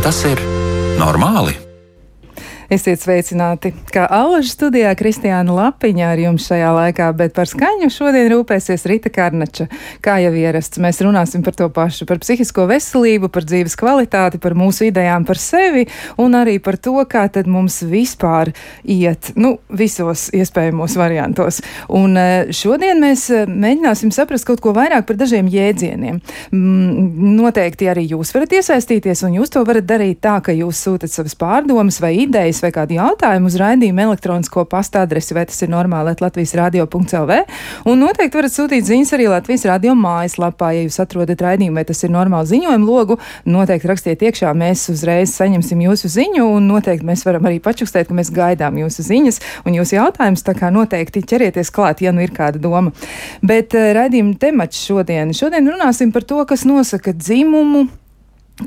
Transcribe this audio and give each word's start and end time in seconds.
Vai 0.00 0.06
tas 0.08 0.22
ir 0.24 0.40
normāli? 0.96 1.59
Esiet 2.70 3.00
sveicināti! 3.02 3.72
Kā 3.90 4.04
alaža 4.14 4.52
studijā 4.52 4.90
Kristiāna 4.94 5.50
Lapiņa 5.56 6.04
ar 6.12 6.20
jums 6.22 6.44
šajā 6.46 6.68
laikā, 6.70 7.08
bet 7.18 7.32
par 7.34 7.48
skaņu 7.50 7.88
šodien 7.90 8.28
rūpēsies 8.30 8.84
Rita 8.86 9.10
Karnača. 9.10 9.64
Kā 9.98 10.20
jau 10.22 10.30
ierasts, 10.38 10.78
mēs 10.78 11.00
runāsim 11.02 11.42
par 11.42 11.56
to 11.58 11.66
pašu, 11.74 12.06
par 12.06 12.20
psihisko 12.22 12.68
veselību, 12.70 13.26
par 13.34 13.42
dzīves 13.48 13.74
kvalitāti, 13.74 14.38
par 14.38 14.54
mūsu 14.54 14.86
idejām 14.86 15.26
par 15.26 15.40
sevi 15.42 15.88
un 16.22 16.36
arī 16.38 16.60
par 16.62 16.78
to, 16.78 16.94
kā 17.10 17.24
tad 17.34 17.50
mums 17.50 17.80
vispār 17.90 18.52
iet, 18.86 19.32
nu, 19.34 19.56
visos 19.66 20.28
iespējamos 20.30 20.94
variantos. 21.02 21.58
Un 21.90 22.14
e, 22.22 22.28
šodien 22.54 23.02
mēs 23.02 23.26
e, 23.34 23.42
mēģināsim 23.50 24.14
saprast 24.14 24.46
kaut 24.46 24.62
ko 24.62 24.76
vairāk 24.78 25.10
par 25.10 25.18
dažiem 25.18 25.50
jēdzieniem. 25.50 26.22
Mm, 26.54 27.34
noteikti 27.34 27.90
arī 27.90 28.06
jūs 28.14 28.30
varat 28.38 28.54
iesaistīties, 28.60 29.26
un 29.26 29.40
jūs 29.40 29.56
to 29.58 29.66
varat 29.66 29.90
darīt 29.90 30.22
tā, 30.22 30.38
ka 30.38 30.54
jūs 30.54 30.86
sūtat 30.86 31.10
savas 31.10 31.34
pārdomas 31.34 31.98
vai 31.98 32.14
idejas 32.28 32.59
idejas 32.60 32.64
vai 32.64 32.72
kādu 32.74 32.96
jautājumu 32.96 33.48
uz 33.48 33.56
raidījumu 33.58 34.02
elektronisko 34.04 34.64
pasta 34.68 35.02
adresi, 35.04 35.34
vai 35.34 35.46
tas 35.46 35.60
ir 35.62 35.70
normāli, 35.70 36.14
Latvijas 36.20 36.54
radio.lv. 36.54 37.36
Un 37.86 38.00
noteikti 38.00 38.36
varat 38.36 38.52
sūtīt 38.52 38.84
ziņas 38.84 39.12
arī 39.16 39.28
Latvijas 39.30 39.64
radio 39.66 39.94
mājaslapā, 39.94 40.72
ja 40.74 40.84
jūs 40.84 41.00
atrodat 41.00 41.40
raidījumu, 41.40 41.76
vai 41.76 41.84
tas 41.84 42.02
ir 42.04 42.10
normāli 42.12 42.50
ziņojumu 42.50 42.86
logu. 42.86 43.18
Noteikti 43.44 43.88
rakstiet 43.88 44.22
iekšā, 44.22 44.52
mēs 44.54 44.88
uzreiz 44.92 45.32
saņemsim 45.36 45.80
jūsu 45.86 46.10
ziņu, 46.10 46.48
un 46.56 46.68
noteikti 46.68 47.06
mēs 47.06 47.24
varam 47.26 47.48
arī 47.48 47.60
pačukstēt, 47.62 48.10
ka 48.10 48.18
mēs 48.18 48.32
gaidām 48.34 48.80
jūsu 48.82 49.06
ziņas 49.06 49.40
un 49.64 49.78
jūsu 49.78 49.96
jautājumus. 49.96 50.44
Tā 50.44 50.56
kā 50.58 50.72
noteikti 50.74 51.24
ķerieties 51.24 51.72
klāt, 51.72 52.04
ja 52.04 52.12
nu 52.12 52.24
ir 52.24 52.34
kāda 52.36 52.60
doma. 52.60 52.92
Bet 53.42 53.76
uh, 53.78 53.92
raidījuma 53.96 54.36
temats 54.40 54.84
šodien. 54.84 55.32
Šodien 55.36 55.70
runāsim 55.70 56.12
par 56.12 56.26
to, 56.28 56.42
kas 56.48 56.66
nosaka 56.68 57.14
dzimumu 57.16 57.88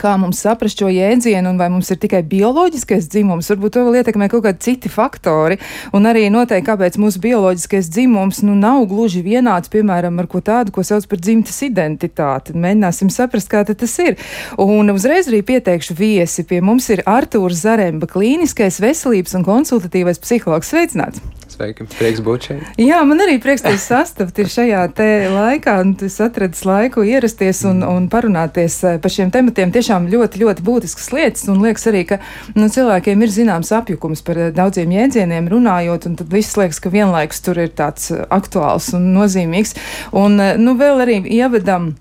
kā 0.01 0.15
mums 0.21 0.41
saprast 0.43 0.79
šo 0.79 0.89
jēdzienu, 0.93 1.53
un 1.53 1.59
vai 1.61 1.69
mums 1.73 1.91
ir 1.93 1.99
tikai 2.01 2.23
bioloģiskais 2.29 3.09
dzimums, 3.11 3.49
varbūt 3.51 3.75
to 3.75 3.85
vēl 3.87 3.99
ietekmē 4.01 4.29
kaut 4.31 4.45
kādi 4.47 4.63
citi 4.67 4.91
faktori, 4.91 5.59
un 5.95 6.09
arī 6.09 6.25
noteikti, 6.33 6.67
kāpēc 6.69 6.97
mūsu 7.01 7.21
bioloģiskais 7.23 7.91
dzimums 7.93 8.43
nu, 8.47 8.55
nav 8.59 8.85
gluži 8.91 9.23
vienāds, 9.25 9.71
piemēram, 9.73 10.19
ar 10.21 10.29
ko 10.31 10.41
tādu, 10.45 10.73
ko 10.75 10.85
sauc 10.87 11.07
par 11.11 11.21
dzimtas 11.21 11.59
identitāti. 11.65 12.55
Mēģināsim 12.57 13.11
saprast, 13.13 13.51
kā 13.51 13.63
tas 13.67 13.99
ir. 14.03 14.17
Un 14.61 14.91
uzreiz 14.93 15.29
arī 15.31 15.43
pieteikšu 15.45 15.97
viesi. 15.97 16.47
Pie 16.47 16.61
mums 16.65 16.89
ir 16.93 17.03
Artūrs 17.09 17.63
Zaremba, 17.63 18.09
klīniskais 18.09 18.81
veselības 18.83 19.37
un 19.39 19.47
konsultatīvais 19.47 20.21
psihologs. 20.23 20.73
Sveicināts! 20.73 21.42
Sveiki, 21.53 21.85
prieks 21.85 22.21
būt 22.25 22.47
šeit. 22.47 22.61
Jā, 22.81 23.03
man 23.05 23.21
arī 23.21 23.35
prieks 23.41 23.61
jūs 23.67 23.85
sastapt 23.91 24.39
šajā 24.53 24.81
te 24.97 25.07
laikā, 25.29 25.75
un 25.83 25.91
es 26.01 26.15
atradu 26.23 26.57
laiku 26.65 27.03
ierasties 27.05 27.61
un, 27.69 27.83
un 27.85 28.07
parunāties 28.09 28.79
eh, 28.87 28.97
par 29.03 29.13
šiem 29.13 29.29
tematiem. 29.33 29.73
Tiešām 29.75 30.07
ļoti, 30.09 30.41
ļoti 30.41 30.65
būtiskas 30.65 31.11
lietas, 31.13 31.45
un 31.51 31.61
liekas 31.61 31.85
arī, 31.91 32.03
ka 32.09 32.19
nu, 32.57 32.69
cilvēkiem 32.73 33.21
ir 33.21 33.33
zināms 33.35 33.73
apjukums 33.77 34.25
par 34.25 34.39
eh, 34.47 34.53
daudziem 34.55 34.95
jēdzieniem 34.95 35.51
runājot, 35.53 36.09
un 36.09 36.17
tad 36.21 36.33
viss 36.33 36.57
liekas, 36.57 36.81
ka 36.81 36.93
vienlaikus 36.93 37.43
tur 37.45 37.61
ir 37.61 37.73
tāds 37.77 38.09
eh, 38.13 38.23
aktuāls 38.33 38.89
un 38.97 39.11
nozīmīgs. 39.13 39.77
Un, 40.17 40.41
nu, 40.57 40.77
vēl 40.79 41.05
arī 41.05 41.21
ievedam. 41.37 41.93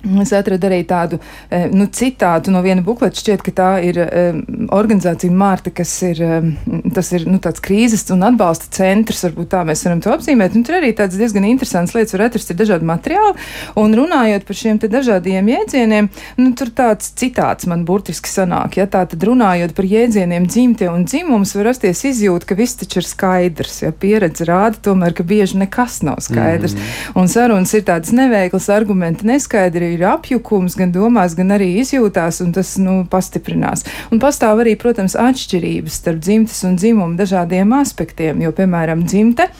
Es 0.00 0.30
atradu 0.32 0.64
arī 0.70 0.80
tādu 0.88 1.18
e, 1.52 1.66
nu, 1.76 1.84
citātu 1.92 2.52
no 2.54 2.62
viena 2.64 2.80
bukleta. 2.84 3.18
Šķiet, 3.20 3.42
ka 3.44 3.52
tā 3.52 3.68
ir 3.84 3.98
um, 4.00 4.38
organizācija 4.72 5.32
Mārta, 5.32 5.72
kas 5.76 5.92
ir, 6.08 6.22
um, 6.24 6.54
ir 6.88 7.26
nu, 7.28 7.36
tāds 7.42 7.60
krīzes 7.64 8.06
un 8.14 8.24
atbalsta 8.24 8.70
centrs. 8.72 9.20
Varbūt 9.26 9.50
tā 9.52 9.60
mēs 9.68 9.84
varam 9.84 10.00
to 10.00 10.12
apzīmēt. 10.14 10.56
Un 10.56 10.64
tur 10.64 10.78
arī 10.78 10.94
tādas 10.96 11.20
diezgan 11.20 11.44
interesantas 11.50 11.92
lietas 11.96 12.16
var 12.16 12.24
atrast. 12.30 12.52
Ir 12.52 12.60
dažādi 12.62 12.88
materiāli. 12.88 13.44
Un 13.82 13.96
runājot 13.98 14.46
par 14.48 14.60
šiem 14.60 14.80
dažādiem 14.80 15.52
jēdzieniem, 15.52 16.08
nu, 16.40 16.54
tur 16.56 16.72
tāds 16.76 17.12
citāts 17.20 17.68
man 17.68 17.84
burtiski 17.88 18.32
sanāk. 18.32 18.80
Ja? 18.80 18.88
Tā 18.88 19.04
tad 19.10 19.28
runājot 19.28 19.76
par 19.76 19.88
jēdzieniem 19.90 20.48
dzimtie 20.48 20.88
un 20.88 21.04
dzimums, 21.04 21.52
var 21.58 21.70
rasties 21.70 22.06
izjūta, 22.08 22.48
ka 22.48 22.58
viss 22.58 22.80
taču 22.80 23.02
ir 23.02 23.08
skaidrs. 23.10 23.82
Ja? 23.84 23.92
Pieredze 23.92 24.48
rāda 24.48 24.80
tomēr, 24.88 25.12
ka 25.18 25.28
bieži 25.28 25.60
nekas 25.60 26.00
nav 26.08 26.24
skaidrs. 26.24 26.78
Mm. 26.78 27.20
Un 27.20 27.30
sarunas 27.30 27.76
ir 27.76 27.84
tādas 27.84 28.16
neveiklas, 28.16 28.70
argumenti 28.72 29.28
neskaidri 29.28 29.89
ir 29.94 30.04
apjukums 30.10 30.76
gan 30.78 30.92
domās, 30.94 31.36
gan 31.38 31.54
arī 31.56 31.72
izjūtās, 31.82 32.40
un 32.44 32.54
tas 32.56 32.74
nu, 32.80 33.00
pastiprinās. 33.10 33.84
Un 34.10 34.22
pastāv 34.22 34.62
arī, 34.64 34.76
protams, 34.80 35.16
atšķirības 35.18 36.00
starp 36.02 36.22
dzimtes 36.24 36.62
un 36.68 36.76
dzimumu 36.80 37.18
dažādiem 37.20 37.74
aspektiem, 37.80 38.42
jo, 38.44 38.54
piemēram, 38.56 39.04
dzimte 39.08 39.50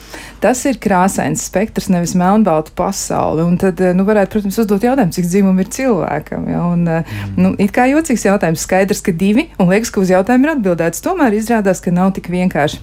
tas 0.41 0.63
ir 0.69 0.79
krāsains 0.81 1.43
spektrs, 1.51 1.91
nevis 1.93 2.15
melnbalta 2.19 2.73
pasaule. 2.77 3.45
Un 3.45 3.59
tad, 3.61 3.81
nu, 3.97 4.07
varētu, 4.09 4.37
protams, 4.37 4.61
uzdot 4.63 4.87
jautājumu, 4.87 5.15
cik 5.17 5.29
dzimumu 5.29 5.65
ir 5.65 5.73
cilvēkam. 5.77 6.49
Ja? 6.51 6.63
Un, 6.73 6.87
mm. 6.89 7.35
nu, 7.41 7.53
it 7.61 7.75
kā 7.77 7.89
jocīgs 7.91 8.27
jautājums, 8.29 8.65
skaidrs, 8.65 9.05
ka 9.05 9.15
divi, 9.17 9.51
un 9.61 9.73
liekas, 9.73 9.93
ka 9.93 10.03
uz 10.03 10.13
jautājumu 10.15 10.49
ir 10.49 10.55
atbildēts. 10.57 11.05
Tomēr 11.05 11.37
izrādās, 11.37 11.85
ka 11.85 11.93
nav 11.95 12.15
tik 12.17 12.33
vienkārši. 12.33 12.81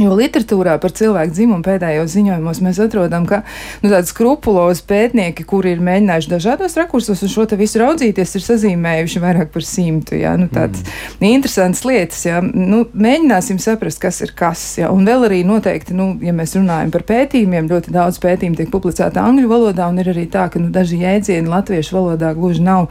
Jo 0.00 0.14
literatūrā 0.16 0.78
par 0.80 0.94
cilvēku 0.96 1.34
dzimumu 1.36 1.60
pēdējos 1.66 2.14
ziņojumos 2.14 2.62
mēs 2.64 2.78
atrodam, 2.80 3.26
ka 3.28 3.42
nu, 3.82 3.90
tādi 3.92 4.08
skrupulozi 4.08 4.86
pētnieki, 4.88 5.44
kuri 5.44 5.74
ir 5.74 5.82
mēģinājuši 5.84 6.30
dažādos 6.30 6.76
rakursos 6.80 7.20
uz 7.20 7.34
šo 7.34 7.44
visu 7.60 7.82
raudzīties, 7.82 8.32
ir 8.38 8.44
sazīmējuši 8.46 9.20
vairāk 9.20 9.50
par 9.52 9.66
simtu. 9.68 10.16
Jā, 10.16 10.32
nu, 10.40 10.46
tādas 10.48 10.80
mm. 10.86 11.26
interesantas 11.28 11.84
lietas. 11.84 12.22
Jā. 12.24 12.38
Nu, 12.40 12.86
mēģināsim 12.88 13.60
saprast, 13.60 14.00
kas 14.00 14.22
ir 14.24 14.32
kas. 14.38 14.62
Jā. 14.80 14.88
Un 14.88 15.04
vēl 15.04 15.26
arī 15.28 15.42
noteikti, 15.44 15.92
nu, 15.98 16.14
ja 16.24 16.32
mēs 16.32 16.56
runājam 16.56 16.94
par 16.94 17.04
pētījumiem, 17.12 17.68
ļoti 17.68 17.92
daudz 17.92 18.16
pētījumu 18.24 18.62
tiek 18.62 18.72
publicēta 18.72 19.26
angļu 19.28 19.52
valodā, 19.52 19.90
un 19.92 20.00
ir 20.00 20.08
arī 20.14 20.24
tā, 20.32 20.46
ka 20.48 20.62
nu, 20.62 20.72
daži 20.72 21.02
jēdzieni 21.02 21.52
latviešu 21.52 21.98
valodā 21.98 22.32
gluži 22.38 22.64
nav 22.64 22.88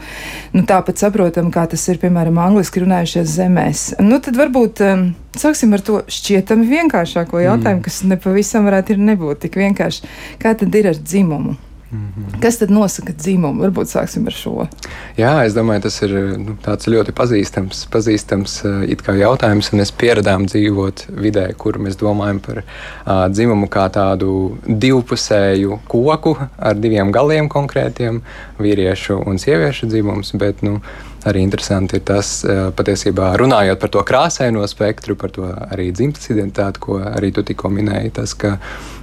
nu, 0.54 0.62
tāpat 0.70 1.02
saprotami, 1.02 1.50
kā 1.50 1.66
tas 1.74 1.82
ir, 1.90 1.98
piemēram, 1.98 2.38
angliski 2.46 2.86
runājušies 2.86 3.36
zemēs. 3.40 3.84
Nu, 3.98 4.22
tad 4.22 4.38
varbūt. 4.38 4.86
Um, 4.86 5.04
Sāksim 5.32 5.72
ar 5.72 5.80
to 5.80 6.02
šķietami 6.12 6.66
vienkāršāko 6.68 7.40
jautājumu, 7.40 7.80
mm. 7.80 7.84
kas 7.86 8.02
nepavisam 8.04 8.68
varētu 8.68 8.98
nebūt 9.00 9.46
tik 9.46 9.56
vienkārši. 9.62 10.10
Kā 10.42 10.52
tad 10.58 10.74
ir 10.76 10.90
ar 10.92 10.98
dzimumu? 10.98 11.56
Mm 11.92 12.12
-hmm. 12.16 12.40
Kas 12.40 12.58
tad 12.58 12.70
nosaka 12.70 13.12
dzimumu? 13.12 13.62
Varbūt 13.62 13.84
sāksim 13.84 14.26
ar 14.26 14.32
šo. 14.32 14.66
Jā, 15.16 15.44
es 15.46 15.52
domāju, 15.52 15.82
tas 15.82 16.02
ir 16.02 16.10
nu, 16.38 16.56
ļoti 16.66 17.12
pazīstams, 17.12 17.86
pazīstams 17.92 18.62
jautājums. 19.18 19.72
Mēs 19.72 19.92
pieradām 19.92 20.46
dzīvot 20.46 21.06
vidē, 21.08 21.52
kur 21.54 21.78
mēs 21.78 21.96
domājam 22.00 22.40
par 22.40 22.56
uh, 22.56 23.28
dzimumu 23.28 23.68
kā 23.68 23.88
tādu 23.92 24.56
divpusēju 24.66 25.78
koku 25.88 26.36
ar 26.58 26.74
diviem 26.74 27.12
galiem 27.12 27.48
konkrētiem- 27.48 28.20
vīriešu 28.64 29.26
un 29.26 29.38
sieviešu 29.38 29.86
dzimums. 29.86 30.32
Bet, 30.32 30.62
nu, 30.62 30.80
arī 31.24 31.36
interesanti 31.36 31.96
ir 31.96 32.00
tas, 32.00 32.44
patiesībā 32.76 33.36
runājot 33.36 33.78
par 33.78 33.88
to 33.88 34.02
krāsaino 34.02 34.66
spektru, 34.68 35.14
par 35.14 35.30
to 35.30 35.42
arī 35.42 35.92
dzimtas 35.92 36.30
identitāti, 36.30 36.78
ko 36.78 36.98
arī 36.98 37.32
tu 37.34 37.42
tikko 37.42 37.68
minēji. 37.68 38.12
Tas, 38.12 38.34
ka, 38.34 38.58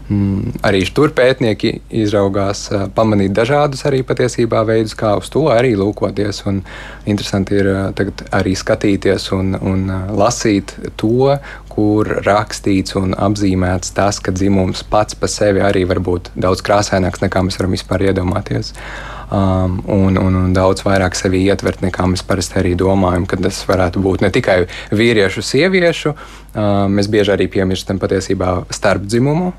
mm, 0.09 0.59
arī 0.67 0.81
tur 0.93 1.13
pētnieki 1.15 1.73
izraugās 2.01 2.65
eh, 2.71 2.87
pamanīt 2.95 3.33
dažādus 3.37 3.85
arī 3.89 4.01
patiesībā 4.07 4.63
veidus, 4.67 4.95
kā 4.99 5.15
uz 5.19 5.29
to 5.33 5.47
arī 5.53 5.75
lūkoties. 5.79 6.43
Un 6.49 6.63
interesanti 7.09 7.59
ir 7.61 7.71
eh, 7.71 8.11
arī 8.35 8.55
skatīties 8.57 9.29
un, 9.37 9.55
un 9.55 9.85
lasīt 10.17 10.75
to, 10.99 11.37
kur 11.69 12.09
rakstīts 12.25 12.97
un 12.99 13.13
apzīmēts 13.15 13.93
tas, 13.95 14.19
ka 14.19 14.33
dzimums 14.35 14.83
pats 14.89 15.15
par 15.15 15.31
sevi 15.31 15.63
arī 15.63 15.85
var 15.87 16.01
būt 16.03 16.33
daudz 16.35 16.65
krāsaināks 16.65 17.23
nekā 17.23 17.45
mēs 17.45 17.61
varam 17.61 17.77
vispār 17.77 18.09
iedomāties. 18.09 18.73
Uh, 18.73 19.19
um, 19.31 19.83
un, 19.85 20.17
un, 20.17 20.35
un 20.35 20.53
daudz 20.53 20.83
vairāk 20.85 21.17
sevi 21.17 21.43
ietvert, 21.47 21.83
nekā 21.85 22.07
mēs 22.09 22.23
parasti 22.25 22.59
arī 22.61 22.75
domājam, 22.79 23.27
ka 23.29 23.39
tas 23.41 23.61
varētu 23.69 24.01
būt 24.03 24.25
ne 24.25 24.31
tikai 24.33 24.59
vīriešu, 24.91 25.45
sieviešu. 25.45 26.13
Uh, 26.13 26.85
mēs 26.91 27.09
bieži 27.11 27.35
arī 27.35 27.49
piemirstam 27.51 28.01
patiesībā 28.01 28.63
starpdzimumu. 28.73 29.53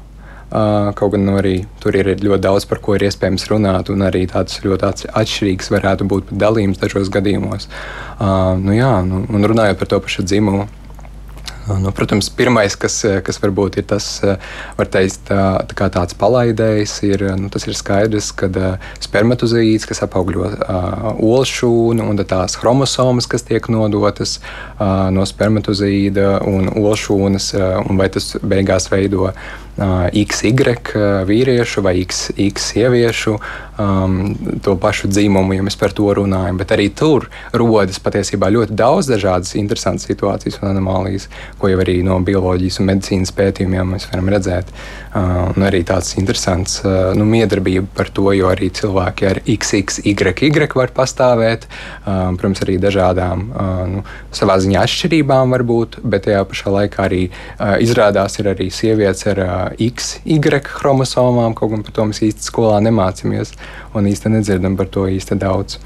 Kaut 0.51 1.13
gan 1.15 1.23
nu, 1.29 1.37
arī 1.39 1.61
tur 1.83 1.95
ir 1.95 2.11
ļoti 2.19 2.43
daudz 2.43 2.67
par 2.67 2.81
ko 2.83 2.97
ir 2.97 3.07
iespējams 3.07 3.47
runāt, 3.53 3.93
un 3.93 4.03
arī 4.07 4.25
tāds 4.31 4.59
ļoti 4.65 5.11
atšķirīgs 5.15 5.71
varētu 5.71 6.09
būt 6.11 6.35
dalījums 6.35 6.83
dažos 6.83 7.13
gadījumos. 7.15 7.69
Nu, 8.19 8.75
jā, 8.75 8.93
nu, 9.07 9.25
un 9.31 9.51
runājot 9.53 9.79
par 9.79 9.93
to 9.93 10.01
pašu 10.03 10.27
dzimumu, 10.27 10.67
Nu, 11.79 11.91
protams, 11.93 12.31
pirmais, 12.35 12.75
kas, 12.79 12.97
kas 13.23 13.39
varbūt 13.39 13.77
ir 13.79 13.85
tas, 13.91 14.07
var 14.79 14.89
teikt, 14.91 15.21
tā, 15.29 15.43
tā 15.69 15.87
tāds 15.93 16.17
palaidējs, 16.19 16.95
ir, 17.07 17.25
nu, 17.39 17.51
tas 17.53 17.67
ir 17.69 17.77
skaidrs, 17.79 18.31
ka 18.35 18.49
spermatozīds, 19.03 19.87
kas 19.87 20.03
apaugļo 20.07 20.49
uh, 20.49 21.11
olšūnu, 21.21 22.09
un 22.11 22.25
tās 22.25 22.57
chromosomas, 22.59 23.29
kas 23.31 23.47
tiek 23.47 23.69
nodotas 23.71 24.39
uh, 24.41 25.11
no 25.15 25.27
spermatozīda 25.29 26.41
un 26.49 26.73
olšūnas, 26.81 27.53
uh, 27.55 27.69
un 27.85 28.01
vai 28.01 28.09
tas 28.13 28.33
beigās 28.41 28.91
veido 28.91 29.31
XY 29.81 31.25
vīriešu 31.29 31.83
vai 31.85 31.95
XX 32.05 32.61
sieviešu 32.61 33.37
um, 33.81 34.37
to 34.63 34.77
pašu 34.77 35.09
dzimumu, 35.09 35.55
ja 35.57 35.65
mēs 35.65 35.79
par 35.81 35.95
to 35.97 36.11
runājam. 36.17 36.59
Bet 36.61 36.75
arī 36.75 36.91
tur 36.93 37.29
rodas 37.57 38.01
patiesībā 38.03 38.51
ļoti 38.53 38.77
daudz 38.77 39.09
dažādas 39.11 39.55
interesantas 39.59 40.09
situācijas 40.11 40.61
un 40.61 40.71
anomālijas, 40.75 41.29
ko 41.59 41.71
jau 41.73 41.81
arī 41.81 42.01
no 42.07 42.19
bioloģijas 42.25 42.81
un 42.81 42.91
medicīnas 42.91 43.33
pētījumiem 43.37 43.95
mēs 43.97 44.09
varam 44.13 44.29
redzēt. 44.35 44.73
Uh, 45.11 45.51
un 45.55 45.67
arī 45.67 45.83
tāds 45.87 46.13
interesants 46.21 46.81
uh, 46.85 47.11
nu, 47.17 47.25
miedarbība 47.29 47.89
par 47.97 48.13
to, 48.15 48.29
jo 48.37 48.51
arī 48.53 48.71
cilvēki 48.77 49.31
ar 49.31 49.43
XXY 49.47 50.69
var 50.77 50.95
pastāvēt. 50.95 51.67
Uh, 52.05 52.31
protams, 52.37 52.63
arī 52.67 52.77
dažādām 52.83 53.49
uh, 53.49 53.83
nu, 53.91 54.05
savā 54.35 54.61
ziņā 54.63 54.85
atšķirībām 54.85 55.57
var 55.57 55.65
būt, 55.67 55.99
bet 56.05 56.29
tajā 56.29 56.45
pašā 56.47 56.75
laikā 56.77 57.09
arī 57.09 57.23
uh, 57.31 57.79
izrādās 57.83 58.39
ir 58.39 58.53
arī 58.53 58.69
sievietes 58.75 59.27
ar 59.31 59.43
uh, 59.43 59.70
XY 59.77 60.61
chromosomām, 60.67 61.55
kaut 61.59 61.75
gan 61.75 61.85
par 61.87 61.95
to 61.97 62.09
mēs 62.11 62.23
īsti 62.27 62.49
skolā 62.51 62.81
nemācāmies 62.85 63.55
un 63.95 64.09
īsti 64.11 64.35
nedzirdam 64.35 64.77
par 64.79 64.91
to 64.93 65.07
īsti 65.11 65.39
daudz. 65.41 65.79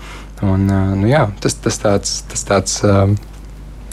Un, 0.45 0.67
nu, 0.69 1.07
jā, 1.09 1.29
tas, 1.41 1.57
tas 1.63 1.79
tāds. 1.81 2.19
Tas 2.29 2.43
tāds 2.49 2.81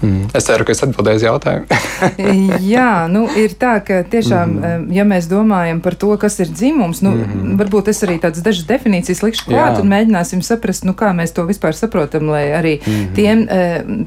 Mm. 0.02 0.30
Es 0.38 0.48
ceru, 0.48 0.66
ka 0.66 0.74
es 0.74 0.82
atbildēju 0.86 1.20
uz 1.20 1.26
jautājumu. 1.26 1.80
Jā, 2.74 3.08
nu, 3.12 3.26
ir 3.38 3.54
tā, 3.60 3.76
ka 3.86 4.02
tiešām, 4.10 4.56
mm. 4.58 4.88
ja 4.96 5.06
mēs 5.08 5.28
domājam 5.32 5.82
par 5.84 5.96
to, 6.00 6.12
kas 6.22 6.40
ir 6.42 6.52
dzimums, 6.52 7.04
nu, 7.06 7.16
mm 7.18 7.40
varbūt 7.62 7.90
es 7.92 8.00
arī 8.06 8.16
tādas 8.22 8.42
dažas 8.46 8.66
definīcijas 8.70 9.20
likšu 9.22 9.44
klāt 9.50 9.76
Jā. 9.76 9.82
un 9.82 9.90
mēģināsim 9.92 10.40
saprast, 10.46 10.86
nu, 10.88 10.94
kā 10.98 11.12
mēs 11.14 11.34
to 11.36 11.44
vispār 11.46 11.76
saprotam, 11.78 12.30
lai 12.32 12.44
arī 12.56 12.74
mm 12.80 13.12
tiem, 13.16 13.44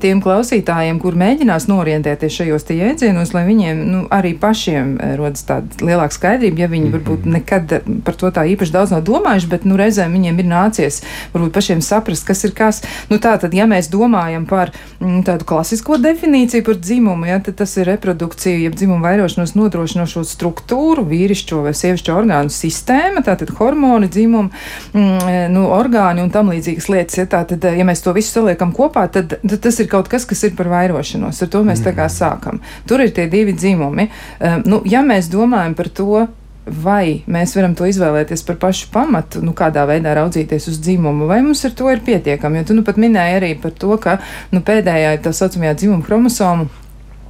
tiem 0.02 0.22
klausītājiem, 0.24 0.98
kur 1.02 1.16
mēģinās 1.18 1.68
norientēties 1.70 2.38
šajos 2.40 2.66
jēdzienos, 2.74 3.34
lai 3.36 3.44
viņiem 3.46 3.82
nu, 3.90 4.00
arī 4.14 4.32
pašiem 4.40 4.96
rodas 5.20 5.44
tāda 5.46 5.84
lielāka 5.84 6.16
skaidrība, 6.16 6.64
ja 6.64 6.70
viņi 6.72 6.88
mm 6.88 6.94
varbūt 6.94 7.28
nekad 7.28 7.76
par 8.06 8.18
to 8.18 8.30
tā 8.34 8.46
īpaši 8.54 8.74
daudz 8.74 8.94
nav 8.94 9.04
domājuši, 9.06 9.50
bet 9.50 9.68
nu, 9.68 9.78
reizēm 9.78 10.14
viņiem 10.16 10.40
ir 10.40 10.50
nācies 10.50 11.00
varbūt 11.34 11.54
pašiem 11.54 11.84
saprast, 11.84 12.26
kas 12.26 12.44
ir 12.48 12.54
kas. 12.56 12.82
Nu, 13.10 13.20
tā 13.22 13.36
tad, 13.40 13.54
ja 13.54 13.68
mēs 13.70 13.90
domājam 13.92 14.46
par 14.48 14.72
m, 15.00 15.20
tādu 15.26 15.46
klasisku 15.48 15.83
zinātnisko 15.84 15.98
definīciju 16.00 16.64
par 16.64 16.76
dzimumu, 16.80 17.26
ja, 17.26 17.40
tad 17.40 17.56
tas 17.56 17.76
ir 17.76 17.86
reprodukcija, 17.86 18.56
jeb 18.56 18.74
dzimuma 18.74 19.10
vairošanos 19.10 19.54
nodrošinošo 19.54 20.24
struktūru, 20.24 21.04
vīrišķo 21.04 21.62
vai 21.62 21.74
sievišķo 21.74 22.14
orgānu 22.14 22.48
sistēma, 22.50 23.22
tātad 23.24 23.52
hormoni, 23.58 24.08
dzimuma, 24.08 24.50
mm, 24.94 25.52
nu, 25.52 25.66
orgāni 25.68 26.22
un 26.22 26.30
tam 26.30 26.50
līdzīgas 26.52 26.88
lietas. 26.88 27.18
Ja, 27.18 27.26
tātad, 27.26 27.64
ja 27.64 27.84
mēs 27.84 28.02
to 28.02 28.14
visu 28.14 28.32
saliekam 28.32 28.72
kopā, 28.72 29.08
tad, 29.12 29.36
tad 29.42 29.60
tas 29.60 29.80
ir 29.80 29.88
kaut 29.88 30.08
kas, 30.08 30.24
kas 30.24 30.42
ir 30.44 30.56
par 30.56 30.68
vairošanos. 30.72 31.42
Ar 31.42 31.48
to 31.48 31.62
mēs 31.64 31.82
mm. 31.82 31.84
tā 31.84 31.92
kā 31.92 32.08
mm. 32.08 32.14
sākam. 32.16 32.62
Tur 32.88 33.04
ir 33.04 33.12
tie 33.12 33.28
divi 33.28 33.52
dzimumi. 33.52 34.08
Um, 34.40 34.64
nu, 34.64 34.80
ja 34.88 35.04
mēs 35.04 35.28
domājam 35.28 35.76
par 35.76 35.92
to, 35.92 36.26
vai 36.66 37.22
mēs 37.28 37.54
varam 37.56 37.74
to 37.76 37.86
izvēlēties 37.88 38.44
par 38.48 38.56
pašu 38.62 38.88
pamatu, 38.92 39.42
nu, 39.44 39.52
kādā 39.56 39.84
veidā 39.88 40.14
raudzīties 40.16 40.68
uz 40.72 40.78
dzimumu, 40.80 41.28
vai 41.28 41.42
mums 41.44 41.64
ar 41.66 41.74
to 41.76 41.90
ir 41.92 42.00
pietiekami. 42.04 42.60
Jo 42.60 42.70
tu 42.70 42.78
nu 42.78 42.84
pat 42.86 43.00
minēji 43.00 43.40
arī 43.40 43.50
par 43.60 43.74
to, 43.76 43.92
ka 44.00 44.18
nu, 44.54 44.62
pēdējā 44.64 45.18
tā 45.24 45.34
saucamajā 45.36 45.76
dzimuma 45.82 46.06
chromosoma. 46.06 46.68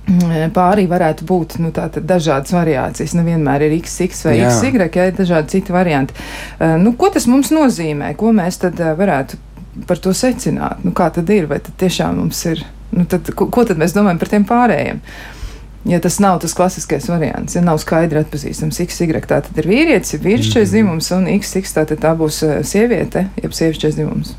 Mm, 0.05 0.51
pārī 0.53 0.85
varētu 0.85 1.25
būt 1.25 1.57
nu, 1.65 1.71
dažādas 1.73 2.53
variācijas. 2.53 3.17
Nevienmēr 3.17 3.65
ir 3.65 3.79
XX 3.79 4.27
vai 4.29 4.35
Jā. 4.37 4.51
XY, 4.53 4.85
ja 4.85 5.09
ir 5.09 5.17
dažādi 5.17 5.57
citi 5.57 5.73
varianti. 5.73 6.17
Uh, 6.59 6.77
nu, 6.83 6.93
ko 7.01 7.09
tas 7.15 7.27
mums 7.31 7.51
nozīmē? 7.55 8.13
Ko 8.21 8.35
mēs 8.37 8.61
tad 8.61 8.83
uh, 8.85 8.93
varētu 8.99 9.41
par 9.89 10.03
to 10.05 10.13
secināt? 10.15 10.85
Nu, 10.85 10.93
kā 10.95 11.09
tad 11.15 11.33
ir? 11.33 11.49
Vai 11.49 11.63
tad 11.65 11.79
tiešām 11.81 12.21
mums 12.21 12.45
ir? 12.53 12.61
Nu, 12.93 13.09
tad, 13.09 13.33
ko, 13.33 13.49
ko 13.49 13.65
tad 13.65 13.81
mēs 13.81 13.97
domājam 13.97 14.21
par 14.21 14.31
tiem 14.35 14.45
pārējiem? 14.47 15.01
Uh, 15.01 15.44
ja 15.85 16.01
tas 16.01 16.19
nav 16.23 16.39
tas 16.41 16.55
klasiskais 16.57 17.09
variants, 17.09 17.57
ja 17.57 17.63
nav 17.65 17.79
skaidri 17.83 18.23
atpazīstams 18.23 18.81
XY, 18.85 19.21
tā 19.29 19.41
tad 19.45 19.59
ir 19.61 19.69
vīrietis, 19.69 20.17
ir 20.17 20.23
vīrišķais 20.25 20.69
mm. 20.69 20.73
dzimums, 20.73 21.11
un 21.17 21.29
XX 21.29 21.75
tā, 21.77 21.85
tā 22.07 22.15
būs 22.19 22.41
eh, 22.47 22.55
sieviete, 22.67 23.27
jeb 23.43 23.57
sievišķais 23.57 23.99
dzimums. 23.99 24.33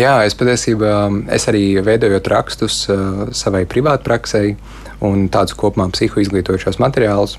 Jā, 0.00 0.18
es 0.28 0.36
patiesībā, 0.38 0.94
es 1.36 1.48
arī 1.52 1.66
veidojot 1.84 2.32
rakstus 2.32 2.84
uh, 2.92 3.26
savai 3.36 3.66
privātpraksei 3.68 4.56
un 5.04 5.28
tādus 5.32 5.56
kopumā 5.58 5.90
psihoizglītojušos 5.92 6.80
materiālus. 6.82 7.36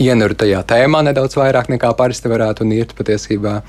Ienuru 0.00 0.36
tajā 0.36 0.60
tēmā 0.68 1.00
nedaudz 1.06 1.38
vairāk 1.40 1.70
nekā 1.72 1.94
parasti 1.96 2.28
varētu 2.28 2.66
un 2.66 2.74
iet 2.76 2.92
patiesībā. 2.98 3.60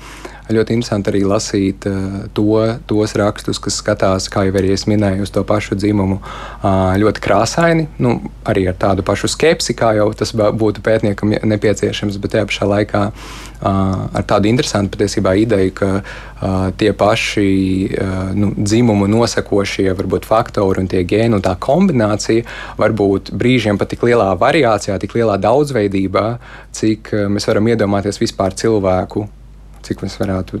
Ļoti 0.52 0.76
interesanti 0.76 1.12
arī 1.12 1.22
lasīt 1.28 1.86
uh, 1.88 2.24
to, 2.36 2.60
tos 2.88 3.14
rakstus, 3.18 3.60
kas 3.62 3.78
skatās, 3.80 4.28
kā 4.32 4.46
jau 4.48 4.56
arī 4.60 4.72
es 4.74 4.86
minēju, 4.90 5.26
uz 5.26 5.32
to 5.32 5.44
pašu 5.48 5.78
dzimumu. 5.78 6.18
Uh, 6.20 6.92
ļoti 7.00 7.22
krāsaini, 7.24 7.88
nu, 8.02 8.18
arī 8.48 8.66
ar 8.70 8.76
tādu 8.78 9.04
pašu 9.06 9.30
skepsi, 9.32 9.76
kā 9.78 9.94
jau 9.98 10.10
tas 10.16 10.34
būtu 10.36 10.84
pētniekam 10.84 11.34
nepieciešams, 11.48 12.20
bet 12.22 12.36
tajā 12.36 12.48
pašā 12.50 12.68
laikā 12.68 13.02
uh, 13.08 14.06
ar 14.12 14.26
tādu 14.28 14.50
interesantu 14.50 14.96
patiesībā 14.96 15.34
ideju, 15.42 15.74
ka 15.78 15.90
uh, 15.98 16.70
tie 16.78 16.92
paši 16.96 17.48
uh, 17.88 18.30
nu, 18.36 18.52
dzimumu 18.58 19.08
nosakošie 19.10 19.90
varbūt 19.98 20.28
faktori 20.28 20.82
un 20.82 20.90
tie 20.90 21.04
gēni 21.08 21.38
un 21.38 21.44
tā 21.44 21.54
kombinācija 21.56 22.46
var 22.80 22.94
būt 22.96 23.32
brīžiem 23.38 23.80
pat 23.80 23.92
tik 23.94 24.04
lielā 24.08 24.32
variācijā, 24.40 24.98
tik 25.02 25.16
lielā 25.18 25.38
daudzveidībā, 25.42 26.26
cik 26.74 27.14
uh, 27.14 27.28
mēs 27.32 27.48
varam 27.50 27.70
iedomāties 27.72 28.20
vispār 28.22 28.56
cilvēku 28.58 29.28
cik 29.86 30.02
mēs 30.04 30.16
varētu 30.20 30.60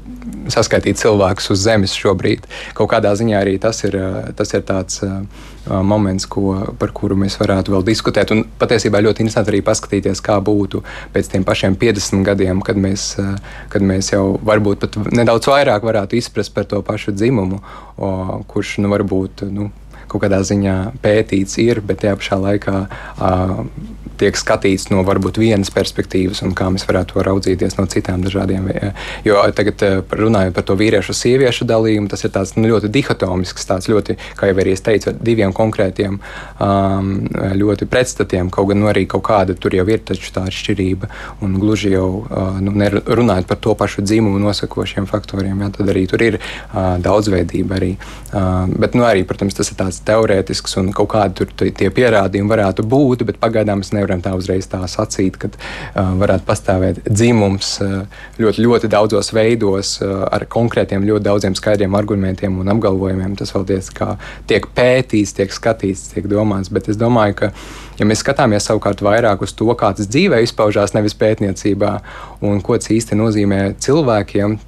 saskaitīt 0.52 1.00
cilvēkus 1.00 1.50
uz 1.54 1.64
Zemes 1.64 1.94
šobrīd. 1.98 2.46
Kaut 2.78 2.90
kādā 2.92 3.14
ziņā 3.18 3.40
arī 3.40 3.56
tas 3.62 3.82
ir, 3.86 3.96
tas 4.38 4.54
ir 4.54 4.64
tāds 4.68 5.02
moments, 5.66 6.26
ko, 6.26 6.56
par 6.78 6.90
kuru 6.96 7.16
mēs 7.18 7.38
varētu 7.40 7.74
vēl 7.74 7.84
diskutēt. 7.86 8.32
Un 8.34 8.44
patiesībā 8.58 9.02
ļoti 9.04 9.24
interesanti 9.24 9.54
arī 9.54 9.62
paskatīties, 9.66 10.22
kā 10.24 10.38
būtu 10.42 10.82
pēc 11.14 11.30
tiem 11.34 11.46
pašiem 11.46 11.76
50 11.78 12.26
gadiem, 12.26 12.64
kad 12.66 12.80
mēs, 12.80 13.12
kad 13.72 13.86
mēs 13.86 14.12
jau 14.14 14.24
varbūt 14.42 14.82
pat 14.82 14.98
nedaudz 15.14 15.50
vairāk 15.52 15.86
varētu 15.86 16.18
izprast 16.18 16.54
par 16.54 16.66
to 16.70 16.82
pašu 16.82 17.14
dzimumu, 17.14 17.62
kurš 18.50 18.80
nu, 18.82 18.90
varbūt. 18.92 19.46
Nu, 19.52 19.70
kaut 20.12 20.26
kādā 20.26 20.42
ziņā 20.44 20.76
pētīts 21.00 21.56
ir, 21.62 21.80
bet 21.80 22.02
tajā 22.02 22.18
pašā 22.20 22.36
laikā 22.42 22.74
uh, 22.84 23.62
tiek 24.22 24.38
skatīts 24.38 24.88
no 24.92 25.02
varbūt 25.06 25.40
vienas 25.42 25.72
perspektīvas, 25.74 26.42
un 26.46 26.54
kā 26.58 26.68
mēs 26.72 26.86
varētu 26.88 27.16
to 27.16 27.26
raudzīties 27.26 27.76
no 27.78 27.86
citām 27.90 28.22
dažādiem. 28.24 28.68
Jo 29.26 29.42
tagad 29.56 29.82
runājot 30.14 30.54
par 30.56 30.66
to 30.68 30.76
vīriešu 30.78 31.12
un 31.12 31.18
sieviešu 31.18 31.66
dalījumu, 31.68 32.10
tas 32.12 32.24
ir 32.24 32.32
tāds 32.34 32.54
nu, 32.56 32.68
ļoti 32.70 32.90
dihotomisks, 32.92 33.66
tāds 33.68 33.90
ļoti, 33.90 34.16
kā 34.38 34.50
jau 34.50 34.58
arī 34.62 34.74
es 34.76 34.84
teicu, 34.84 35.14
diviem 35.18 35.54
konkrētiem, 35.56 36.18
um, 36.62 37.12
ļoti 37.58 37.88
pretstatiem. 37.90 38.50
Kaut 38.54 38.70
gan 38.70 38.82
nu, 38.82 38.88
arī 38.90 39.04
kaut 39.10 39.24
kāda 39.26 39.56
tur 39.58 39.74
jau 39.76 39.86
ir 39.90 40.02
tā 40.06 40.16
atšķirība, 40.46 41.10
un 41.44 41.58
gluži 41.60 41.94
jau 41.94 42.06
uh, 42.22 42.60
nu, 42.62 42.74
runājot 43.18 43.48
par 43.50 43.60
to 43.62 43.74
pašu 43.78 44.04
dzimumu 44.06 44.40
nosakošiem 44.42 45.08
faktoriem, 45.10 45.64
jā, 45.64 45.72
tad 45.76 45.92
arī 45.92 46.06
tur 46.10 46.24
ir 46.24 46.38
uh, 46.38 46.96
daudzveidība. 47.02 47.78
Arī, 47.80 47.92
uh, 47.96 48.70
bet, 48.70 48.96
nu, 48.98 49.06
arī, 49.08 49.26
protams, 49.28 49.56
tas 49.58 49.72
ir 49.72 49.78
tāds 49.80 50.00
teorētisks 50.06 50.78
un 50.80 50.92
kaut 50.96 51.12
kādi 51.14 51.42
tur 51.42 51.52
tie 51.62 51.90
pierādījumi 51.92 52.52
varētu 52.52 52.86
būt, 52.86 53.26
bet 53.28 53.40
pagaidām 53.42 53.82
mēs 53.82 53.92
nevaram 54.12 54.22
tā 54.24 54.34
uzreiz 54.36 54.68
tā 54.68 54.82
sacīt, 54.88 55.38
ka 55.40 55.48
uh, 55.48 56.12
varētu 56.20 56.46
pastāvēt 56.46 57.00
dzimums 57.08 57.80
uh, 57.82 58.02
ļoti, 58.38 58.64
ļoti 58.64 58.90
daudzos 58.92 59.32
veidos 59.32 60.00
uh, 60.02 60.26
ar 60.30 60.44
konkrētiem 60.46 61.06
ļoti 61.06 61.24
daudziem 61.24 61.56
skaidriem 61.56 61.94
argumentiem 61.94 62.58
un 62.60 62.68
apgalvojumiem. 62.74 63.36
Tas 63.36 63.52
vēl 63.54 63.66
diezgan 63.72 64.20
tiek 64.46 64.66
pētīts, 64.76 65.34
tiek 65.36 65.52
skatīts, 65.52 66.12
tiek 66.12 66.28
domāts, 66.30 66.72
bet 66.72 66.90
es 66.92 67.00
domāju, 67.00 67.38
ka 67.42 67.52
ja 67.98 68.08
mēs 68.08 68.22
skatāmies 68.24 68.68
savukārt 68.68 69.02
vairāk 69.04 69.42
uz 69.44 69.54
to, 69.56 69.70
kā 69.78 69.92
tas 69.96 70.10
dzīvē 70.10 70.42
izpaužās, 70.44 70.94
nevis 70.96 71.16
pētniecībā, 71.18 71.94
un 72.44 72.60
ko 72.64 72.78
tas 72.78 72.92
īsti 72.92 73.18
nozīmē 73.18 73.62
cilvēkiem, 73.82 74.58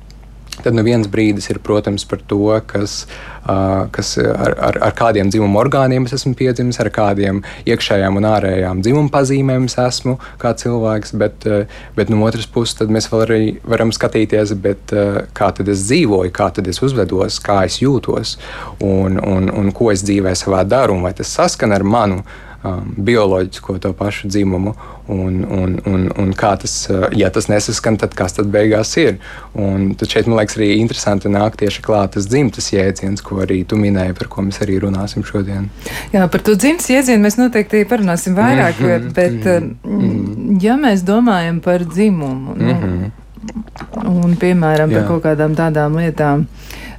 Tad 0.63 0.77
nu 0.77 0.85
viens 0.87 1.09
brīdis 1.11 1.49
ir, 1.51 1.59
protams, 1.65 2.05
par 2.07 2.21
to, 2.31 2.47
kas, 2.71 3.05
uh, 3.43 3.87
kas 3.95 4.15
ar, 4.21 4.55
ar, 4.69 4.79
ar 4.89 4.95
kādiem 4.97 5.33
dzimuma 5.33 5.63
orgāniem 5.65 6.07
es 6.07 6.15
esmu 6.19 6.35
piedzimis, 6.39 6.79
ar 6.83 6.93
kādiem 6.95 7.43
iekšējām 7.67 8.21
un 8.21 8.29
ārējām 8.31 8.85
dzimuma 8.85 9.11
pazīmēm 9.15 9.67
es 9.71 9.77
esmu 9.81 10.17
kā 10.43 10.55
cilvēks. 10.61 11.15
Bet, 11.21 11.49
uh, 11.51 11.83
bet 11.99 12.13
no 12.13 12.23
otras 12.29 12.47
puses, 12.47 12.79
mēs 12.87 13.11
vēl 13.11 13.27
arī 13.27 13.43
varam 13.67 13.93
skatīties, 13.95 14.55
bet, 14.65 14.95
uh, 14.95 15.25
kā 15.37 15.51
tad 15.57 15.73
es 15.73 15.87
dzīvoju, 15.89 16.35
kā 16.35 16.51
tad 16.55 16.71
es 16.71 16.83
uzvedos, 16.85 17.41
kā 17.45 17.65
es 17.69 17.81
jūtos 17.83 18.37
un, 18.79 19.19
un, 19.19 19.51
un 19.51 19.75
ko 19.75 19.91
es 19.95 20.07
dzīvē 20.07 20.37
savā 20.39 20.63
daru, 20.69 20.99
un 20.99 21.09
vai 21.09 21.15
tas 21.17 21.33
saskan 21.35 21.75
ar 21.75 21.87
manu 21.87 22.23
um, 22.65 22.95
bioloģisko 22.97 23.79
to 23.79 23.93
pašu 23.93 24.29
dzimumu. 24.29 24.75
Un, 25.09 25.45
un, 25.51 25.75
un, 25.87 26.07
un 26.17 26.31
kā 26.33 26.55
tas, 26.61 26.73
uh, 26.89 27.07
ja 27.13 27.29
tas 27.31 27.51
nesaskan, 27.53 27.99
tad 28.01 28.15
kas 28.17 28.39
tad 28.39 28.49
beigās 28.53 28.95
ir? 29.01 29.19
Un 29.53 29.91
tad 30.01 30.09
šeit 30.09 30.29
man 30.31 30.39
liekas 30.41 30.57
arī 30.57 30.71
interesanti 30.79 31.29
nāk 31.33 31.59
tieši 31.61 31.83
klāt 31.85 32.15
tas 32.17 32.29
dzimtas 32.31 32.71
jēdziens, 32.73 33.21
ko 33.25 33.43
arī 33.45 33.61
tu 33.69 33.77
minēji, 33.81 34.17
par 34.17 34.31
ko 34.33 34.45
mēs 34.47 34.63
arī 34.65 34.79
runāsim 34.81 35.27
šodien. 35.29 35.69
Jā, 36.15 36.25
par 36.33 36.45
to 36.47 36.55
dzimtas 36.57 36.89
jēdzienu 36.89 37.27
mēs 37.27 37.37
noteikti 37.41 37.85
parunāsim 37.91 38.37
vairāk, 38.39 38.81
mm 38.81 38.87
-hmm, 38.87 39.13
bet 39.15 39.45
mm 39.45 39.77
-hmm. 39.85 40.65
ja 40.65 40.79
mēs 40.81 41.05
domājam 41.05 41.61
par 41.61 41.85
dzimumu, 41.85 42.55
nu, 42.57 42.73
mm 42.73 42.81
-hmm. 42.81 44.25
un 44.25 44.37
piemēram 44.37 44.91
Jā. 44.91 44.95
par 44.95 45.07
kaut 45.09 45.25
kādām 45.25 45.55
tādām 45.55 45.97
lietām, 46.01 46.47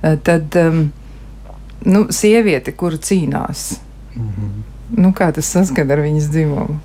uh, 0.04 0.16
tad 0.24 0.56
um, 0.56 0.92
nu, 1.86 2.06
sieviete, 2.10 2.72
kura 2.72 2.96
cīnās. 2.98 3.80
Mm 4.16 4.30
-hmm 4.30 4.75
Nu, 4.96 5.12
kā 5.16 5.32
tas 5.36 5.50
saskan 5.52 5.92
ar 5.92 6.02
viņas 6.04 6.30
dzimumu? 6.32 6.78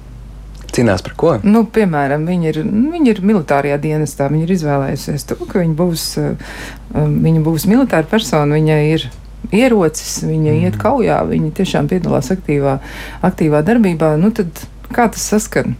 Cīnās 0.71 1.03
par 1.03 1.15
ko? 1.19 1.33
Nu, 1.43 1.65
piemēram, 1.67 2.27
viņi 2.29 2.51
ir, 2.53 2.61
viņi 2.65 3.11
ir 3.11 3.23
militārajā 3.27 3.79
dienestā. 3.83 4.29
Viņi 4.31 4.47
ir 4.47 4.53
izvēlējusies 4.55 5.27
to, 5.27 5.39
ka 5.51 5.63
viņi 5.63 5.75
būs, 5.79 6.05
viņa 6.95 7.43
būs 7.47 7.67
militāra 7.71 8.07
persona. 8.11 8.59
Viņa 8.59 8.79
ir 8.93 9.09
ierocis, 9.51 10.21
viņa 10.27 10.53
mm. 10.53 10.67
iet 10.69 10.79
kaujā, 10.81 11.21
viņa 11.27 11.53
tiešām 11.59 11.91
piedalās 11.91 12.31
aktīvā, 12.35 12.79
aktīvā 13.27 13.65
darbībā. 13.67 14.15
Nu, 14.21 14.31
tad 14.35 14.63
kā 14.95 15.09
tas 15.11 15.27
saskan? 15.33 15.75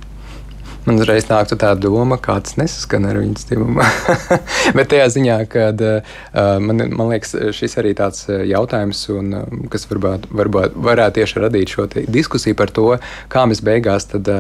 Man 0.87 0.97
uzreiz 0.97 1.27
nāktu 1.29 1.59
tā 1.61 1.75
doma, 1.77 2.17
kā 2.23 2.39
tas 2.41 2.57
nesaskan 2.57 3.05
ar 3.11 3.19
viņas 3.21 3.49
dzimumu. 3.51 3.85
Bet 4.77 4.89
tajā 4.93 5.11
ziņā, 5.17 5.37
ka 5.53 5.67
uh, 5.75 6.15
man, 6.65 6.87
man 6.89 7.13
liekas, 7.13 7.35
šis 7.57 7.77
arī 7.83 7.93
tāds 7.99 8.25
jautājums, 8.29 9.03
un, 9.13 9.35
kas 9.73 9.85
varbūt, 9.91 10.31
varbūt 10.41 10.79
varētu 10.81 11.21
tieši 11.21 11.45
radīt 11.45 11.75
šo 11.75 11.87
diskusiju 11.91 12.57
par 12.57 12.73
to, 12.73 12.89
kā 13.33 13.45
mēs 13.51 13.61
beigās 13.67 14.09
tad, 14.15 14.33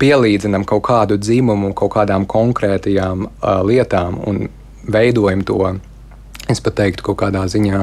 pielīdzinām 0.00 0.66
kaut 0.68 0.84
kādu 0.90 1.16
dzimumu 1.20 1.72
kaut 1.76 1.94
kādām 1.96 2.26
konkrētajām 2.28 3.26
lietām 3.68 4.20
un 4.28 4.46
veidojam 4.92 5.44
to. 5.46 5.62
Es 6.52 6.60
pat 6.62 6.76
teiktu, 6.78 7.08
kaut 7.08 7.18
kādā 7.24 7.46
ziņā 7.50 7.80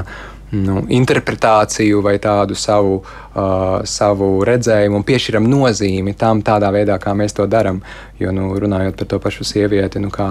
nu, 0.54 0.84
interpretāciju 0.94 2.04
vai 2.06 2.16
tādu 2.22 2.56
savu, 2.56 3.02
uh, 3.34 3.82
savu 3.90 4.30
redzējumu 4.48 5.00
un 5.00 5.06
piešķiram 5.08 5.48
nozīmi 5.50 6.16
tam 6.18 6.44
tādā 6.46 6.72
veidā, 6.74 6.98
kā 7.02 7.16
mēs 7.18 7.36
to 7.38 7.48
darām. 7.50 7.82
Jo, 8.22 8.32
nu, 8.32 8.52
runājot 8.60 8.96
par 9.00 9.08
to 9.10 9.18
pašu 9.20 9.44
sievieti, 9.48 10.00
nu, 10.00 10.12
kā, 10.14 10.28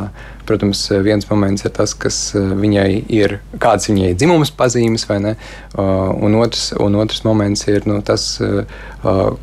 protams, 0.48 0.84
viens 1.04 1.26
moments 1.28 1.66
ir 1.66 1.72
tas, 1.74 1.92
kas 1.98 2.20
viņai 2.34 2.88
ir, 3.12 3.36
kādas 3.60 3.90
viņai 3.90 4.12
ir 4.12 4.16
dzimums 4.16 4.52
pazīmes, 4.56 5.04
vai 5.10 5.18
ne? 5.20 5.34
Uh, 5.74 6.12
un, 6.22 6.38
otrs, 6.40 6.70
un 6.80 6.96
otrs 7.02 7.24
moments 7.26 7.66
ir 7.68 7.84
nu, 7.90 7.98
tas, 8.06 8.24
uh, 8.40 8.62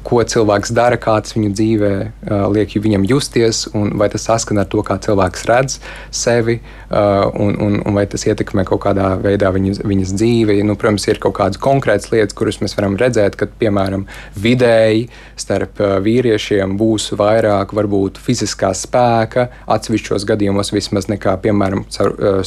ko 0.08 0.24
cilvēks 0.24 0.74
dara, 0.74 0.98
kā 1.01 1.18
tas 1.22 1.36
viņu 1.36 1.51
dzīvē 1.60 1.92
uh, 2.00 2.48
liek 2.56 2.74
viņam 2.80 3.06
justies, 3.12 3.66
un 3.75 3.92
vai 4.00 4.10
tas 4.13 4.25
saskan 4.30 4.63
ar 4.63 4.70
to, 4.72 4.82
kā 4.88 4.98
cilvēks 5.04 5.46
redz 5.50 5.78
sevi, 6.16 6.60
uh, 6.89 7.28
un, 7.36 7.60
un, 7.60 7.80
un 7.84 8.00
vai 8.00 8.08
tas 8.10 8.24
ietekmē 8.25 8.66
kaut 8.70 8.86
kādā 8.88 9.12
veidā 9.20 9.51
viņas, 9.54 9.84
viņas 9.84 10.16
dzīvi 10.16 10.62
nu, 10.63 10.78
protams, 10.80 11.08
ir 11.10 11.20
kaut 11.22 11.36
kādas 11.38 11.60
konkrētas 11.62 12.13
lietas, 12.13 12.38
kuras 12.38 12.62
mēs 12.63 12.78
varam 12.78 12.98
redzēt, 13.00 13.38
ka, 13.39 13.49
piemēram, 13.60 14.06
vidēji 14.39 15.08
starp 15.39 15.82
vīriešiem 16.06 16.75
būs 16.79 17.10
vairāk 17.20 17.74
varbūt 17.75 18.20
fiziskā 18.22 18.72
spēka, 18.77 19.48
atsevišķos 19.72 20.25
gadījumos 20.29 20.74
vismaz 20.75 21.10
nekā, 21.12 21.36
piemēram, 21.44 21.86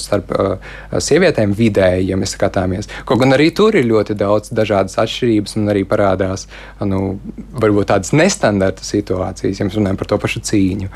starp 0.00 0.34
sievietēm 0.98 1.54
vidēji, 1.58 2.10
ja 2.12 2.20
mēs 2.20 2.36
skatāmies. 2.36 2.90
Kaut 3.08 3.22
gan 3.22 3.36
arī 3.36 3.50
tur 3.56 3.76
ir 3.78 3.88
ļoti 3.88 4.16
daudz 4.18 4.52
dažādas 4.54 4.98
atšķirības 5.02 5.58
un 5.60 5.72
arī 5.72 5.84
parādās 5.88 6.48
nu, 6.86 7.18
varbūt 7.52 7.92
tādas 7.92 8.14
nestandarta 8.16 8.84
situācijas, 8.86 9.60
ja 9.60 9.68
mēs 9.68 9.78
runājam 9.78 10.00
par 10.00 10.12
to 10.12 10.20
pašu 10.22 10.44
cīņu. 10.50 10.90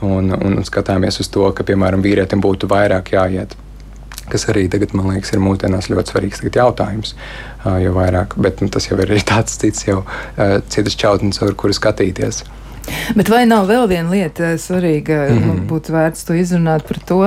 Un, 0.00 0.32
un 0.32 0.62
skatāmies 0.64 1.20
uz 1.20 1.28
to, 1.28 1.44
ka, 1.52 1.66
piemēram, 1.66 2.00
vīrietim 2.00 2.40
būtu 2.40 2.70
vairāk 2.70 3.12
jāiet 3.12 3.52
kas 4.32 4.46
arī 4.52 4.66
tagad, 4.72 4.94
man 4.96 5.10
liekas, 5.14 5.34
ir 5.34 5.42
mūsdienās 5.44 5.90
ļoti 5.92 6.14
svarīgs 6.14 6.44
jautājums. 6.54 7.14
Jo 7.82 7.92
vairāk, 7.96 8.38
bet 8.40 8.62
nu, 8.64 8.70
tas 8.72 8.88
jau 8.88 8.98
ir 9.00 9.12
tāds 9.32 9.58
cits, 9.60 9.86
jau 9.88 10.02
citas 10.68 10.96
čautnes, 10.96 11.42
ar 11.42 11.54
kuru 11.58 11.76
skatīties. 11.76 12.44
Bet 13.14 13.28
vai 13.30 13.44
nav 13.46 13.68
vēl 13.68 13.86
viena 13.90 14.10
lieta 14.10 14.54
svarīga, 14.58 15.28
mm 15.28 15.42
-hmm. 15.42 15.66
būtu 15.70 15.92
vērts 15.94 16.24
to 16.26 16.34
izrunāt 16.34 16.86
par 16.88 16.98
to, 17.06 17.20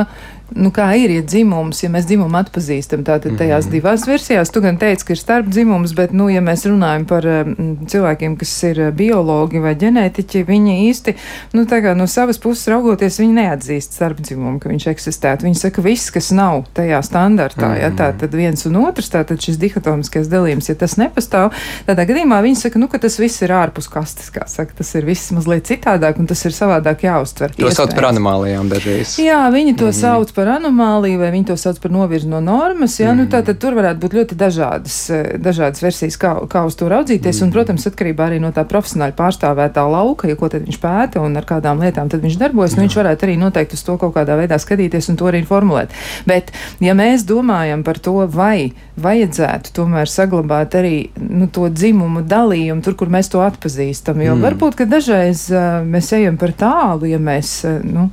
nu, 0.52 0.70
kā 0.74 0.90
ir, 1.00 1.12
ja 1.14 1.24
dzimums, 1.26 1.82
ja 1.84 1.90
mēs 1.94 2.06
dzimumu 2.10 2.38
atpazīstam, 2.42 3.04
tātad 3.08 3.38
tajās 3.38 3.66
mm 3.66 3.70
-hmm. 3.70 3.74
divās 3.74 4.06
versijās, 4.08 4.52
tu 4.52 4.62
gan 4.62 4.78
teici, 4.78 5.06
ka 5.06 5.14
ir 5.14 5.20
starp 5.20 5.48
dzimums, 5.48 5.94
bet, 5.96 6.12
nu, 6.12 6.30
ja 6.30 6.42
mēs 6.42 6.66
runājam 6.70 7.06
par 7.06 7.26
um, 7.26 7.78
cilvēkiem, 7.88 8.38
kas 8.38 8.54
ir 8.64 8.82
biologi 8.92 9.60
vai 9.60 9.76
ģenētiķi, 9.76 10.44
viņi 10.48 10.76
īsti, 10.90 11.16
nu, 11.54 11.66
tā 11.66 11.82
kā 11.84 11.96
no 11.98 12.08
savas 12.08 12.38
puses 12.38 12.68
raugoties, 12.68 13.20
viņi 13.20 13.34
neatzīst 13.34 13.94
starp 13.94 14.22
dzimumu, 14.22 14.60
ka 14.60 14.70
viņš 14.70 14.88
eksistētu. 14.88 15.44
Viņi 15.44 15.60
saka, 15.60 15.82
viss, 15.82 16.12
kas 16.12 16.32
nav 16.32 16.66
tajā 16.74 17.02
standartā, 17.02 17.74
ja 17.80 17.90
tā 17.92 18.12
tad 18.20 18.36
viens 18.36 18.66
un 18.66 18.76
otrs, 18.76 19.10
tātad 19.10 19.42
šis 19.42 19.58
dihatomiskais 19.58 20.28
dalījums, 20.28 20.70
ja 20.70 20.76
tas 20.76 20.98
nepastāv, 20.98 21.54
tādā 21.88 22.06
gadījumā 22.06 22.42
viņi 22.44 22.56
saka, 22.56 22.80
nu, 22.80 22.88
ka 22.88 23.00
tas 23.00 23.20
viss 23.20 23.42
ir 23.42 23.52
ārpus 23.52 23.90
kastes, 23.90 24.30
kā 24.30 24.48
saka, 24.48 24.74
tas 24.78 24.96
ir 24.96 25.06
viss 25.06 25.32
mazliet 25.32 25.68
citādāk 25.68 26.20
un 26.20 26.28
tas 26.28 26.46
ir 26.46 26.52
savādāk 26.52 27.08
jāuztver. 27.08 27.56
To 27.58 27.72
sauc 27.72 27.96
par 27.96 28.12
anomālijām 28.12 28.70
dažreiz. 28.70 29.18
Jā, 29.22 29.42
viņi 29.52 29.76
to 29.78 29.86
mm 29.86 29.90
-hmm. 29.90 30.00
Sauc 30.34 30.36
par 30.36 30.50
anomāliju, 30.58 31.20
vai 31.22 31.32
viņi 31.32 31.48
to 31.52 31.56
sauc 31.58 31.80
par 31.80 31.92
novirzi 31.92 32.28
no 32.28 32.42
normas. 32.42 33.00
Ja? 33.00 33.14
Mm. 33.14 33.18
Nu, 33.18 33.26
tā, 33.30 33.44
tad 33.46 33.60
tur 33.62 33.76
varētu 33.78 34.00
būt 34.02 34.14
ļoti 34.18 34.36
dažādas, 34.36 35.10
eh, 35.10 35.38
dažādas 35.38 35.82
versijas, 35.82 36.18
kā, 36.18 36.48
kā 36.48 36.66
uz 36.66 36.76
to 36.76 36.90
raudzīties. 36.90 37.40
Mm. 37.40 37.44
Un, 37.46 37.52
protams, 37.54 37.86
atkarībā 37.88 38.28
arī 38.28 38.40
no 38.42 38.52
tā 38.52 38.66
profesionāli 38.66 39.14
pārstāvētā 39.14 39.84
lauka, 39.86 40.28
ja 40.28 40.36
ko 40.36 40.50
viņš 40.50 40.80
pēta 40.80 41.22
un 41.22 41.38
ar 41.38 41.46
kādām 41.46 41.82
lietām 41.82 42.10
viņš 42.10 42.38
darbojas, 42.38 42.76
nu, 42.76 42.86
viņš 42.86 42.98
varētu 42.98 43.28
arī 43.28 43.38
noteikti 43.38 43.78
uz 43.78 43.84
to 43.84 43.98
kaut 43.98 44.16
kādā 44.16 44.38
veidā 44.38 44.58
skatīties 44.58 45.10
un 45.10 45.18
to 45.18 45.30
arī 45.30 45.44
formulēt. 45.46 45.94
Bet, 46.26 46.52
ja 46.80 46.94
mēs 46.94 47.26
domājam 47.26 47.84
par 47.84 48.00
to, 48.00 48.26
vai 48.28 48.74
vajadzētu 48.98 49.74
tomēr 49.74 50.10
saglabāt 50.10 50.76
arī 50.78 51.10
nu, 51.18 51.48
to 51.50 51.70
dzimumu 51.70 52.22
dalījumu 52.30 52.84
tur, 52.86 52.98
kur 52.98 53.10
mēs 53.14 53.32
to 53.34 53.42
atpazīstam, 53.42 54.22
jo 54.22 54.36
mm. 54.36 54.46
varbūt, 54.46 54.78
ka 54.78 54.90
dažreiz 54.90 55.48
uh, 55.54 55.82
mēs 55.86 56.12
ejam 56.14 56.38
par 56.38 56.54
tālu, 56.58 57.10
ja 57.10 57.18
mēs, 57.22 57.56
uh, 57.66 57.80
nu, 57.82 58.12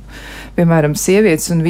piemēram, 0.57 0.95
sievietes 0.97 1.51
un 1.53 1.61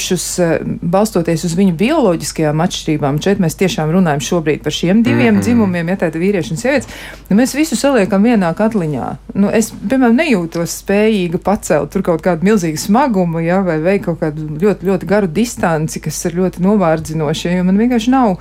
vīriešus, 0.00 0.38
eh, 0.38 0.58
balstoties 0.82 1.44
uz 1.44 1.54
viņu 1.54 1.76
bioloģiskajām 1.76 2.60
atšķirībām, 2.64 3.20
šeit 3.22 3.40
mēs 3.40 3.56
tiešām 3.56 3.90
runājam 3.92 4.20
šobrīd 4.20 4.62
par 4.62 4.72
šiem 4.72 5.02
diviem 5.02 5.34
mm 5.34 5.38
-hmm. 5.38 5.42
dzimumiem, 5.42 5.88
ja 5.88 5.96
tāda 5.96 6.18
vīrieši 6.18 6.50
un 6.52 6.56
sievietes, 6.56 6.88
nu, 7.28 7.36
mēs 7.36 7.54
visu 7.54 7.76
saliekam 7.76 8.22
vienā 8.22 8.54
katliņā. 8.54 9.16
Nu, 9.34 9.50
es, 9.50 9.72
piemēram, 9.72 10.16
nejūtos 10.16 10.82
spējīga 10.84 11.38
pacelt 11.38 11.90
tur 11.90 12.02
kaut 12.02 12.22
kādu 12.22 12.44
milzīgu 12.44 12.76
smagumu, 12.76 13.40
ja, 13.40 13.60
vai 13.60 13.78
veikt 13.78 14.04
kaut 14.04 14.20
kādu 14.20 14.48
ļoti, 14.60 14.86
ļoti 14.86 15.06
garu 15.06 15.26
distanci, 15.26 16.00
kas 16.00 16.24
ir 16.24 16.34
ļoti 16.34 16.62
novārdzinoši, 16.62 17.56
jo 17.56 17.64
man 17.64 17.76
vienkārši 17.76 18.10
nav, 18.10 18.36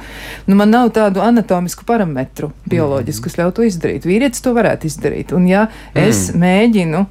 nu, 0.47 0.55
man 0.55 0.69
nav 0.69 0.89
tādu 0.89 1.21
anatomisku 1.21 1.85
parametru 1.85 2.51
bioloģisku, 2.65 3.23
kas 3.23 3.37
ļautu 3.37 3.55
to 3.55 3.63
izdarīt. 3.63 4.05
Vīrietis 4.05 4.41
to 4.41 4.53
varētu 4.53 4.87
izdarīt. 4.87 5.33
Un 5.33 5.47
ja 5.47 5.67
es 5.93 6.31
mm. 6.31 6.39
mēģinu 6.39 7.05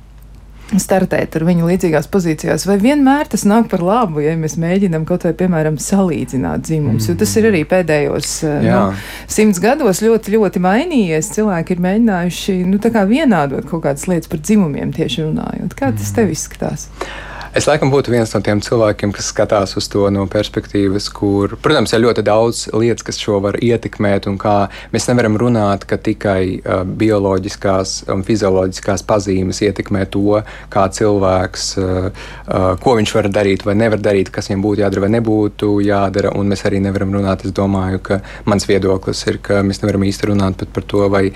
startēt 0.77 1.37
ar 1.39 1.45
viņu 1.49 1.69
līdzīgās 1.71 2.09
pozīcijās, 2.13 2.67
vai 2.69 2.77
vienmēr 2.83 3.31
tas 3.33 3.47
nāk 3.49 3.71
par 3.73 3.83
labu, 3.85 4.21
ja 4.25 4.35
mēs 4.37 4.59
mēģinām 4.61 5.07
kaut 5.09 5.25
vai, 5.25 5.33
piemēram, 5.39 5.79
salīdzināt 5.81 6.67
dzimumus, 6.67 7.07
mm. 7.07 7.13
jo 7.13 7.17
tas 7.23 7.33
ir 7.41 7.49
arī 7.49 7.63
pēdējos 7.69 8.35
eh, 8.49 8.69
nu, 8.69 8.83
simts 9.31 9.63
gados 9.65 10.03
ļoti, 10.05 10.37
ļoti 10.37 10.63
mainījies. 10.65 11.33
Cilvēki 11.39 11.77
ir 11.77 11.83
mēģinājuši, 11.87 12.59
nu, 12.69 12.83
tā 12.83 12.93
kā 12.95 13.07
vienādot 13.09 13.65
kaut 13.71 13.87
kādas 13.87 14.05
lietas 14.11 14.29
par 14.29 14.45
dzimumiem 14.45 14.93
tieši 14.97 15.25
runājot. 15.25 15.77
Kā 15.79 15.93
tas 15.97 16.13
tev 16.17 16.35
izskatās? 16.35 16.89
Es 17.59 17.67
laikam 17.67 17.91
būtu 17.91 18.12
viens 18.12 18.31
no 18.31 18.38
tiem 18.45 18.61
cilvēkiem, 18.62 19.11
kas 19.11 19.33
skatās 19.33 19.73
uz 19.81 19.88
to 19.91 20.05
no 20.15 20.29
perspektīvas, 20.31 21.09
kur, 21.11 21.57
protams, 21.59 21.91
ir 21.91 22.05
ļoti 22.05 22.23
daudz 22.23 22.61
lietas, 22.71 23.03
kas 23.09 23.17
šo 23.19 23.41
var 23.43 23.57
ietekmēt, 23.59 24.29
un 24.31 24.37
kā 24.38 24.69
mēs 24.93 25.09
nevaram 25.09 25.35
runāt, 25.43 25.83
ka 25.91 25.99
tikai 25.99 26.43
uh, 26.61 26.85
bioloģiskās 27.00 27.95
un 28.15 28.23
fizioloģiskās 28.29 29.03
pazīmes 29.09 29.59
ietekmē 29.67 30.05
to, 30.15 30.38
kā 30.71 30.85
cilvēks, 31.00 31.67
uh, 31.83 32.07
uh, 32.12 32.69
ko 32.85 32.95
viņš 33.00 33.17
var 33.19 33.31
darīt 33.41 33.67
vai 33.67 33.75
nevar 33.81 34.07
darīt, 34.07 34.31
kas 34.31 34.53
viņam 34.53 34.62
būtu 34.69 34.85
jādara 34.85 35.07
vai 35.09 35.11
nebūtu 35.17 35.73
jādara. 35.88 36.37
Un 36.38 36.55
mēs 36.55 36.62
arī 36.71 36.79
nevaram 36.85 37.19
runāt, 37.19 37.43
es 37.43 37.57
domāju, 37.59 38.05
ka 38.07 38.21
mans 38.47 38.71
viedoklis 38.71 39.25
ir, 39.33 39.43
ka 39.43 39.65
mēs 39.67 39.83
nevaram 39.83 40.07
īsti 40.07 40.31
runāt 40.31 40.62
pat 40.62 40.71
par 40.79 40.87
to, 40.95 41.03
vai, 41.11 41.27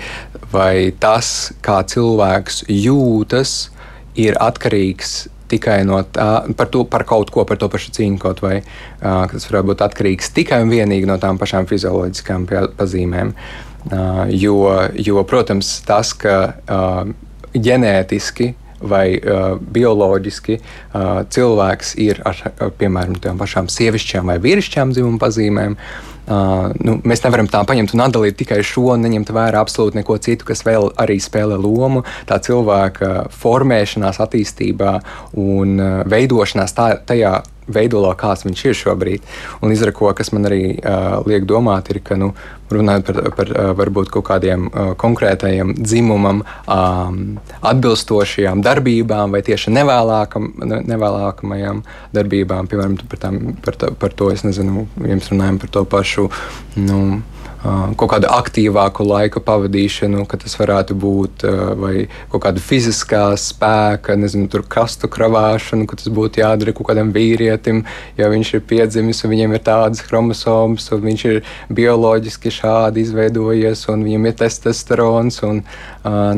vai 0.55 0.73
tas, 1.03 1.51
kā 1.67 1.81
cilvēks 1.83 2.63
jūtas, 2.71 3.57
ir 4.15 4.37
atkarīgs 4.39 5.32
tikai 5.51 5.81
no 5.87 6.01
tā, 6.05 6.29
par, 6.57 6.69
to, 6.73 6.83
par 6.89 7.05
kaut 7.07 7.31
ko, 7.33 7.45
par 7.49 7.59
to 7.61 7.69
pašu 7.71 7.93
cīņu 7.97 8.21
kaut 8.21 8.41
vai, 8.45 8.59
uh, 8.63 9.25
kas 9.31 9.49
var 9.51 9.65
būt 9.67 9.83
atkarīgs 9.85 10.33
tikai 10.35 10.63
un 10.65 10.73
vienīgi 10.73 11.09
no 11.09 11.19
tām 11.21 11.41
pašām 11.41 11.69
fizioloģiskām 11.69 12.47
pazīmēm. 12.79 13.35
Uh, 13.83 14.25
jo, 14.31 14.57
jo, 14.95 15.23
protams, 15.27 15.75
tas, 15.87 16.13
ka 16.15 16.37
uh, 16.63 17.03
ģenētiski 17.53 18.53
vai 18.83 19.05
uh, 19.17 19.57
bioloģiski 19.59 20.57
uh, 20.59 21.23
cilvēks 21.31 21.93
ir 22.03 22.23
ar, 22.27 22.39
piemēram, 22.79 23.19
tādām 23.19 23.43
pašām 23.43 23.69
sievišķām 23.71 24.31
vai 24.31 24.39
vīrišķām 24.43 24.95
dzimuma 24.95 25.21
pazīmēm, 25.23 25.75
uh, 25.75 26.12
Uh, 26.23 26.71
nu, 26.79 26.97
mēs 27.03 27.23
nevaram 27.25 27.49
tā 27.51 27.63
paņemt 27.67 27.93
un 27.97 28.05
atdalīt 28.05 28.37
tikai 28.39 28.61
šo 28.63 28.95
neņemt 28.99 29.33
vērā 29.35 29.59
absolūti 29.59 29.99
neko 29.99 30.17
citu, 30.23 30.47
kas 30.47 30.63
vēl 30.63 30.93
arī 31.03 31.17
spēlē 31.19 31.57
lomu 31.59 32.05
tā 32.29 32.39
cilvēka 32.43 33.27
formēšanās, 33.33 34.21
attīstībā 34.23 34.93
un 35.43 35.75
veidošanās 36.07 36.77
tā, 36.77 36.87
tajā 37.11 37.35
veidolo, 37.67 38.11
kāds 38.19 38.45
viņš 38.47 38.65
ir 38.69 38.77
šobrīd. 38.77 39.31
Un 39.61 39.73
to, 39.73 40.11
kas 40.17 40.33
man 40.35 40.49
arī 40.49 40.63
uh, 40.75 41.21
liek 41.27 41.47
domāt, 41.49 41.91
ir, 41.93 42.01
ka 42.05 42.17
nu, 42.19 42.33
runājot 42.73 43.09
par, 43.09 43.19
par 43.37 43.51
uh, 43.53 43.71
varbūt 43.77 44.11
kaut 44.13 44.27
kādiem 44.29 44.67
uh, 44.69 44.93
konkrētajiem 44.99 45.75
dzimumam 45.79 46.43
um, 46.43 47.19
atbilstošajām 47.61 48.63
darbībām 48.65 49.35
vai 49.35 49.43
tieši 49.45 49.73
nevēlākam, 49.75 50.49
nevēlākamajām 50.93 51.83
darbībām, 52.15 52.71
piemēram, 52.71 52.97
par, 53.11 53.21
tām, 53.25 53.41
par, 53.65 53.79
tā, 53.79 53.93
par 53.99 54.17
to 54.17 54.31
es 54.33 54.45
nezinu, 54.47 54.87
jums 55.03 55.29
runājam 55.33 55.61
par 55.61 55.73
to 55.77 55.85
pašu. 55.89 56.29
Nu, 56.79 56.99
kaut 57.63 58.09
kādu 58.11 58.27
aktīvāku 58.27 59.05
laika 59.07 59.39
pavadīšanu, 59.43 60.25
ka 60.27 60.39
tas 60.41 60.55
varētu 60.59 60.97
būt 60.99 61.45
vai 61.79 61.93
kaut 62.31 62.43
kāda 62.43 62.63
fiziskā 62.63 63.23
spēka, 63.39 64.17
nezinu, 64.19 64.49
tur 64.51 64.65
kastu 64.67 65.07
kravāšanu, 65.11 65.87
ka 65.87 65.99
tas 65.99 66.11
būtu 66.11 66.43
jādara 66.43 66.75
kaut 66.75 66.89
kādam 66.91 67.13
vīrietim, 67.15 67.83
jo 68.19 68.29
viņš 68.33 68.53
ir 68.57 68.65
piedzimis 68.67 69.23
un 69.23 69.33
viņam 69.35 69.55
ir 69.55 69.63
tādas 69.63 70.03
chromosomas, 70.03 70.89
un 70.91 71.03
viņš 71.07 71.25
ir 71.31 71.41
bioloģiski 71.71 72.51
šādi 72.59 73.07
izveidojies, 73.07 73.87
un 73.93 74.05
viņam 74.07 74.29
ir 74.29 74.37
testosterons. 74.43 75.41
Un, 75.47 75.63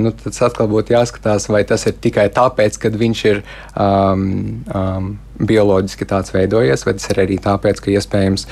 nu, 0.01 0.13
tas 0.21 0.41
atkal 0.45 0.69
būtu 0.71 0.93
jāskatās, 0.95 1.49
vai 1.49 1.65
tas 1.67 1.87
ir 1.89 1.97
tikai 2.01 2.29
tāpēc, 2.33 2.79
ka 2.81 2.93
viņš 2.93 3.27
ir. 3.33 3.45
Um, 3.73 4.27
um, 4.69 5.15
bioloģiski 5.39 6.07
tāds 6.09 6.33
veidojies, 6.35 6.85
vai 6.87 6.95
tas 6.97 7.09
ir 7.11 7.21
arī 7.25 7.37
tāpēc, 7.43 7.81
ka 7.83 7.91
iespējams 7.93 8.45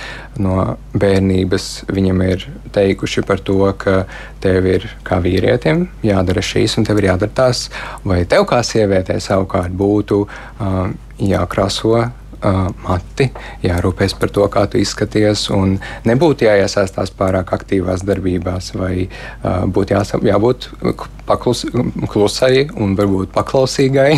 no 0.44 0.78
bērnības 1.00 1.68
viņam 1.94 2.24
ir 2.28 2.48
teikuši 2.76 3.24
par 3.28 3.44
to, 3.46 3.60
ka 3.80 4.04
tev 4.44 4.68
ir 4.70 4.90
kā 5.08 5.22
vīrietim 5.24 5.88
jādara 6.06 6.44
šīs 6.44 6.78
un 6.80 6.88
tev 6.88 7.00
ir 7.02 7.12
jādara 7.12 7.38
tas, 7.44 7.68
vai 8.04 8.24
tev 8.30 8.48
kā 8.50 8.60
sievietei 8.66 9.22
savukārt 9.24 9.72
būtu 9.78 10.24
uh, 10.26 10.92
jākrāso 11.24 12.10
uh, 12.44 12.68
mati, 12.84 13.30
jārūpēs 13.64 14.16
par 14.20 14.32
to, 14.36 14.46
kā 14.52 14.66
tu 14.70 14.80
izskaties, 14.82 15.48
un 15.54 15.78
nebūtu 16.08 16.48
jāiesaistās 16.48 17.14
pārāk 17.18 17.54
aktīvās 17.56 18.06
darbībās, 18.08 18.74
vai 18.78 19.08
uh, 19.08 19.64
būtu 19.66 19.96
jāsam, 19.96 20.26
jābūt 20.28 20.70
paklus, 21.28 21.66
klusai 22.12 22.68
un 22.76 22.98
varbūt 23.00 23.34
paklausīgai, 23.36 24.12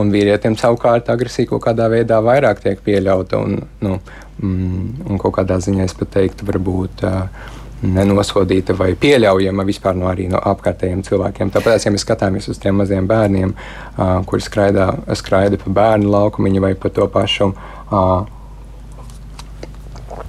un 0.00 0.14
vīrietim 0.14 0.58
savukārt 0.60 1.10
agresija 1.12 1.50
kaut 1.50 1.66
kādā 1.66 1.90
veidā 1.92 2.20
vairāk 2.24 2.62
tiek 2.64 2.80
pieļauta, 2.84 3.42
un, 3.42 3.60
nu, 3.84 3.98
mm, 4.38 5.04
un 5.08 5.20
kaut 5.22 5.38
kādā 5.40 5.60
ziņā 5.62 5.88
es 5.88 5.98
pat 5.98 6.14
teiktu, 6.18 6.48
varbūt. 6.50 7.04
Uh, 7.04 7.60
nenosodīta 7.82 8.76
vai 8.78 8.92
pieļaujama 9.00 9.66
vispār 9.66 9.96
no, 9.98 10.12
no 10.30 10.42
apkārtējiem 10.52 11.02
cilvēkiem. 11.06 11.50
Tāpēc, 11.54 11.86
ja 11.86 11.92
mēs 11.92 12.04
skatāmies 12.06 12.48
uz 12.48 12.60
tiem 12.62 12.78
maziem 12.80 13.08
bērniem, 13.10 13.54
uh, 13.54 14.20
kuri 14.28 14.44
skraida, 14.44 14.92
skraida 15.18 15.60
pa 15.60 15.74
bērnu 15.80 16.10
laukumu 16.14 16.60
vai 16.64 16.74
pa 16.74 16.92
to 16.92 17.08
pašu. 17.08 17.52
Uh, 17.90 18.24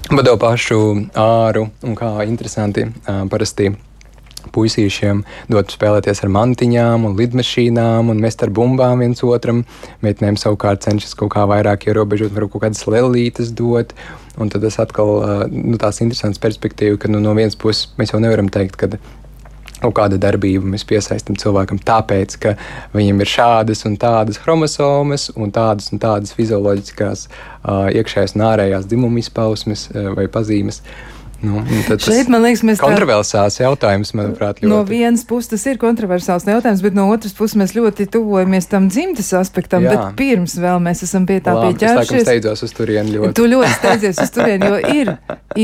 Pa 0.06 0.22
to 0.22 0.36
pašu 0.38 0.78
āru, 1.18 1.64
un 1.82 1.96
kā 1.98 2.12
interesanti, 2.30 2.84
uh, 2.86 3.24
parasti 3.30 3.72
puisīšiem 4.54 5.24
dot 5.52 5.74
spēlēties 5.74 6.24
ar 6.26 6.32
mantiņām, 6.36 7.08
un 7.08 7.18
lidmašīnām 7.20 8.12
un 8.14 8.22
mest 8.22 8.44
ar 8.46 8.54
bumbām 8.56 9.04
viens 9.04 9.24
otram. 9.26 9.64
Meitenēm 10.06 10.40
savukārt 10.42 10.86
cenšas 10.86 11.18
kaut 11.20 11.34
kā 11.36 11.46
vairāk 11.50 11.88
ierobežot, 11.90 12.34
varbūt 12.36 12.56
kaut 12.56 12.68
kādas 12.68 12.86
lelītes 12.90 13.54
dot. 13.56 13.96
Un 14.36 14.52
tad 14.52 14.66
tas 14.66 14.80
atkal 14.84 15.22
nu, 15.52 15.78
tāds 15.80 16.02
interesants 16.04 16.42
perspektīva, 16.44 17.00
ka 17.00 17.12
nu, 17.12 17.22
no 17.24 17.36
vienas 17.38 17.56
puses 17.56 17.94
mēs 18.00 18.12
jau 18.12 18.20
nevaram 18.20 18.52
teikt, 18.52 18.76
ka 18.76 18.92
kaut 19.80 19.96
kāda 19.96 20.18
darbība 20.20 20.68
mēs 20.72 20.86
piesaistām 20.88 21.38
cilvēkam, 21.40 21.80
tāpēc, 21.86 22.38
ka 22.42 22.54
viņam 22.96 23.20
ir 23.22 23.30
šādas 23.30 23.84
un 23.88 23.98
tādas 24.02 24.40
chromosomas 24.42 25.30
un 25.36 25.52
tādas 25.56 25.92
un 25.94 26.02
tādas 26.02 26.34
fizioloģiskās 26.36 27.28
iekšējās 28.00 28.38
un 28.38 28.46
ārējās 28.50 28.88
dzimuma 28.90 29.22
izpausmes 29.22 29.90
vai 30.18 30.30
pazīmes. 30.32 30.82
Uh, 30.82 31.15
Nu, 31.44 31.62
Šeit, 32.00 32.30
man 32.32 32.44
liekas, 32.46 32.62
mēs 32.66 32.80
kontroversāls 32.80 33.58
tā, 33.58 33.66
jautājums, 33.66 34.14
manuprāt, 34.16 34.62
ļoti. 34.62 34.70
No 34.72 34.82
vienas 34.88 35.26
puses 35.28 35.52
tas 35.52 35.66
ir 35.68 35.80
kontroversāls 35.82 36.46
jautājums, 36.48 36.84
bet 36.86 36.96
no 36.96 37.08
otras 37.12 37.36
puses 37.36 37.58
mēs 37.60 37.76
ļoti 37.76 38.08
tuvojamies 38.14 38.70
tam 38.72 38.88
dzimtes 38.92 39.34
aspektam, 39.38 39.84
Jā. 39.86 39.94
bet 39.94 40.16
pirms 40.20 40.56
vēl 40.62 40.80
mēs 40.86 41.04
esam 41.06 41.28
pie 41.28 41.42
tā 41.44 41.58
Lām, 41.58 41.74
pieķērušies. 41.74 42.22
Es 42.22 42.28
steidzos 42.28 42.64
uz 42.68 42.76
turieni 42.78 43.18
ļoti. 43.18 43.34
Tu 43.38 43.50
ļoti 43.52 43.74
steidzies 43.76 44.22
uz 44.24 44.34
turieni, 44.36 44.72
jo 44.72 44.96
ir, 44.96 45.12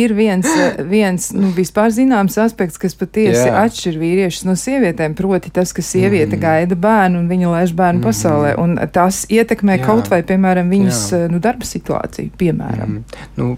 ir 0.03 0.15
viens, 0.17 0.51
viens 0.91 1.31
nu, 1.37 1.53
vispār 1.55 1.95
zināms 1.95 2.37
aspekts, 2.43 2.81
kas 2.81 2.97
patiesi 2.99 3.47
Jā. 3.47 3.63
atšķir 3.63 3.99
vīriešus 4.01 4.45
no 4.49 4.57
sievietēm, 4.59 5.15
proti 5.17 5.53
tas, 5.55 5.73
ka 5.77 5.85
sieviete 5.85 6.35
mm. 6.35 6.43
gaida 6.43 6.79
bērnu 6.87 7.23
un 7.23 7.31
viņa 7.31 7.55
laiž 7.55 7.75
bērnu 7.79 8.03
mm. 8.03 8.09
pasaulē, 8.09 8.53
un 8.61 8.77
tas 8.91 9.23
ietekmē 9.31 9.79
Jā. 9.79 9.87
kaut 9.87 10.11
vai, 10.11 10.21
piemēram, 10.27 10.71
viņas 10.71 11.03
Jā. 11.15 11.25
nu, 11.31 11.41
darba 11.43 11.67
situāciju, 11.67 12.35
piemēram. 12.41 13.01
Mm. 13.01 13.27
Nu, 13.39 13.51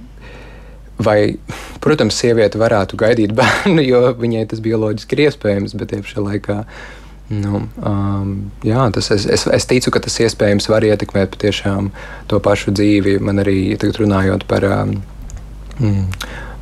Vai, 1.04 1.36
protams, 1.84 2.18
sieviete 2.20 2.60
varētu 2.62 3.00
gaidīt 3.00 3.34
bērnu, 3.38 3.84
jo 3.86 4.04
viņai 4.20 4.46
tas 4.52 4.62
bioloģiski 4.64 5.18
ir 5.18 5.26
iespējams, 5.28 5.78
bet 5.80 5.96
tiešā 5.96 6.24
laikā. 6.24 6.60
Nu, 7.34 7.64
um, 7.80 8.34
jā, 8.68 8.84
tas, 8.94 9.08
es, 9.16 9.26
es, 9.26 9.46
es 9.48 9.66
ticu, 9.70 9.94
ka 9.96 10.02
tas 10.04 10.20
iespējams 10.22 10.68
var 10.70 10.86
ietekmēt 10.86 11.32
patiešām 11.34 11.90
to 12.30 12.40
pašu 12.44 12.74
dzīvi. 12.76 13.16
Man 13.24 13.42
arī 13.42 13.74
runājot 13.80 14.44
par 14.50 14.68
um, 14.68 14.98
mm, 15.80 16.04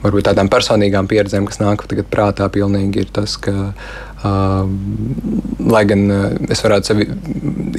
varbūt 0.05 0.29
tādām 0.29 0.49
personīgām 0.53 1.09
pieredzēm, 1.11 1.49
kas 1.49 1.59
nāk 1.61 1.85
tagad 1.89 2.07
prātā, 2.13 2.47
pilnīgi 2.53 3.03
ir 3.03 3.11
tas, 3.13 3.35
ka, 3.41 3.73
lai 4.23 5.83
gan 5.89 6.05
uh, 6.11 6.27
es 6.51 6.61
varētu 6.65 6.91
sevi 6.91 7.07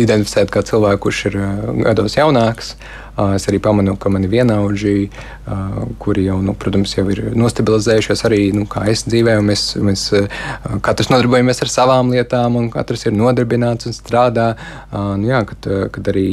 identificēt 0.03 0.51
kā 0.51 0.65
cilvēku, 0.67 1.05
kurš 1.07 1.25
ir 1.31 1.39
uh, 1.39 1.71
gados 1.85 2.19
jaunāks, 2.19 2.75
Es 3.13 3.45
arī 3.45 3.59
pamanu, 3.61 3.93
ka 4.01 4.09
mani 4.09 4.29
vienaudži, 4.33 5.11
kuri 6.01 6.25
jau, 6.25 6.39
nu, 6.41 6.55
protams, 6.57 6.95
jau 6.97 7.05
ir 7.13 7.21
nostabilizējušies 7.37 8.25
arī 8.25 8.41
nu, 8.57 8.65
es 8.89 9.05
dzīvē, 9.05 9.35
un 9.37 9.51
mēs, 9.51 9.65
mēs 9.85 10.07
katrs 10.81 11.13
nodarbojamies 11.13 11.61
ar 11.61 11.73
savām 11.75 12.15
lietām, 12.15 12.57
un 12.57 12.71
katrs 12.73 13.05
ir 13.05 13.13
nodarbināts 13.13 13.91
un 13.91 13.97
strādā. 13.97 14.55
Nu, 14.95 15.29
jā, 15.29 15.43
kad, 15.51 15.69
kad 15.93 16.09
arī 16.15 16.31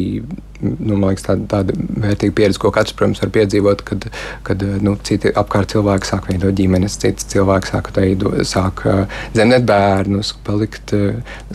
nu, 0.61 0.95
liekas, 1.03 1.25
tāda, 1.27 1.45
tāda 1.51 1.75
vērtīga 1.75 2.35
pieredze, 2.35 2.59
ko 2.63 2.71
katrs, 2.75 2.95
protams, 2.95 3.19
var 3.23 3.33
piedzīvot, 3.35 3.83
kad, 3.87 4.07
kad 4.47 4.63
nu, 4.83 4.95
citi 5.03 5.31
apkārt 5.35 5.75
cilvēki 5.75 6.07
sāk 6.07 6.31
veidot 6.31 6.55
ģimenes, 6.55 6.95
citi 6.99 7.27
cilvēki 7.35 7.73
sāk, 7.73 7.91
teido, 7.95 8.33
sāk 8.47 8.85
dzemdēt 9.35 9.67
bērnus, 9.99 10.33
palikt 10.47 10.93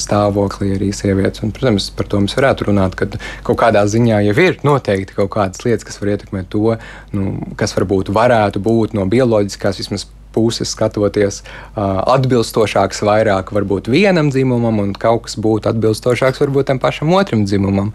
stāvoklī 0.00 0.74
arī 0.76 0.90
sievietes. 0.94 1.42
Un, 1.44 1.52
protams, 1.54 1.90
par 1.96 2.08
to 2.10 2.20
mēs 2.24 2.36
varētu 2.38 2.68
runāt, 2.70 2.96
kad 2.98 3.16
kaut 3.46 3.60
kādā 3.62 3.84
ziņā 3.88 4.20
jau 4.28 4.36
ir 4.44 4.58
noteikti 4.66 5.16
kaut 5.16 5.32
kādas 5.36 5.64
lietas, 5.64 5.86
kas 5.86 6.00
var 6.02 6.14
ietekmēt 6.14 6.50
to, 6.52 6.76
nu, 7.16 7.38
kas 7.60 7.74
varbūt 7.76 8.12
varētu 8.14 8.62
būt 8.64 8.96
no 8.98 9.06
bioloģiskās 9.10 9.80
vismaz 9.82 10.06
puses 10.34 10.72
skatoties, 10.74 11.42
uh, 11.44 12.02
atbilstošāks 12.16 13.04
vairāk 13.06 13.52
varbūt 13.54 13.88
vienam 13.92 14.32
dzimumam, 14.34 14.80
un 14.82 14.90
kaut 14.98 15.28
kas 15.28 15.38
būtu 15.38 15.70
atbilstošāks 15.70 16.42
varbūt 16.42 16.72
tam 16.72 16.82
pašam 16.82 17.14
otram 17.14 17.46
dzimumam. 17.46 17.94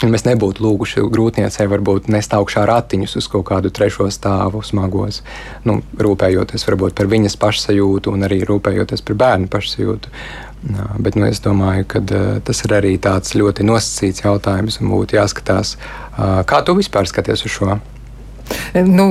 Um, 0.00 0.12
Mēs 0.14 0.24
nebūtu 0.24 0.64
lūguši 0.64 1.02
grūtniecei, 1.12 1.66
varbūt 1.68 2.08
nest 2.12 2.32
augšā 2.36 2.64
ratiņus 2.68 3.18
uz 3.20 3.26
kaut 3.30 3.46
kādu 3.50 3.72
trešo 3.74 4.08
stāvu 4.12 4.62
smagos, 4.64 5.20
nu, 5.68 5.80
rūpējoties 6.00 6.64
varbūt 6.68 6.96
par 6.96 7.10
viņas 7.10 7.36
pašsajūtu 7.40 8.14
un 8.14 8.24
arī 8.28 8.40
rūpējoties 8.48 9.04
par 9.04 9.18
bērnu 9.20 9.50
pašsajūtu. 9.52 10.12
Jā, 10.70 10.86
bet 11.00 11.16
nu, 11.16 11.24
es 11.28 11.40
domāju, 11.44 11.86
ka 11.88 12.02
uh, 12.04 12.26
tas 12.44 12.64
ir 12.66 12.76
arī 12.76 12.94
tāds 13.00 13.36
ļoti 13.36 13.64
nosacīts 13.64 14.24
jautājums 14.24 14.80
un 14.80 14.92
būtu 14.92 15.16
jāskatās, 15.16 15.76
uh, 15.76 16.40
kā 16.48 16.60
tu 16.64 16.76
vispār 16.76 17.08
skaties 17.08 17.44
uz 17.48 17.56
šo. 17.58 17.78
Nu, 18.86 19.06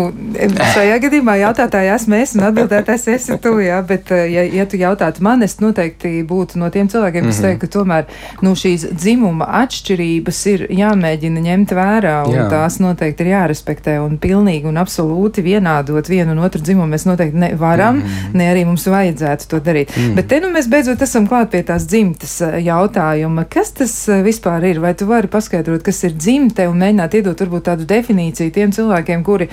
šajā 0.74 1.00
gadījumā 1.04 1.36
jautātāji 1.42 1.92
esmu 1.94 2.16
es 2.20 2.34
un 2.38 2.46
atbildētājs 2.48 3.08
esi 3.14 3.38
tu, 3.44 3.58
jā, 3.64 3.80
bet, 3.88 4.12
eh, 4.16 4.26
ja, 4.34 4.44
ja 4.60 4.66
tu 4.70 4.80
jautātu 4.80 5.24
man, 5.26 5.44
es 5.44 5.58
noteikti 5.60 6.24
būtu 6.28 6.60
no 6.62 6.70
tiem 6.74 6.88
cilvēkiem, 6.92 7.26
kas 7.26 7.40
mm 7.40 7.44
-hmm. 7.44 7.48
teikt, 7.48 7.62
ka 7.62 7.68
tomēr 7.78 8.06
nu, 8.46 8.56
šīs 8.56 8.88
dzimuma 8.94 9.48
atšķirības 9.62 10.40
ir 10.54 10.66
jāmēģina 10.70 11.44
ņemt 11.48 11.74
vērā 11.76 12.16
un 12.28 12.36
jā. 12.36 12.48
tās 12.50 12.80
noteikti 12.80 13.24
ir 13.24 13.32
jārespektē 13.34 14.00
un 14.06 14.18
pilnīgi 14.18 14.66
un 14.66 14.80
absolūti 14.80 15.44
vienādot 15.44 16.10
vienu 16.10 16.32
un 16.32 16.40
otru 16.40 16.62
dzimumu 16.62 16.94
mēs 16.94 17.06
noteikti 17.06 17.38
nevaram, 17.38 17.96
mm 17.96 18.02
-hmm. 18.02 18.34
ne 18.34 18.54
arī 18.54 18.66
mums 18.66 18.88
vajadzētu 18.88 19.48
to 19.48 19.60
darīt. 19.60 19.90
Mm 19.98 20.04
-hmm. 20.04 20.16
Bet 20.16 20.28
te 20.28 20.40
nu 20.40 20.48
mēs 20.48 20.70
beidzot 20.70 21.02
esam 21.02 21.28
klāt 21.28 21.46
pie 21.52 21.64
tās 21.64 21.88
dzimtas 21.88 22.42
eh, 22.42 22.60
jautājuma. 22.66 23.46
Kas 23.50 23.72
tas 23.72 24.10
eh, 24.10 24.24
vispār 24.24 24.64
ir? 24.64 24.80
Vai 24.80 24.94
tu 24.94 25.06
vari 25.06 25.28
paskaidrot, 25.28 25.84
kas 25.84 26.04
ir 26.04 26.12
dzimte 26.12 26.68
un 26.68 26.78
mēģināt 26.78 27.14
iedot 27.14 27.42
varbūt 27.42 27.62
tādu 27.62 27.86
definīciju 27.86 28.52
tiem 28.52 28.72
cilvēkiem, 28.72 29.24
kuri 29.30 29.50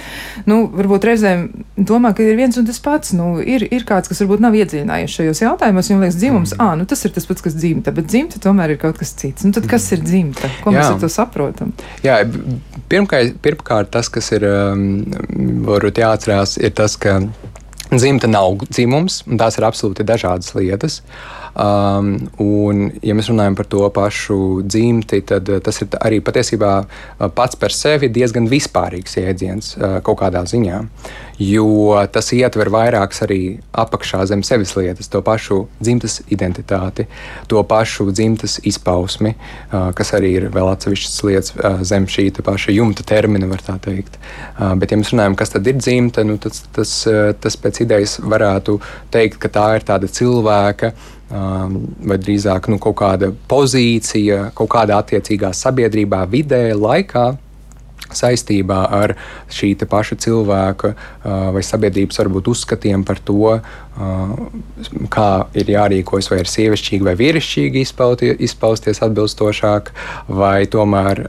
nu, 0.48 0.62
varbūt 0.72 1.06
reizēm 1.10 1.46
domā, 1.76 2.14
ka 2.16 2.24
ir 2.24 2.38
viens 2.38 2.56
un 2.56 2.66
tas 2.68 2.80
pats. 2.82 3.12
Nu, 3.16 3.36
ir, 3.40 3.66
ir 3.68 3.86
kāds, 3.88 4.10
kas 4.10 4.22
varbūt 4.24 4.44
nav 4.44 4.56
iedziļinājies 4.58 5.16
šajos 5.20 5.42
jautājumos, 5.44 5.90
viņam 5.92 6.06
liekas, 6.06 6.20
dzimums, 6.20 6.54
mm. 6.56 6.64
ah, 6.64 6.74
nu, 6.80 6.88
tas 6.88 7.04
ir 7.06 7.14
tas 7.16 7.28
pats, 7.28 7.44
kas 7.44 7.58
dzimta, 7.58 7.94
bet 7.96 8.08
dzimta 8.10 8.40
tomēr 8.42 8.74
ir 8.74 8.80
kaut 8.82 9.00
kas 9.00 9.14
cits. 9.20 9.46
Nu, 9.46 9.54
tad 9.56 9.68
kas 9.70 9.88
ir 9.96 10.04
dzimta? 10.04 10.50
Ko 10.64 10.72
Jā. 10.72 10.80
mēs 10.80 10.94
ar 10.94 11.02
to 11.02 11.12
saprotam? 11.12 11.74
Jā, 12.06 12.22
pirmkārt, 12.92 13.36
pirmkārt 13.44 13.92
tas, 13.94 14.10
kas 14.12 14.32
ir 14.36 14.46
um, 14.48 14.86
varbūt 15.68 16.02
jāatcerās, 16.02 16.56
ir 16.62 16.74
tas, 16.76 16.96
ka 17.00 17.20
dzimta 17.92 18.30
nav 18.30 18.62
dzimums, 18.66 19.22
un 19.28 19.40
tās 19.40 19.58
ir 19.58 19.66
absolūti 19.68 20.06
dažādas 20.06 20.54
lietas. 20.56 21.02
Um, 21.56 22.10
un, 22.42 22.90
ja 23.00 23.14
mēs 23.16 23.30
runājam 23.32 23.54
par 23.56 23.68
to 23.72 23.86
pašu 23.94 24.38
dzimti, 24.68 25.22
tad 25.24 25.48
tas 25.64 25.80
ir 25.80 25.94
arī 26.04 26.18
patiesībā 26.20 26.72
pats 27.32 27.56
par 27.56 27.72
sevi 27.72 28.10
diezgan 28.12 28.50
vispārīgs 28.50 29.16
jēdziens 29.22 29.72
kaut 30.04 30.20
kādā 30.20 30.44
ziņā 30.44 30.82
jo 31.38 31.92
tas 32.12 32.30
ietver 32.32 32.70
vairākas 32.72 33.20
arī 33.26 33.40
apakšā 33.76 34.24
zem 34.28 34.42
sevis 34.46 34.72
lietas, 34.76 35.08
to 35.12 35.20
pašu 35.24 35.66
dzimtas 35.80 36.20
identitāti, 36.32 37.06
to 37.48 37.62
pašu 37.68 38.08
dzimtas 38.10 38.58
izpausmi, 38.64 39.34
kas 39.70 40.12
arī 40.16 40.32
ir 40.40 40.48
vēl 40.54 40.70
atsevišķas 40.72 41.18
lietas 41.28 41.52
zem 41.88 42.08
šī 42.10 42.28
paša 42.46 42.74
jumta 42.74 43.04
termina, 43.06 43.48
var 43.50 43.64
tā 43.64 43.76
teikt. 43.82 44.16
Bet, 44.80 44.92
ja 44.92 45.00
mēs 45.00 45.12
runājam, 45.12 45.36
kas 45.36 45.52
tad 45.52 45.68
ir 45.68 45.76
dzimta, 45.80 46.24
nu, 46.24 46.38
tas, 46.40 46.64
tas, 46.74 46.94
tas 47.40 47.60
pēc 47.60 47.82
idejas 47.84 48.18
varētu 48.22 48.80
teikt, 49.12 49.40
ka 49.42 49.52
tā 49.52 49.68
ir 49.76 49.86
tāda 49.86 50.08
cilvēka 50.08 50.94
vai 51.30 52.18
drīzāk 52.22 52.68
nu, 52.70 52.78
kaut 52.82 52.98
kāda 53.00 53.32
pozīcija, 53.50 54.50
kaut 54.54 54.70
kādā 54.76 55.00
attiecīgā 55.02 55.50
sabiedrībā, 55.56 56.22
vidē, 56.30 56.68
laikā, 56.78 57.32
saistībā 58.14 58.78
ar 58.94 59.14
šī 59.50 59.72
paša 59.90 60.18
cilvēka 60.22 60.92
vai 61.54 61.62
sabiedrības 61.66 62.20
varbūt 62.22 62.50
uzskatiem 62.52 63.04
par 63.06 63.18
to, 63.18 63.56
kā 65.10 65.30
ir 65.58 65.72
jārīkojas, 65.74 66.30
vai 66.30 66.40
ir 66.42 66.52
sievišķīgi 66.52 67.08
vai 67.08 67.16
vīrišķīgi 67.18 67.84
izpausties 68.46 69.02
atbilstošāk, 69.06 69.92
vai 70.28 70.66
tomēr 70.70 71.24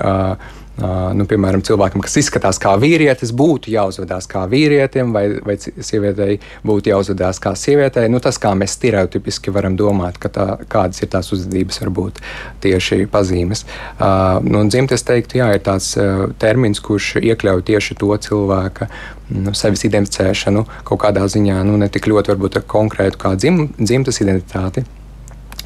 nu, 0.77 1.25
piemēram, 1.25 1.63
cilvēkam, 1.65 2.03
kas 2.05 2.19
izskatās 2.21 2.59
kā 2.61 2.75
vīrietis, 2.77 3.31
būtu 3.37 3.71
jāuzvedās 3.73 4.27
kā 4.29 4.43
vīrietim, 4.49 5.13
vai, 5.15 5.25
vai 5.45 5.55
sievietei 5.57 6.37
būtu 6.67 6.91
jāuzvedās 6.91 7.41
kā 7.41 7.55
sievietei. 7.57 8.05
Nu, 8.13 8.21
tas, 8.23 8.37
kā 8.41 8.53
mēs 8.57 8.75
stereotipiski 8.77 9.53
varam 9.53 9.77
domāt, 9.79 10.19
tā, 10.21 10.47
kādas 10.69 11.01
ir 11.01 11.09
tās 11.13 11.31
uzvedības, 11.33 11.81
varbūt 11.81 12.21
tieši 12.65 13.07
pazīmes. 13.13 13.65
Uh, 13.97 14.37
nu, 14.45 14.61
dzimtes, 14.69 15.05
teiktu, 15.07 15.39
jā, 15.41 15.49
ir 15.57 15.63
tāds 15.65 15.95
uh, 15.97 16.27
termins, 16.41 16.81
kurš 16.83 17.15
iekļauj 17.23 17.65
tieši 17.71 17.97
to 17.97 18.11
cilvēka 18.27 18.89
nu, 19.33 19.55
sevis 19.57 19.83
identificēšanu 19.89 20.63
kaut 20.87 21.01
kādā 21.03 21.25
ziņā, 21.25 21.57
nu, 21.67 21.79
ne 21.81 21.89
tik 21.91 22.09
ļoti 22.11 22.35
varbūt 22.35 22.61
ar 22.61 22.67
konkrētu 22.69 23.23
kā 23.25 23.33
dzim, 23.39 23.65
dzimtas 23.81 24.21
identitāti. 24.21 24.85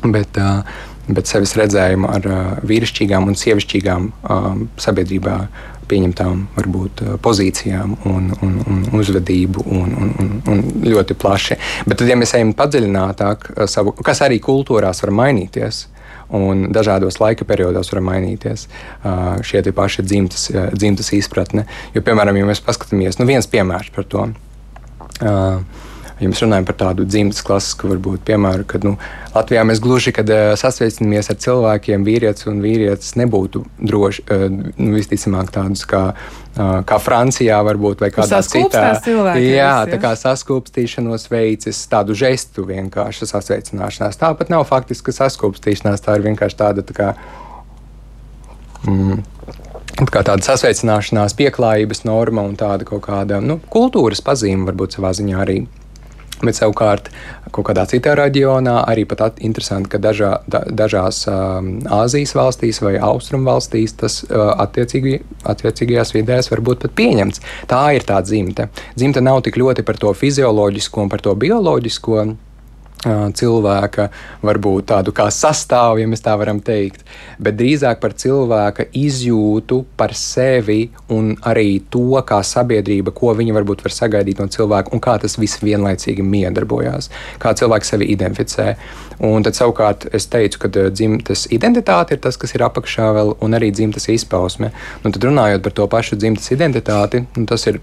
Bet, 0.01 0.39
uh, 0.39 0.63
bet 1.15 1.29
sevis 1.29 1.55
redzējumu 1.59 2.09
ar 2.11 2.27
uh, 2.27 2.41
vīrišķīgām 2.67 3.29
un 3.29 3.37
sievišķīgām 3.39 4.09
um, 4.11 4.65
sabiedrībā 4.81 5.37
pieņemtām 5.91 6.43
varbūt, 6.55 7.03
pozīcijām 7.23 7.97
un, 8.07 8.29
un, 8.45 8.53
un 8.63 8.83
uzvedību 8.95 9.65
un, 9.65 9.95
un, 10.03 10.13
un, 10.23 10.29
un 10.53 10.61
ļoti 10.87 11.17
plaši. 11.19 11.57
Bet 11.87 11.99
tad, 11.99 12.07
ja 12.07 12.15
mēs 12.19 12.35
ejam 12.37 12.53
padziļinātāk, 12.57 13.49
savu, 13.71 13.95
kas 13.99 14.23
arī 14.23 14.39
kultūrās 14.43 15.03
var 15.03 15.13
mainīties, 15.19 15.83
un 16.31 16.69
dažādos 16.71 17.19
laika 17.19 17.43
periodos 17.47 17.91
var 17.91 18.03
mainīties 18.07 18.67
šie 19.47 19.63
paši 19.75 20.05
dzimtas, 20.07 20.47
dzimtas 20.71 21.11
izpratne. 21.17 21.65
Jo, 21.95 22.03
piemēram, 22.07 22.39
ja 22.39 22.47
mēs 22.47 22.63
paskatāmies, 22.63 23.19
nu 23.19 23.27
viens 23.27 23.49
piemērs 23.51 23.91
par 23.91 24.07
to. 24.07 24.29
Uh, 25.21 25.89
ja 26.21 26.29
mēs 26.29 26.41
runājam 26.43 26.67
par 26.67 26.77
tādu 26.77 27.05
dzimtas 27.07 27.41
klasisku, 27.45 27.89
varbūt, 27.91 28.21
piemēru, 28.27 28.65
kad 28.69 28.85
nu, 28.85 28.93
Latvijā 29.33 29.63
mēs 29.67 29.81
gluži 29.81 30.13
kad, 30.15 30.29
uh, 30.29 30.53
sasveicinamies 30.59 31.31
ar 31.33 31.39
cilvēkiem, 31.41 32.05
vīrietis 32.05 32.47
un 32.51 32.61
vīrietis 32.63 33.15
nebūtu 33.19 33.63
droši, 33.79 34.25
uh, 34.27 34.45
nu, 34.51 34.91
visticamāk, 34.97 35.49
tādus 35.55 35.83
kā, 35.89 36.03
uh, 36.13 36.71
kā 36.87 36.99
Francijā, 37.01 37.57
varbūt, 37.65 38.03
vai 38.05 38.11
kādā 38.13 38.41
citā. 38.45 38.85
Jā, 39.41 39.73
tā 39.89 40.01
kā 40.03 40.13
saskūpstīšanos 40.19 41.29
veicis 41.31 41.81
tādu 41.91 42.17
žestu 42.17 42.67
vienkārši 42.69 43.29
sasveicināšanās. 43.33 44.21
Tāpat 44.21 44.53
nav 44.53 44.67
faktiski 44.69 45.15
saskūpstīšanās, 45.15 46.05
tā 46.05 46.19
ir 46.19 46.27
vienkārši 46.29 46.61
tāda 46.61 46.85
tā 46.85 46.97
kā. 46.97 47.11
Mm, 48.85 49.21
kā 50.09 50.23
tāda 50.25 50.41
sasveicināšanās, 50.45 51.35
pieklājības 51.37 52.05
norma 52.07 52.45
un 52.45 52.55
tāda 52.57 52.85
kaut 52.87 53.03
kāda 53.05 53.37
nu, 53.43 53.59
kultūras 53.73 54.23
pazīme, 54.25 54.65
varbūt 54.69 54.97
savā 54.97 55.13
ziņā 55.17 55.37
arī 55.43 55.61
Bet 56.41 56.57
savukārt, 56.57 57.09
kaut 57.53 57.67
kādā 57.69 57.85
citā 57.89 58.15
reģionā 58.17 58.79
arī 58.89 59.05
pat 59.09 59.37
interesanti, 59.45 59.91
ka 59.93 59.99
dažā, 60.01 60.31
da, 60.49 60.63
dažās 60.65 61.23
um, 61.29 61.73
Āzijas 61.85 62.33
valstīs 62.37 62.81
vai 62.81 62.95
Austrum 62.97 63.45
valstīs 63.45 63.93
tas 63.99 64.21
uh, 64.25 64.53
attiecīgi, 64.63 65.19
attiecīgajās 65.53 66.15
vidēs 66.17 66.51
var 66.51 66.63
būt 66.65 66.85
pat 66.85 66.95
pieņemts. 66.97 67.43
Tā 67.69 67.83
ir 67.97 68.07
tā 68.07 68.21
dzimta. 68.25 68.71
Dzimta 68.97 69.21
nav 69.21 69.43
tik 69.45 69.59
ļoti 69.61 69.85
par 69.85 70.01
to 70.01 70.13
fizioloģisko 70.17 71.05
un 71.05 71.13
par 71.13 71.21
to 71.25 71.35
bioloģisko 71.37 72.25
cilvēka, 73.01 74.09
varbūt 74.45 74.85
tādu 74.91 75.13
kā 75.15 75.25
sastāvu, 75.33 76.01
ja 76.01 76.07
mēs 76.09 76.21
tā 76.21 76.35
varam 76.37 76.59
teikt, 76.61 77.03
bet 77.41 77.57
drīzāk 77.57 77.99
par 78.01 78.13
cilvēka 78.13 78.85
izjūtu 78.93 79.81
par 79.97 80.13
sevi 80.13 80.91
un 81.09 81.33
arī 81.41 81.81
to, 81.89 82.21
kā 82.27 82.41
sabiedrība, 82.45 83.11
ko 83.11 83.33
viņa 83.37 83.55
varbūt 83.57 83.83
var 83.83 83.95
sagaidīt 83.95 84.41
no 84.41 84.47
cilvēka 84.47 84.93
un 84.93 85.01
kā 85.01 85.17
tas 85.21 85.37
viss 85.41 85.63
vienlaicīgi 85.63 86.21
miedarbojās, 86.21 87.09
kā 87.41 87.55
cilvēks 87.57 87.93
sevi 87.95 88.11
identificē. 88.13 88.75
Un 89.21 89.43
tad 89.45 89.57
savukārt 89.57 90.07
es 90.17 90.25
teicu, 90.29 90.63
ka 90.63 90.69
dzimtas 90.89 91.47
identitāte 91.53 92.15
ir 92.15 92.21
tas, 92.21 92.37
kas 92.41 92.55
ir 92.55 92.65
apakšā 92.65 93.11
vēl, 93.17 93.35
un 93.41 93.57
arī 93.57 93.69
dzimtas 93.73 94.09
izpausme. 94.09 94.71
Nu, 95.03 95.11
tad 95.13 95.21
runājot 95.25 95.61
par 95.65 95.75
to 95.77 95.85
pašu 95.89 96.17
dzimtas 96.17 96.49
identitāti, 96.53 97.25
nu, 97.37 97.45
tas 97.49 97.67
ir 97.69 97.77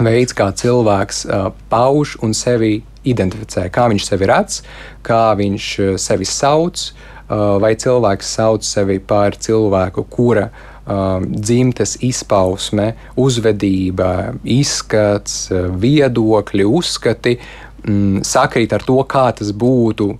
veids, 0.00 0.34
kā 0.36 0.50
cilvēks 0.56 1.24
uh, 1.28 1.50
pauž 1.72 2.16
un 2.24 2.36
sevi 2.36 2.80
identificē, 3.08 3.68
kā 3.72 3.86
viņš 3.92 4.08
sevi 4.10 4.28
redz, 4.30 4.60
kā 5.06 5.22
viņš 5.38 5.68
uh, 5.84 5.94
sevi 6.00 6.28
sauc, 6.28 6.82
uh, 6.90 7.56
vai 7.62 7.74
cilvēks 7.80 8.34
sauc 8.36 8.66
sevi 8.66 8.98
par 9.00 9.38
cilvēku, 9.40 10.04
kura 10.12 10.48
uh, 10.50 11.20
dzimtes 11.20 11.96
izpausme, 12.06 12.92
uzvedība, 13.20 14.34
izskats, 14.44 15.46
viedokļi, 15.52 16.66
uzskati 16.66 17.36
mm, 17.38 18.24
sakrīt 18.26 18.74
ar 18.76 18.84
to, 18.86 18.98
kā 19.08 19.30
tas 19.36 19.54
būtu 19.56 20.10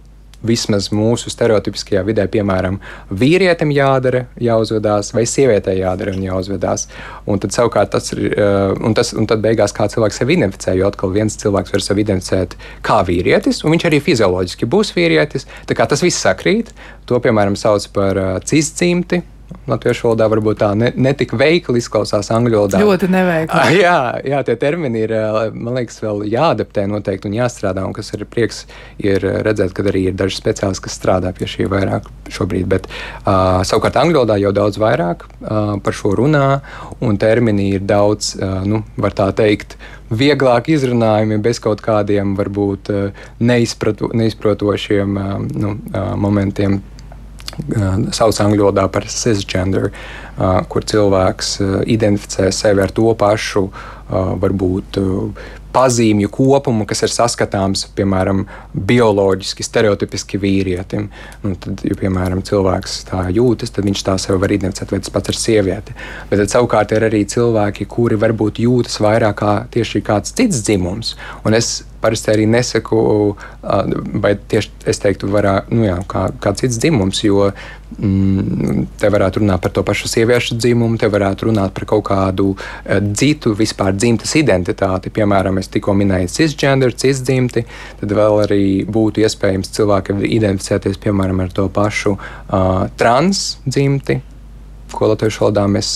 vismaz 0.46 0.88
mūsu 0.94 1.30
stereotipiskajā 1.32 2.02
vidē, 2.06 2.26
piemēram, 2.32 2.78
vīrietim 3.10 3.72
jādara, 3.74 4.24
jāuzvedās, 4.40 5.12
vai 5.16 5.26
sievietei 5.28 5.80
jādara 5.80 6.14
un 6.16 6.22
jāuzvedās. 6.24 6.86
Un 7.30 7.42
tad 7.42 7.54
savukārt 7.56 7.92
tas 7.94 8.12
ir, 8.14 8.22
uh, 8.30 8.74
un, 8.78 8.96
tas, 8.96 9.12
un 9.16 9.28
tad 9.30 9.42
beigās 9.44 9.74
kā 9.76 9.88
cilvēks 9.92 10.22
sevi 10.22 10.38
identificē, 10.38 10.76
jo 10.78 10.88
atkal 10.88 11.12
viens 11.14 11.36
cilvēks 11.40 11.74
var 11.76 11.84
sevi 11.84 12.06
identificēt 12.06 12.56
kā 12.86 13.00
vīrietis, 13.08 13.64
un 13.64 13.76
viņš 13.76 13.90
arī 13.90 14.00
fizioloģiski 14.04 14.70
būs 14.70 14.94
vīrietis. 14.96 15.48
Tā 15.68 15.76
kā 15.78 15.88
tas 15.90 16.04
viss 16.04 16.22
sakrīt, 16.24 16.72
to 17.08 17.20
piemēram 17.20 17.58
sauc 17.58 17.90
par 17.94 18.20
uh, 18.20 18.32
cisdzimti 18.44 19.22
latviešu 19.70 20.08
valodā 20.08 20.28
varbūt 20.30 20.60
tā 20.62 20.70
ne, 20.78 20.90
netik 20.96 21.32
veikli 21.38 21.80
izklausās 21.80 22.30
angļu 22.34 22.56
valodā. 22.56 22.80
Ļoti 22.82 23.10
neveikli. 23.10 23.80
Jā, 23.80 23.98
jā, 24.26 24.40
tie 24.46 24.56
termini 24.60 25.04
ir, 25.06 25.14
man 25.54 25.78
liekas, 25.78 26.00
vēl 26.04 26.24
jāadaptē 26.30 26.86
noteikti 26.90 27.30
un 27.30 27.36
jāstrādā, 27.38 27.84
un 27.86 27.94
kas 27.96 28.12
ir 28.16 28.26
prieks 28.30 28.64
ir 29.02 29.24
redzēt, 29.46 29.74
ka 29.76 29.86
arī 29.90 30.06
ir 30.10 30.18
daži 30.18 30.40
speciālisti, 30.40 30.84
kas 30.86 30.98
strādā 30.98 31.32
pie 31.36 31.48
šī 31.50 31.68
vairāk 31.70 32.08
šobrīd, 32.30 32.66
bet 32.70 32.88
uh, 32.90 33.62
savukārt 33.66 33.98
angļu 34.00 34.22
valodā 34.22 34.38
jau 34.40 34.52
daudz 34.56 34.80
vairāk 34.80 35.26
uh, 35.26 35.72
par 35.82 35.96
šo 35.96 36.14
runā, 36.18 36.60
un 37.02 37.18
termini 37.20 37.72
ir 37.76 37.86
daudz, 37.86 38.34
uh, 38.38 38.60
nu, 38.68 38.84
var 39.00 39.16
tā 39.18 39.30
teikt, 39.36 39.78
vieglāk 40.10 40.70
izrunājumi 40.74 41.38
bez 41.42 41.60
kaut 41.62 41.82
kādiem 41.84 42.34
varbūt 42.38 42.88
neizprotošiem 43.38 45.20
nu, 45.54 45.74
momentiem 46.18 46.80
sauc 48.16 48.40
angļu 48.44 48.68
valodā 48.68 48.86
par 48.92 49.06
cisgender, 49.10 49.90
kur 50.72 50.86
cilvēks 50.86 51.56
identificē 51.90 52.50
sevi 52.54 52.84
ar 52.84 52.92
to 52.94 53.14
pašu, 53.18 53.68
varbūt 54.10 54.98
pazīmju 55.70 56.30
kopumu, 56.34 56.84
kas 56.88 57.04
ir 57.06 57.12
saskatāms, 57.14 57.84
piemēram, 57.94 58.40
bioloģiski, 58.74 59.62
stereotipiski 59.62 60.40
vīrietim. 60.42 61.08
Un 61.46 61.54
tad, 61.62 61.84
ja, 61.86 61.94
piemēram, 61.98 62.42
cilvēks 62.46 62.96
tā 63.10 63.26
jūtas, 63.34 63.70
tad 63.76 63.86
viņš 63.86 64.02
tā 64.06 64.16
sev 64.18 64.40
var 64.42 64.50
identificēt, 64.54 64.90
vai 64.90 64.98
tas 65.04 65.14
pats 65.14 65.30
ir 65.30 65.38
sieviete. 65.38 65.94
Bet 66.30 66.42
tad 66.42 66.54
savukārt 66.56 66.96
ir 66.96 67.06
arī 67.06 67.22
cilvēki, 67.30 67.86
kuri 67.90 68.18
varbūt 68.18 68.58
jūtas 68.64 68.98
vairāk 69.04 69.38
kā 69.44 69.54
tieši 69.70 70.02
kāds 70.06 70.34
cits 70.34 70.64
dzimums. 70.66 71.14
Un 71.46 71.54
es 71.58 71.84
parasti 72.00 72.32
arī 72.32 72.46
nesaku, 72.50 73.00
vai 74.22 74.34
tieši 74.50 74.86
es 74.90 75.02
teiktu, 75.02 75.28
varā, 75.32 75.60
nu 75.72 75.84
jā, 75.84 75.98
kā, 76.08 76.28
kā 76.40 76.52
cits 76.58 76.78
dzimums, 76.80 77.20
jo 77.24 77.50
mm, 77.50 78.86
te 79.00 79.10
varētu 79.12 79.42
runāt 79.42 79.62
par 79.64 79.74
to 79.76 79.84
pašu 79.86 80.08
sieviešu 80.10 80.56
dzimumu, 80.60 80.98
te 81.00 81.10
varētu 81.12 81.50
runāt 81.50 81.74
par 81.76 81.88
kaut 81.92 82.06
kādu 82.08 82.54
citu 83.20 83.52
vispār 83.58 83.94
dzimtas 83.96 84.34
identitāti. 84.40 85.12
Piemēram, 85.14 85.60
es 85.60 85.68
tikko 85.72 85.94
minēju 85.98 86.32
cisgender, 86.32 86.96
cisdzimti, 86.96 87.66
tad 88.00 88.16
vēl 88.16 88.42
arī 88.46 88.64
būtu 88.88 89.24
iespējams 89.26 89.76
cilvēki 89.76 90.18
identificēties, 90.40 91.00
piemēram, 91.04 91.44
ar 91.44 91.54
to 91.54 91.68
pašu 91.74 92.16
uh, 92.16 92.84
transdzimti 93.00 94.20
ko 94.96 95.10
latviešu 95.12 95.44
valodā 95.44 95.66
mēs 95.70 95.90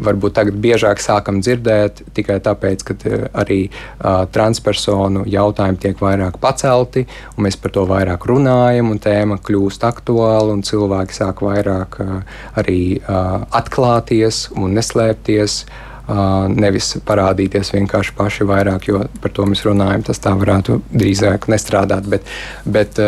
varbūt 0.00 0.36
tagad 0.38 0.58
biežāk 0.62 1.02
sākam 1.02 1.40
dzirdēt, 1.44 2.02
tikai 2.16 2.38
tāpēc, 2.44 2.84
ka 2.86 2.96
arī 3.42 3.60
transpersonu 4.34 5.24
jautājumi 5.30 5.80
tiek 5.82 6.00
vairāk 6.02 6.40
pacelti, 6.42 7.06
un 7.36 7.46
mēs 7.46 7.58
par 7.60 7.74
to 7.76 7.86
vairāk 7.90 8.26
runājam, 8.30 8.92
un 8.94 9.02
tēma 9.02 9.40
kļūst 9.44 9.86
aktuāla, 9.90 10.54
un 10.54 10.64
cilvēki 10.66 11.20
sāk 11.20 11.44
vairāk 11.46 12.00
arī 12.60 12.80
atklāties 13.06 14.48
un 14.56 14.76
neslēpties 14.78 15.62
nevis 16.10 16.94
parādīties 17.06 17.72
vienkārši 17.74 18.14
paši 18.18 18.46
vairāk, 18.48 18.88
jo 18.90 19.02
par 19.22 19.32
to 19.34 19.44
mēs 19.46 19.62
runājam. 19.66 20.02
Tas 20.06 20.18
tā 20.22 20.32
varētu 20.38 20.80
drīzāk 20.90 21.46
nestrādāt. 21.52 22.08
Bet, 22.10 22.26
bet, 22.64 22.98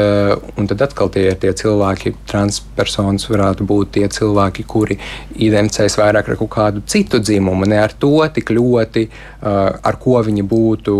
un 0.57 0.69
tad 0.71 0.85
atkal 0.87 1.11
tie 1.12 1.27
ir 1.33 1.38
tie 1.43 1.53
cilvēki, 1.62 2.15
transpersonas 2.31 3.27
varētu 3.31 3.67
būt 3.69 3.95
tie 3.99 4.07
cilvēki, 4.12 4.67
kuri 4.69 4.99
identificējas 5.35 5.99
vairāk 5.99 6.31
ar 6.31 6.41
kaut 6.41 6.53
kādu 6.55 6.85
citu 6.87 7.19
dzimumu, 7.23 7.67
ne 7.69 7.81
ar 7.83 7.95
to 7.99 8.15
tik 8.35 8.53
ļoti, 8.55 9.07
ar 9.43 9.99
ko 10.03 10.21
viņi 10.23 10.47
būtu 10.47 10.97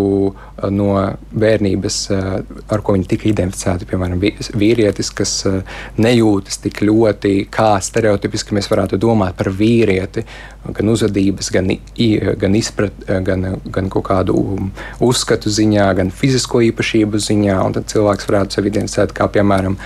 no 0.73 0.91
bērnības, 1.33 1.99
ar 2.13 2.83
ko 2.83 2.97
viņi 2.97 3.09
tika 3.11 3.31
identificēti. 3.31 3.89
Piemēram, 3.91 4.21
vīrietis, 4.59 5.13
kas 5.15 5.37
nejūtas 6.03 6.61
tik 6.63 6.83
ļoti, 6.87 7.37
kā 7.53 7.75
stereotipiski 7.83 8.59
mēs 8.59 8.71
varētu 8.73 8.99
domāt 9.03 9.39
par 9.39 9.53
vīrieti, 9.55 10.27
gan 10.73 10.93
uzvedības, 10.93 11.51
gan, 11.55 11.73
gan 11.97 12.55
izpratni, 12.57 13.21
gan, 13.27 13.45
gan 13.73 13.89
kaut 13.93 14.07
kādu 14.09 14.37
uzskatu 15.03 15.51
ziņā, 15.53 15.87
gan 15.99 16.11
fizisko 16.15 16.63
īpašību 16.69 17.21
ziņā. 17.21 17.59
Tad 17.77 17.89
cilvēks 17.93 18.29
varētu 18.29 18.57
sevi 18.57 18.73
identificēt 18.73 19.13
kā, 19.17 19.29
piemēram, 19.33 19.77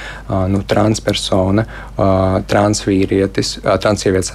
nu, 0.53 0.62
transpersona, 0.69 1.66
transvīrietis, 2.51 3.57
transsievietes, 3.83 4.33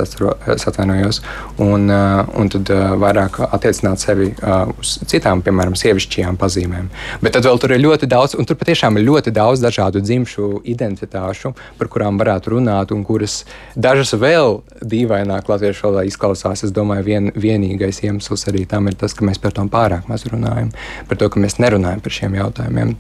atvainojos, 0.67 1.21
un, 1.63 1.88
un 1.89 2.51
tad 2.51 2.71
vairāk 3.01 3.39
attiecināt 3.47 4.03
sevi 4.03 4.31
uz 4.77 4.97
citām, 5.07 5.43
piemēram, 5.45 5.77
sievišķajām 5.79 6.39
pazīmēm. 6.41 6.91
Bet 7.23 7.38
tad 7.38 7.47
vēl 7.47 7.62
tur 7.62 7.75
ir 7.75 7.84
ļoti 7.86 8.10
daudz, 8.12 8.36
un 8.39 8.47
tur 8.49 8.60
patiešām 8.60 8.99
ir 8.99 9.07
ļoti 9.07 9.34
daudz 9.36 9.63
dažādu 9.63 10.03
dzimšu 10.03 10.51
identitāšu, 10.75 11.53
par 11.79 11.91
kurām 11.91 12.19
varētu 12.21 12.55
runāt, 12.57 12.91
un 12.95 13.05
kuras 13.07 13.41
dažas 13.75 14.13
vēl 14.19 14.60
dīvaināk 14.81 15.49
latviešu 15.51 15.88
valodā 15.88 16.05
izklausās. 16.10 16.65
Es 16.65 16.73
domāju, 16.75 17.05
vien, 17.07 17.31
vienīgais 17.51 18.01
iemesls 18.07 18.47
arī 18.51 18.65
tam 18.69 18.89
ir 18.89 18.97
tas, 18.99 19.13
ka 19.17 19.27
mēs 19.27 19.41
par 19.41 19.55
to 19.55 19.67
pārāk 19.71 20.09
maz 20.11 20.25
runājam, 20.31 20.71
par 21.09 21.21
to, 21.21 21.29
ka 21.29 21.43
mēs 21.43 21.59
nerunājam 21.61 22.03
par 22.03 22.17
šiem 22.17 22.39
jautājumiem. 22.39 22.97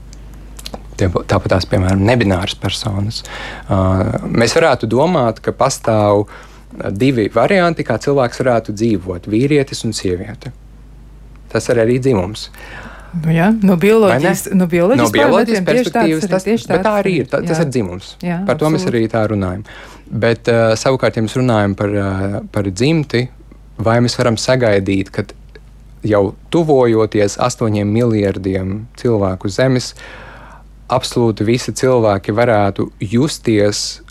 Tāpat 1.01 1.47
tās, 1.49 1.65
piemēram, 1.65 2.03
nebināras 2.05 2.53
personas. 2.61 3.23
Uh, 3.65 4.27
mēs 4.29 4.53
varētu 4.53 4.85
domāt, 4.91 5.39
ka 5.41 5.53
pastāv 5.55 6.27
divi 6.93 7.25
varianti, 7.33 7.85
kā 7.87 7.97
cilvēks 8.01 8.43
varētu 8.43 8.75
dzīvot- 8.77 9.27
vīrietis 9.33 9.83
un 9.85 9.93
sieviete. 9.97 10.53
Tas 11.51 11.67
ir 11.69 11.81
arī 11.83 11.99
dzimums. 11.99 12.49
Nu, 13.11 13.31
jā, 13.35 13.49
no 13.63 13.75
bioloģijas, 13.75 14.53
no 14.55 14.67
bioloģijas, 14.71 15.09
no 15.09 15.11
bioloģijas 15.11 15.65
perspektīvas 15.67 16.29
tas, 16.31 16.45
tā, 16.63 16.77
tā 16.79 16.93
arī 17.01 17.17
ir. 17.21 17.25
Tā, 17.27 17.41
tas 17.43 17.59
ir 17.59 17.67
dzimums. 17.67 18.15
Jā, 18.23 18.45
par 18.47 18.55
to 18.55 18.69
absolūti. 18.69 18.77
mēs 18.77 18.87
arī 18.87 19.01
tā 19.11 19.25
runājam. 19.27 19.65
Bet 20.07 20.47
uh, 20.47 20.71
savukārt, 20.79 21.19
ja 21.19 21.25
mēs 21.25 21.35
runājam 21.35 21.75
par, 21.75 21.89
uh, 21.89 22.39
par 22.51 22.69
dzimti, 22.71 23.25
vai 23.77 23.99
mēs 24.03 24.17
varam 24.19 24.37
sagaidīt, 24.39 25.11
ka 25.13 25.25
jau 26.03 26.33
tuvojoties 26.53 27.37
astoņiem 27.41 27.87
miljardiem 27.93 28.85
cilvēku 28.99 29.51
Zemes, 29.53 29.93
absolūti 30.91 31.45
visi 31.47 31.73
cilvēki 31.77 32.33
varētu 32.35 32.89
justies 33.13 34.01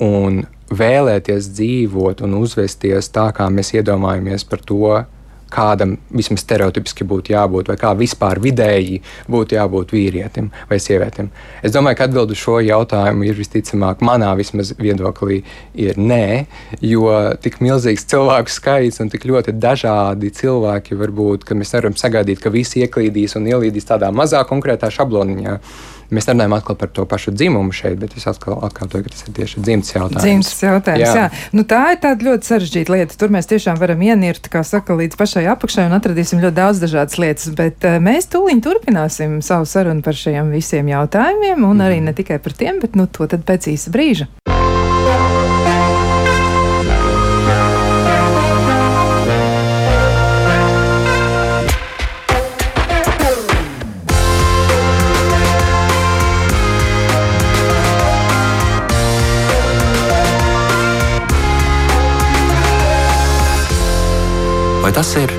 un 0.00 0.44
vēlēties 0.70 1.50
dzīvot 1.56 2.22
un 2.24 2.38
uzvesties 2.38 3.10
tā, 3.12 3.28
kā 3.36 3.48
mēs 3.50 3.74
iedomājamies 3.74 4.46
par 4.48 4.62
to, 4.64 5.00
kādam 5.52 5.96
vismaz 6.14 6.44
stereotipiski 6.44 7.06
būtu 7.08 7.34
jābūt, 7.34 7.70
vai 7.72 7.76
kā 7.80 7.92
vispār 7.98 8.40
vidēji 8.42 9.00
būtu 9.30 9.58
jābūt 9.58 9.94
vīrietim 9.94 10.50
vai 10.70 10.78
sievietim. 10.82 11.30
Es 11.62 11.74
domāju, 11.74 11.98
ka 11.98 12.08
atbildi 12.08 12.38
šo 12.38 12.58
jautājumu 12.64 13.28
ir 13.28 13.38
visticamāk, 13.38 14.04
manā 14.06 14.32
vismaz 14.38 14.72
viedoklī, 14.78 15.42
ir 15.74 16.00
nē, 16.00 16.46
jo 16.84 17.10
tik 17.42 17.60
milzīgs 17.64 18.06
cilvēku 18.10 18.52
skaits 18.54 19.02
un 19.02 19.12
tik 19.12 19.26
ļoti 19.28 19.56
dažādi 19.60 20.32
cilvēki 20.40 20.98
var 21.00 21.14
būt, 21.14 21.46
ka 21.48 21.58
mēs 21.58 21.74
nevaram 21.74 21.98
sagaidīt, 21.98 22.42
ka 22.42 22.52
visi 22.54 22.84
ieklīdīs 22.86 23.36
un 23.40 23.48
ielīdīs 23.50 23.88
tādā 23.90 24.12
mazā 24.14 24.44
konkrētā 24.48 24.92
šabloniņā. 24.94 25.58
Mēs 26.10 26.26
nerunājam 26.26 26.56
atkal 26.56 26.76
par 26.78 26.90
to 26.94 27.04
pašu 27.06 27.32
dzimumu 27.34 27.74
šeit, 27.76 27.98
bet 28.00 28.16
es 28.18 28.26
atkal 28.30 28.58
atkārtoju, 28.66 29.06
ka 29.06 29.12
tas 29.14 29.22
ir 29.26 29.34
tieši 29.36 29.62
dzimts 29.62 29.94
jautājums. 29.94 30.24
Dzimts 30.24 30.62
jautājums, 30.64 31.04
jā. 31.06 31.26
jā. 31.26 31.44
Nu, 31.54 31.64
tā 31.70 31.82
ir 31.94 32.00
tāda 32.02 32.26
ļoti 32.26 32.50
sarežģīta 32.50 32.94
lieta. 32.96 33.18
Tur 33.20 33.30
mēs 33.34 33.50
tiešām 33.50 33.78
varam 33.78 34.02
ienirt, 34.06 34.50
kā 34.50 34.64
saka, 34.66 34.96
līdz 34.98 35.18
pašai 35.20 35.46
apakšai 35.54 35.86
un 35.86 35.94
atradīsim 36.00 36.42
ļoti 36.42 36.58
daudz 36.58 36.82
dažādas 36.82 37.20
lietas, 37.22 37.52
bet 37.58 37.86
uh, 37.86 38.00
mēs 38.02 38.26
tūliņ 38.34 38.64
turpināsim 38.66 39.38
savu 39.46 39.68
sarunu 39.70 40.02
par 40.06 40.18
šiem 40.18 40.50
visiem 40.54 40.90
jautājumiem 40.90 41.62
un 41.62 41.76
mm. 41.76 41.86
arī 41.86 42.02
ne 42.10 42.16
tikai 42.16 42.42
par 42.42 42.58
tiem, 42.58 42.82
bet 42.82 42.98
nu, 42.98 43.06
to 43.06 43.30
tad 43.30 43.46
pēc 43.46 43.70
īsa 43.76 43.94
brīža. 43.94 44.30
Vai 64.90 64.96
tas 64.98 65.12
ir 65.14 65.30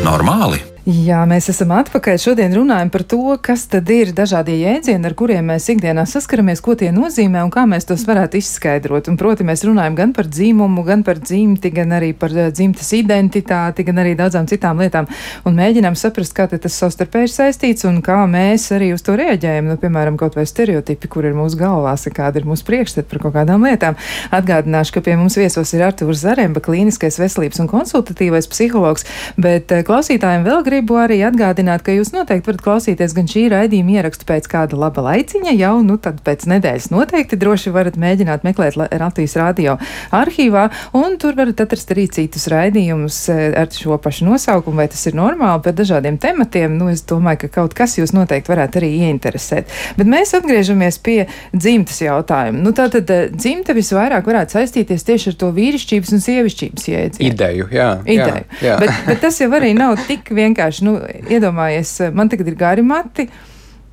normāli? 0.00 0.73
Jā, 0.84 1.22
mēs 1.24 1.46
esam 1.48 1.70
atpakaļ. 1.72 2.18
Šodien 2.20 2.52
runājam 2.52 2.90
par 2.92 3.06
to, 3.08 3.18
kas 3.40 3.62
tad 3.72 3.88
ir 3.88 4.10
dažādie 4.12 4.58
jēdzieni, 4.58 5.06
ar 5.08 5.14
kuriem 5.16 5.46
mēs 5.48 5.70
ikdienā 5.72 6.02
saskaramies, 6.04 6.60
ko 6.60 6.74
tie 6.76 6.90
nozīmē 6.92 7.40
un 7.40 7.48
kā 7.48 7.62
mēs 7.64 7.88
tos 7.88 8.02
varētu 8.04 8.36
izskaidrot. 8.36 9.08
Un, 9.08 9.16
proti, 9.16 9.46
mēs 9.48 9.64
runājam 9.64 9.96
gan 9.96 10.12
par 10.12 10.28
dzīmumu, 10.28 10.84
gan 10.84 11.00
par 11.06 11.22
dzimti, 11.22 11.70
gan 11.72 11.94
arī 11.96 12.10
par 12.12 12.34
eh, 12.36 12.50
dzimtas 12.52 12.92
identitāti, 12.98 13.86
gan 13.88 14.02
arī 14.02 14.12
daudzām 14.18 14.44
citām 14.50 14.82
lietām. 14.84 15.08
Un 15.48 15.56
mēģinām 15.56 15.96
saprast, 15.96 16.34
kā 16.36 16.50
tas 16.52 16.76
savstarpēji 16.76 17.30
ir 17.30 17.32
saistīts 17.32 17.88
un 17.88 18.02
kā 18.04 18.18
mēs 18.28 18.68
arī 18.76 18.92
uz 18.92 19.06
to 19.08 19.16
reaģējam. 19.16 19.72
Nu, 19.72 19.78
piemēram, 19.80 20.20
kaut 20.20 20.36
vai 20.36 20.44
stereotipi, 20.44 21.08
kur 21.08 21.24
ir 21.24 21.32
mūsu 21.32 21.56
galvās, 21.64 22.04
kāda 22.12 22.42
ir 22.42 22.50
mūsu 22.50 22.68
priekšstata 22.68 23.08
par 23.08 23.24
kaut 23.24 23.38
kādām 23.38 23.64
lietām. 23.64 23.96
Atgādināšu, 24.36 24.98
ka 24.98 25.06
pie 25.08 25.16
mums 25.16 25.40
viesos 25.40 25.72
ir 25.72 25.88
Artūrs 25.88 26.26
Zaremba, 26.26 26.60
klīniskais 26.60 27.16
veselības 27.24 27.64
un 27.64 27.72
konsultatīvais 27.72 28.52
psihologs, 28.52 29.08
bet 29.40 29.72
eh, 29.72 29.80
klausītājiem 29.88 30.44
vēl 30.44 30.60
grib 30.60 30.73
gribu 30.74 30.96
arī 30.98 31.20
atgādināt, 31.22 31.84
ka 31.86 31.94
jūs 31.94 32.10
noteikti 32.14 32.50
varat 32.50 32.62
klausīties 32.64 33.14
gan 33.14 33.28
šī 33.30 33.44
raidījuma 33.52 33.94
ierakstu 33.98 34.26
pēc 34.26 34.48
kāda 34.50 34.78
laba 34.78 35.04
laiciņa, 35.06 35.52
jau 35.54 35.74
nu 35.86 35.96
tad 36.02 36.18
pēc 36.26 36.46
nedēļas 36.50 36.90
noteikti 36.90 37.38
droši 37.38 37.70
varat 37.74 37.98
mēģināt 38.00 38.42
meklēt 38.46 38.76
Latvijas 38.76 39.36
radio 39.38 39.76
arhīvā, 40.14 40.66
un 40.98 41.14
tur 41.22 41.36
varat 41.38 41.62
atrast 41.62 41.92
arī 41.94 42.08
citus 42.12 42.48
raidījumus 42.50 43.18
eh, 43.30 43.44
ar 43.60 43.70
šo 43.70 43.98
pašu 44.02 44.26
nosaukumu, 44.26 44.82
vai 44.82 44.88
tas 44.90 45.04
ir 45.06 45.14
normāli 45.18 45.62
par 45.62 45.76
dažādiem 45.78 46.18
tematiem. 46.20 46.74
Nu, 46.74 46.90
es 46.90 47.04
domāju, 47.06 47.44
ka 47.44 47.52
kaut 47.60 47.76
kas 47.78 47.94
jūs 48.00 48.14
noteikti 48.16 48.50
varētu 48.50 48.82
arī 48.82 48.90
ieinteresēt. 49.04 49.70
Bet 49.98 50.10
mēs 50.10 50.34
atgriežamies 50.36 50.98
pie 51.06 51.20
dzimtas 51.54 52.02
jautājuma. 52.02 52.64
Nu, 52.66 52.74
tātad 52.76 53.14
eh, 53.14 53.28
dzimta 53.30 53.76
visvairāk 53.78 54.26
varētu 54.26 54.58
saistīties 54.58 55.06
tieši 55.06 55.32
ar 55.32 55.38
to 55.44 55.52
vīrišķības 55.54 56.14
un 56.16 56.26
sievišķības 56.26 56.90
jēdzienu. 56.90 57.30
Ideju, 57.30 57.70
jā. 57.70 57.90
Ideju. 58.02 58.44
Jā, 58.58 58.68
jā. 58.72 58.78
Bet, 58.82 59.00
bet 59.06 59.24
tas 59.28 59.40
jau 59.40 59.50
arī 59.54 59.74
nav 59.78 59.96
tik 60.08 60.34
vienkārši 60.34 60.63
vienkārši, 60.64 60.84
nu, 60.86 60.98
iedomājies, 61.30 61.98
man 62.14 62.28
tagad 62.28 62.48
ir 62.48 62.56
gari 62.56 62.82
mati. 62.82 63.28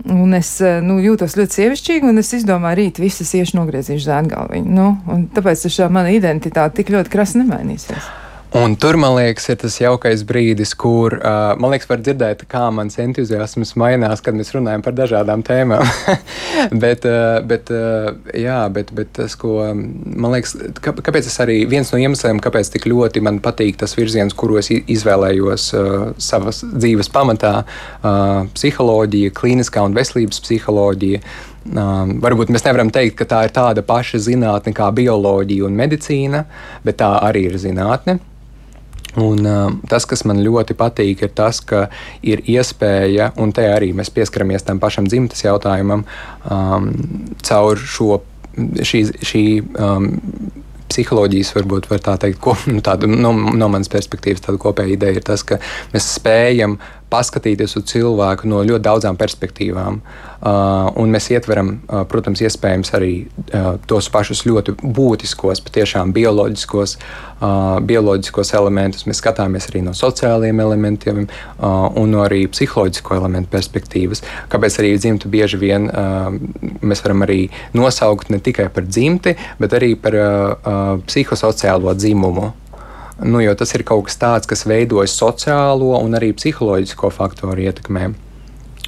Un 0.01 0.33
es 0.33 0.55
nu, 0.81 0.95
jūtos 0.97 1.35
ļoti 1.37 1.59
sievišķīgi, 1.59 2.07
un 2.09 2.17
es 2.17 2.31
izdomāju, 2.33 2.79
rīt 2.79 2.97
visas 2.97 3.35
iešu 3.37 3.59
nogriezīšu 3.59 4.07
zēngalviņu. 4.07 4.71
Nu, 4.73 4.87
tāpēc 5.35 5.67
tā 5.67 5.89
mana 5.93 6.09
identitāte 6.09 6.79
tik 6.79 6.89
ļoti 6.95 7.13
krasi 7.13 7.37
nemainīsies. 7.43 8.07
Un 8.51 8.73
tur, 8.75 8.97
man 8.99 9.13
liekas, 9.15 9.45
ir 9.47 9.55
tas 9.61 9.77
jaukais 9.79 10.25
brīdis, 10.27 10.73
kur 10.75 11.13
uh, 11.15 11.53
man 11.55 11.71
liekas, 11.71 11.87
var 11.87 12.01
dzirdēt, 12.03 12.41
kā 12.51 12.65
mans 12.75 12.97
entuziasms 12.99 13.77
mainās, 13.79 14.19
kad 14.19 14.35
mēs 14.35 14.49
runājam 14.51 14.81
par 14.83 14.95
dažādām 14.97 15.39
tēmām. 15.47 15.87
bet, 16.83 17.05
uh, 17.07 17.37
bet, 17.47 17.69
uh, 17.71 18.09
jā, 18.35 18.57
bet, 18.75 18.89
bet 18.97 19.13
tas, 19.15 19.37
ko 19.39 19.69
man 19.71 20.35
liekas, 20.35 20.57
kā, 20.83 20.91
kāpēc 20.91 21.29
tas 21.29 21.39
arī 21.45 21.61
viens 21.71 21.93
no 21.95 21.99
iemesliem, 22.01 22.41
kāpēc 22.43 22.73
tik 22.73 22.89
ļoti 22.91 23.23
man 23.23 23.39
patīk 23.45 23.79
tas 23.79 23.95
virziens, 23.95 24.35
kuru 24.35 24.59
es 24.59 24.67
izvēlējos 24.75 25.67
uh, 25.79 25.93
savas 26.19 26.59
dzīves 26.67 27.07
pamatā 27.13 27.53
uh,- 27.63 28.49
psiholoģija, 28.57 29.31
klīniskā 29.37 29.85
un 29.87 29.95
veselības 29.95 30.43
psiholoģija. 30.43 31.21
Um, 31.71 32.17
varbūt 32.19 32.51
mēs 32.51 32.67
nevaram 32.67 32.91
teikt, 32.91 33.15
ka 33.21 33.29
tā 33.31 33.45
ir 33.47 33.55
tāda 33.55 33.85
paša 33.85 34.19
zinātne 34.27 34.75
kā 34.75 34.89
bioloģija 34.91 35.69
un 35.69 35.79
medicīna, 35.79 36.43
bet 36.83 36.99
tā 36.99 37.13
arī 37.29 37.45
ir 37.47 37.57
zinātne. 37.61 38.17
Un, 39.19 39.43
uh, 39.43 39.73
tas, 39.91 40.05
kas 40.07 40.23
man 40.23 40.39
ļoti 40.39 40.75
patīk, 40.79 41.25
ir 41.25 41.31
tas, 41.35 41.59
ka 41.59 41.89
ir 42.23 42.43
iespēja, 42.47 43.33
un 43.43 43.51
te 43.51 43.65
arī 43.67 43.91
mēs 43.97 44.11
pieskaramies 44.15 44.63
tam 44.63 44.79
pašam 44.79 45.09
dzimtas 45.11 45.43
jautājumam, 45.43 46.05
um, 46.47 46.91
caur 47.43 47.79
šo 47.79 48.21
šī, 48.55 49.03
šī 49.25 49.43
um, 49.79 50.07
psiholoģijas, 50.91 51.53
varbūt 51.55 51.89
var 51.91 52.01
tā 52.03 52.15
teikt, 52.25 52.39
ko, 52.43 52.55
nu, 52.71 52.81
tādu, 52.83 53.09
no, 53.11 53.33
no 53.35 53.69
manas 53.71 53.91
perspektīvas, 53.91 54.43
tāda 54.45 54.59
kopēja 54.61 54.95
ideja 54.97 55.19
ir 55.19 55.27
tas, 55.27 55.43
ka 55.47 55.59
mēs 55.93 56.09
spējam 56.17 56.77
paskatīties 57.11 57.75
uz 57.79 57.85
cilvēku 57.91 58.49
no 58.49 58.61
ļoti 58.65 58.85
daudzām 58.87 59.17
perspektīvām. 59.19 59.99
Uh, 60.41 61.05
mēs 61.11 61.27
ietveram, 61.35 61.75
uh, 61.85 62.01
protams, 62.09 62.41
iespējams 62.41 62.93
arī 62.97 63.11
uh, 63.27 63.75
tos 63.89 64.07
pašus 64.09 64.41
ļoti 64.47 64.73
būtiskos, 64.81 65.61
patiešām 65.67 66.13
bioloģiskos, 66.15 66.95
uh, 66.97 67.75
bioloģiskos 67.85 68.53
elementus. 68.57 69.05
Mēs 69.09 69.21
skatāmies 69.21 69.69
arī 69.69 69.83
no 69.85 69.93
sociālajiem 69.97 70.63
elementiem 70.63 71.27
uh, 71.27 71.91
un 71.99 72.15
no 72.15 72.23
arī 72.25 72.45
psiholoģisko 72.49 73.19
elementu 73.19 73.53
perspektīvas. 73.53 74.23
Kāpēc 74.49 74.79
arī 74.81 74.95
dzimtu 74.97 75.29
bieži 75.31 75.61
vien 75.61 75.91
uh, 75.91 76.31
mēs 76.81 77.05
varam 77.05 77.27
arī 77.27 77.43
nosaukt 77.77 78.33
ne 78.33 78.41
tikai 78.41 78.71
par 78.73 78.87
dzimti, 78.89 79.35
bet 79.61 79.77
arī 79.77 79.93
par 79.99 80.17
uh, 80.17 80.25
uh, 80.25 80.97
psihosociālo 81.05 81.93
dzimumu. 81.99 82.53
Nu, 83.21 83.41
jo 83.43 83.53
tas 83.57 83.75
ir 83.77 83.85
kaut 83.85 84.07
kas 84.09 84.17
tāds, 84.17 84.49
kas 84.49 84.65
veidojas 84.65 85.13
sociālo 85.17 85.93
un 86.01 86.17
arī 86.17 86.31
psiholoģisko 86.33 87.13
faktoru 87.13 87.69
ietekmē. 87.69 88.09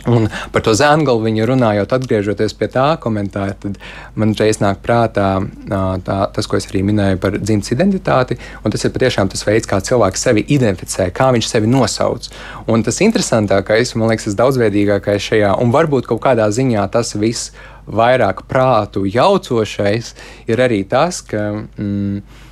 Un 0.10 0.26
par 0.52 0.64
to 0.66 0.74
zēngalu 0.76 1.22
viņa 1.24 1.46
runājot, 1.48 1.94
atgriežoties 1.96 2.56
pie 2.60 2.68
tā 2.72 2.88
komentāra, 3.00 3.54
tad 3.56 3.78
man 4.20 4.34
reiz 4.36 4.60
nāk 4.60 4.82
prātā 4.84 5.28
tā, 5.70 6.18
tas, 6.36 6.50
ko 6.50 6.60
es 6.60 6.68
arī 6.68 6.82
minēju 6.90 7.22
par 7.24 7.38
dzimtas 7.40 7.72
identitāti. 7.76 8.38
Tas 8.68 8.84
ir 8.84 8.92
patiešām 8.96 9.32
tas 9.32 9.46
veids, 9.48 9.70
kā 9.70 9.80
cilvēks 9.80 10.28
sevi 10.28 10.44
identificē, 10.58 11.08
kā 11.16 11.30
viņš 11.36 11.48
sevi 11.54 11.72
nosauc. 11.72 12.28
Un 12.68 12.84
tas 12.84 13.00
interesantākais, 13.06 13.96
man 13.96 14.12
liekas, 14.12 14.28
tas 14.28 14.40
daudzveidīgākais 14.44 15.30
šajā, 15.30 15.56
un 15.64 15.72
varbūt 15.72 16.12
kaut 16.12 16.24
kādā 16.26 16.50
ziņā 16.52 16.84
tas 16.92 17.16
viss 17.16 17.54
vairāk 17.88 18.44
prātu 18.50 19.06
jaucošais, 19.08 20.16
ir 20.52 20.68
arī 20.68 20.84
tas, 20.90 21.24
ka. 21.24 21.52
Mm, 21.80 22.43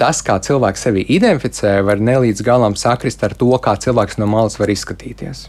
tas, 0.00 0.22
kā 0.26 0.38
cilvēks 0.42 0.86
sevi 0.86 1.04
identificē, 1.08 1.78
var 1.86 2.02
nelīdz 2.02 2.44
galam 2.46 2.76
sakrist 2.78 3.24
ar 3.26 3.36
to, 3.38 3.52
kā 3.62 3.76
cilvēks 3.80 4.20
no 4.20 4.28
malas 4.30 4.58
var 4.60 4.72
izskatīties. 4.72 5.48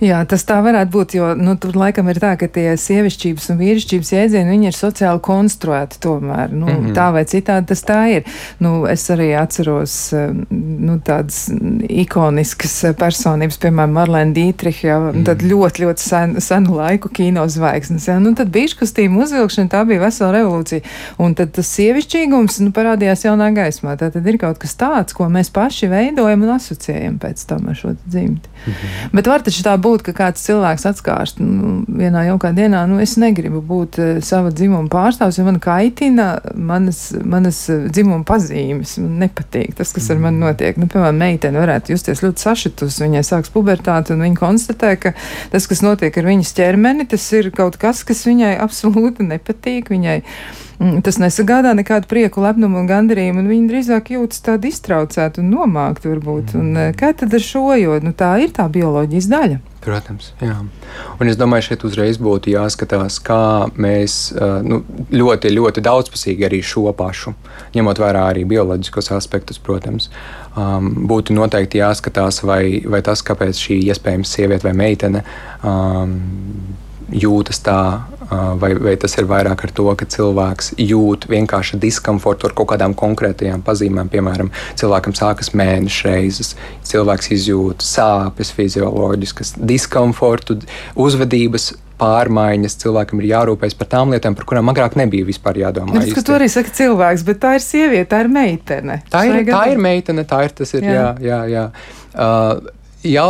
Jā, 0.00 0.24
tas 0.28 0.44
tā 0.44 0.58
varētu 0.64 0.92
būt, 0.92 1.14
jo 1.18 1.34
nu, 1.38 1.56
tur 1.60 1.76
laikam 1.76 2.08
ir 2.12 2.20
tā, 2.22 2.34
ka 2.40 2.48
tie 2.52 2.74
sievišķības 2.80 3.50
un 3.52 3.60
vīrišķības 3.60 4.12
jēdzieni 4.12 4.58
ir 4.66 4.76
sociāli 4.76 5.22
konstruēti 5.24 6.00
tomēr. 6.02 6.52
Nu, 6.52 6.66
mm 6.66 6.86
-hmm. 6.86 6.94
Tā 6.96 7.10
vai 7.12 7.24
citādi 7.24 7.66
tas 7.66 7.84
tā 7.84 8.00
ir. 8.16 8.24
Nu, 8.58 8.86
es 8.86 9.10
arī 9.10 9.32
atceros 9.40 10.12
nu, 10.50 10.98
tādas 11.04 11.50
ikoniskas 11.88 12.84
personības, 12.98 13.58
piemēram, 13.58 13.92
Marlēna 13.92 14.32
Dītriha, 14.32 14.86
jau 14.86 15.00
mm 15.00 15.10
-hmm. 15.10 15.24
tad 15.24 15.42
ļoti, 15.42 15.84
ļoti 15.84 16.00
sen, 16.02 16.40
senu 16.40 16.76
laiku 16.76 17.08
kino 17.08 17.48
zvaigznes. 17.48 18.08
Ja? 18.08 18.18
Nu, 18.18 18.34
tad 18.34 18.48
biškustīma 18.48 19.22
uzvilkšana, 19.22 19.68
tā 19.68 19.84
bija 19.84 20.00
vesela 20.00 20.32
revolūcija. 20.32 20.80
Un 21.18 21.34
tad 21.34 21.52
tas 21.52 21.68
sievišķīgums 21.78 22.60
nu, 22.60 22.70
parādījās 22.70 23.24
jaunā 23.24 23.50
gaismā. 23.54 23.96
Tā 23.96 24.10
tad 24.10 24.26
ir 24.26 24.38
kaut 24.38 24.58
kas 24.58 24.76
tāds, 24.76 25.16
ko 25.16 25.28
mēs 25.28 25.50
paši 25.50 25.90
veidojam 25.92 26.42
un 26.42 26.54
asociējam 26.56 27.18
pēc 27.22 27.46
tam 27.46 27.68
ar 27.68 27.78
šo 27.78 27.94
dzimti. 28.06 28.48
Mm 28.66 28.72
-hmm. 28.72 29.12
Bet 29.12 29.26
var 29.26 29.42
taču 29.42 29.62
tā 29.66 29.74
būt, 29.82 30.04
ka 30.06 30.14
kāds 30.16 30.44
cilvēks 30.46 30.86
atskārst 30.90 31.40
nu, 31.42 31.80
vienā 31.86 32.26
jaukā 32.28 32.52
dienā, 32.56 32.84
nu, 32.90 33.00
es 33.02 33.16
negribu 33.20 33.62
būt 33.66 33.98
uh, 34.00 34.10
sava 34.24 34.52
dzimuma 34.54 34.90
pārstāvs, 34.92 35.40
jo 35.40 35.46
man 35.46 35.60
kaitina 35.62 36.28
manas, 36.54 37.08
manas 37.22 37.62
uh, 37.72 37.86
dzimuma 37.90 38.24
pazīmes. 38.28 38.96
Man 39.02 39.18
nepatīk 39.24 39.76
tas, 39.78 39.92
kas 39.96 40.10
ar 40.14 40.22
mani 40.22 40.42
notiek. 40.42 40.78
Nu, 40.80 40.88
piemēram, 40.92 41.18
meitene 41.20 41.62
varētu 41.62 41.94
justies 41.96 42.22
ļoti 42.24 42.46
sašitus, 42.46 43.00
viņai 43.02 43.24
sāks 43.26 43.52
pubertāte, 43.54 44.14
un 44.14 44.24
viņa 44.26 44.40
konstatē, 44.40 44.94
ka 45.02 45.16
tas, 45.52 45.66
kas 45.70 45.82
notiek 45.86 46.16
ar 46.16 46.30
viņas 46.30 46.54
ķermeni, 46.56 47.08
tas 47.10 47.26
ir 47.36 47.50
kaut 47.56 47.80
kas, 47.82 48.04
kas 48.06 48.26
viņai 48.28 48.56
absolūti 48.62 49.26
nepatīk. 49.26 49.90
Viņai, 49.92 50.20
Mm, 50.26 50.65
tas 50.78 51.18
nesagādā 51.20 51.72
nekādu 51.76 52.08
prieku, 52.10 52.42
lepnumu 52.44 52.82
un 52.82 52.88
gandarījumu, 52.90 53.42
un 53.42 53.48
viņi 53.50 53.70
drīzāk 53.70 54.12
jūtas 54.16 54.42
tādi 54.44 54.72
iztraucēti 54.72 55.40
un 55.42 55.48
nomākti 55.54 56.10
varbūt. 56.12 56.56
Un, 56.58 56.76
eh, 56.76 56.92
kā 56.96 57.12
tad 57.16 57.34
ar 57.34 57.40
šo, 57.40 57.68
jo 57.80 57.98
nu, 58.02 58.12
tā 58.12 58.36
ir 58.42 58.52
tā 58.56 58.68
bioloģijas 58.68 59.30
daļa? 59.32 59.58
Protams, 59.86 60.32
jā. 60.42 60.56
Un 61.20 61.28
es 61.30 61.36
domāju, 61.38 61.68
šeit 61.68 61.84
uzreiz 61.86 62.18
būtu 62.18 62.50
jāskatās, 62.50 63.20
kā 63.22 63.70
mēs 63.78 64.32
eh, 64.34 64.62
nu, 64.66 64.82
ļoti, 65.12 65.52
ļoti 65.54 65.84
daudzpusīgi 65.86 66.48
arī 66.48 66.62
šo 66.62 66.92
pašu, 66.96 67.34
ņemot 67.76 68.02
vērā 68.02 68.26
arī 68.32 68.44
bioloģiskos 68.44 69.12
aspektus, 69.16 69.58
protams, 69.62 70.10
um, 70.56 71.06
būtu 71.08 71.36
noteikti 71.36 71.80
jāskatās, 71.80 72.42
vai, 72.42 72.82
vai 72.84 73.00
tas, 73.06 73.22
kāpēc 73.22 73.60
šī 73.68 73.78
iespējams 73.92 74.34
sieviete 74.36 74.66
vai 74.66 74.74
meitene 74.76 75.22
um, 75.62 76.18
jūtas 77.12 77.60
tā, 77.62 77.78
vai, 78.60 78.72
vai 78.82 78.96
tas 79.00 79.14
ir 79.18 79.28
vairāk 79.30 79.64
ar 79.66 79.72
to, 79.76 79.86
ka 79.98 80.08
cilvēks 80.10 80.72
jūt 80.80 81.28
vienkārši 81.30 81.78
diskomfortu 81.82 82.48
ar 82.48 82.56
kaut 82.58 82.72
kādām 82.74 82.96
konkrētajām 82.98 83.62
pazīmēm. 83.66 84.10
Piemēram, 84.12 84.52
cilvēkam 84.78 85.14
sākas 85.16 85.52
mēneša 85.56 86.10
reizes, 86.10 86.54
cilvēks 86.86 87.32
izjūt 87.38 87.86
sāpes, 87.86 88.52
fizioloģiskas, 88.56 89.56
diskomfortu, 89.62 90.60
uzvedības 90.98 91.74
pārmaiņas, 91.96 92.76
cilvēkam 92.82 93.22
ir 93.22 93.30
jārūpējas 93.30 93.76
par 93.78 93.88
tām 93.94 94.12
lietām, 94.12 94.36
par 94.36 94.44
kurām 94.48 94.68
agrāk 94.72 94.98
nebija 95.00 95.24
vispār 95.28 95.62
jādomā. 95.62 95.96
Tas, 95.96 96.26
tu 96.26 96.34
arī 96.36 96.48
saki 96.52 96.74
cilvēks, 96.76 97.24
bet 97.24 97.40
tā 97.40 97.54
ir 97.56 97.64
sieviete, 97.64 98.10
tā 98.12 98.20
ir 98.24 98.32
meitene. 98.32 98.98
Tā 99.12 99.24
ir, 99.30 99.38
tā 99.48 99.62
ir 99.72 99.80
meitene, 99.80 100.26
tā 100.28 100.42
ir 100.44 100.52
tas, 100.58 100.74
ir, 100.76 100.84
jā, 100.84 101.06
jā. 101.16 101.16
jā, 101.24 101.40
jā. 101.54 101.64
Uh, 102.12 102.74
Jau, 103.06 103.26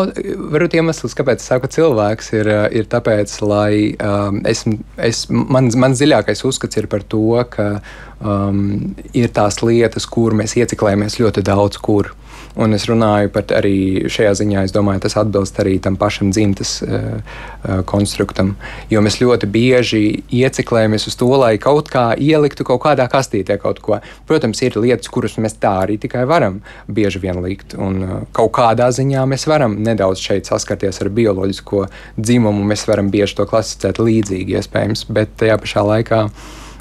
varbūt 0.55 0.77
iemesls, 0.79 1.15
kāpēc 1.19 1.43
es 1.43 1.49
saku, 1.51 1.69
cilvēks, 1.73 2.31
ir, 2.39 2.51
ir 2.79 2.87
tāpēc, 2.91 3.33
lai 3.45 3.93
um, 4.01 4.39
es, 4.49 4.63
es, 5.03 5.25
mans, 5.29 5.77
mans 5.77 6.01
dziļākais 6.01 6.45
uzskats 6.49 6.79
ir 6.81 6.89
par 6.93 7.05
to, 7.05 7.25
ka 7.53 7.67
um, 8.21 8.95
ir 9.17 9.33
tās 9.37 9.61
lietas, 9.65 10.09
kur 10.09 10.37
mēs 10.39 10.57
ieciklējamies 10.61 11.19
ļoti 11.21 11.45
daudz 11.47 11.81
kur. 11.83 12.13
Un 12.57 12.73
es 12.73 12.87
runāju 12.89 13.29
par 13.35 13.51
arī 13.53 14.09
šajā 14.09 14.33
ziņā, 14.39 14.63
es 14.65 14.73
domāju, 14.73 15.03
tas 15.05 15.19
atbilst 15.21 15.59
arī 15.61 15.75
tam 15.83 15.99
pašam 16.01 16.31
dzimtas 16.33 16.79
uh, 16.87 17.19
konstruktam. 17.89 18.55
Jo 18.89 19.03
mēs 19.05 19.19
ļoti 19.21 19.51
bieži 19.53 20.01
ieciklējamies 20.33 21.05
uz 21.11 21.19
to, 21.21 21.29
lai 21.37 21.57
kaut 21.61 21.91
kā 21.93 22.07
ieliktu 22.17 22.65
kaut 22.65 22.81
kādā 22.87 23.09
kastītē 23.13 23.59
kaut 23.61 23.83
ko. 23.85 24.01
Protams, 24.29 24.65
ir 24.65 24.81
lietas, 24.81 25.13
kuras 25.13 25.37
mēs 25.37 25.59
tā 25.61 25.75
arī 25.85 25.99
tikai 26.01 26.25
varam 26.29 26.63
bieži 26.89 27.21
vien 27.21 27.43
likt. 27.45 27.77
Un 27.77 28.03
uh, 28.03 28.19
kaut 28.37 28.55
kādā 28.57 28.89
ziņā 28.89 29.29
mēs 29.29 29.45
varam 29.51 29.77
nedaudz 29.85 30.25
šeit 30.25 30.49
saskarties 30.49 31.05
ar 31.05 31.13
bioloģisko 31.13 31.87
dzimumu. 32.17 32.65
Mēs 32.73 32.89
varam 32.89 33.13
bieži 33.13 33.37
to 33.37 33.49
klasificēt 33.51 34.01
līdzīgi, 34.01 34.57
iespējams, 34.57 35.11
bet 35.13 35.37
tajā 35.43 35.61
pašā 35.61 35.85
laikā. 35.93 36.29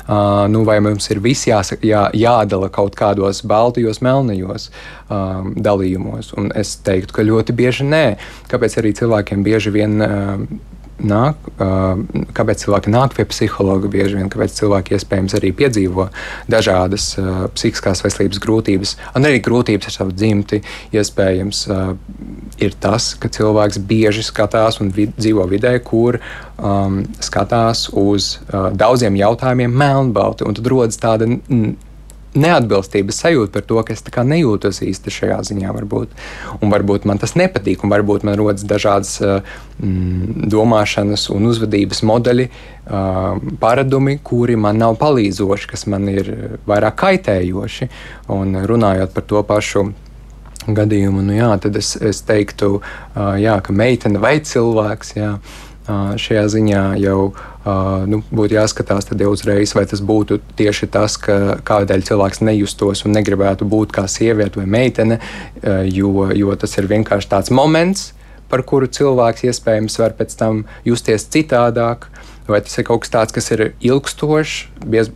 Uh, 0.05 0.45
nu, 0.53 0.61
vai 0.67 0.77
mums 0.85 1.07
ir 1.09 1.17
viss 1.23 1.47
jāsaka, 1.49 1.81
jā, 1.87 2.03
jādala 2.13 2.69
kaut 2.69 2.93
kādos 2.93 3.39
baltajos, 3.47 4.03
melnajos 4.05 4.69
um, 5.09 5.55
dalījumos? 5.57 6.29
Un 6.37 6.51
es 6.53 6.75
teiktu, 6.85 7.15
ka 7.15 7.25
ļoti 7.25 7.55
bieži 7.57 7.87
nē. 7.89 8.03
Kāpēc 8.51 8.77
arī 8.81 8.93
cilvēkiem 8.99 9.41
bieži 9.47 9.73
vien 9.73 9.97
uh, 10.05 10.45
nāk, 11.03 11.49
kāpēc 12.35 12.63
cilvēki 12.63 12.91
nāk 12.93 13.15
pie 13.17 13.25
psihologa 13.27 13.89
bieži 13.91 14.19
vien, 14.19 14.29
kāpēc 14.31 14.55
cilvēki 14.59 14.95
iespējams 14.95 15.35
arī 15.37 15.51
piedzīvo 15.57 16.07
dažādas 16.51 17.09
psihiskās 17.55 18.03
veselības 18.05 18.41
grūtības, 18.43 18.95
un 19.17 19.27
arī 19.27 19.41
grūtības 19.43 19.89
ar 19.89 19.95
savu 19.97 20.15
dzimti. 20.15 20.61
Iespējams, 20.95 21.65
ir 22.63 22.77
tas, 22.81 23.11
ka 23.19 23.31
cilvēks 23.31 23.81
bieži 23.89 24.23
skatās 24.25 24.79
un 24.83 24.93
vid 24.95 25.15
dzīvo 25.19 25.47
vidē, 25.51 25.75
kur 25.83 26.19
um, 26.19 27.01
skatās 27.23 27.87
uz 27.91 28.35
uh, 28.37 28.69
daudziem 28.75 29.17
jautājumiem 29.19 29.75
melnbalti, 29.75 30.47
un 30.47 30.55
tad 30.55 30.71
rodas 30.71 31.01
tāda 31.01 31.27
neatbilstības 32.35 33.19
sajūta 33.23 33.53
par 33.55 33.65
to, 33.67 33.79
ka 33.85 33.95
es 33.95 34.03
nejūtos 34.05 34.81
īsti 34.85 35.13
šajā 35.17 35.39
ziņā. 35.49 35.73
Varbūt. 35.75 36.13
Un 36.61 36.71
varbūt 36.73 37.07
man 37.09 37.19
tas 37.21 37.35
nepatīk, 37.39 37.83
un 37.83 37.93
varbūt 37.93 38.25
man 38.27 38.37
rodas 38.39 38.65
dažādas 38.67 39.17
mm, 39.21 40.47
domāšanas 40.51 41.27
un 41.33 41.49
uzvedības 41.49 42.03
modeļi, 42.07 42.47
uh, 42.49 43.41
paradumi, 43.59 44.17
kuri 44.23 44.55
man 44.55 44.79
nav 44.81 44.97
palīdzoši, 45.01 45.69
kas 45.71 45.85
man 45.91 46.09
ir 46.11 46.31
vairāk 46.67 46.99
kaitējoši. 47.03 47.89
Un 48.35 48.59
runājot 48.67 49.15
par 49.15 49.27
to 49.29 49.43
pašu 49.47 49.87
gadījumu, 50.65 51.21
nu 51.25 51.35
jā, 51.35 51.51
tad 51.61 51.77
es, 51.77 51.93
es 52.01 52.23
teiktu, 52.25 52.79
uh, 52.79 53.35
jā, 53.39 53.59
ka 53.61 53.75
meitene 53.75 54.21
vai 54.21 54.39
cilvēks. 54.41 55.15
Jā, 55.19 55.35
šajā 55.87 56.45
ziņā 56.49 56.83
jau 57.01 57.19
nu, 58.09 58.21
būtu 58.29 58.57
jāskatās 58.57 59.09
jau 59.11 59.31
uzreiz, 59.31 59.75
vai 59.77 59.85
tas 59.89 60.01
būtu 60.01 60.39
tieši 60.57 60.89
tas, 60.93 61.17
ka 61.17 61.57
kādēļ 61.65 62.05
cilvēks 62.09 62.41
nejustos 62.41 63.05
un 63.05 63.15
negribētu 63.17 63.65
būt 63.69 63.93
kā 63.95 64.07
sieviete 64.09 64.59
vai 64.61 64.65
meitene, 64.65 65.19
jo, 65.89 66.29
jo 66.33 66.55
tas 66.55 66.77
ir 66.77 66.89
vienkārši 66.89 67.31
tāds 67.31 67.53
moments, 67.53 68.13
par 68.49 68.63
kuru 68.67 68.89
cilvēks 68.89 69.47
iespējams 69.49 69.99
var 70.01 70.15
pēc 70.17 70.37
tam 70.39 70.65
justies 70.85 71.27
citādāk. 71.33 72.09
Vai 72.45 72.59
tas 72.61 72.77
ir 72.77 72.85
kaut 72.85 73.01
kas 73.01 73.09
tāds, 73.09 73.33
kas 73.33 73.47
ir 73.55 73.61
ilgstošs, 73.81 74.67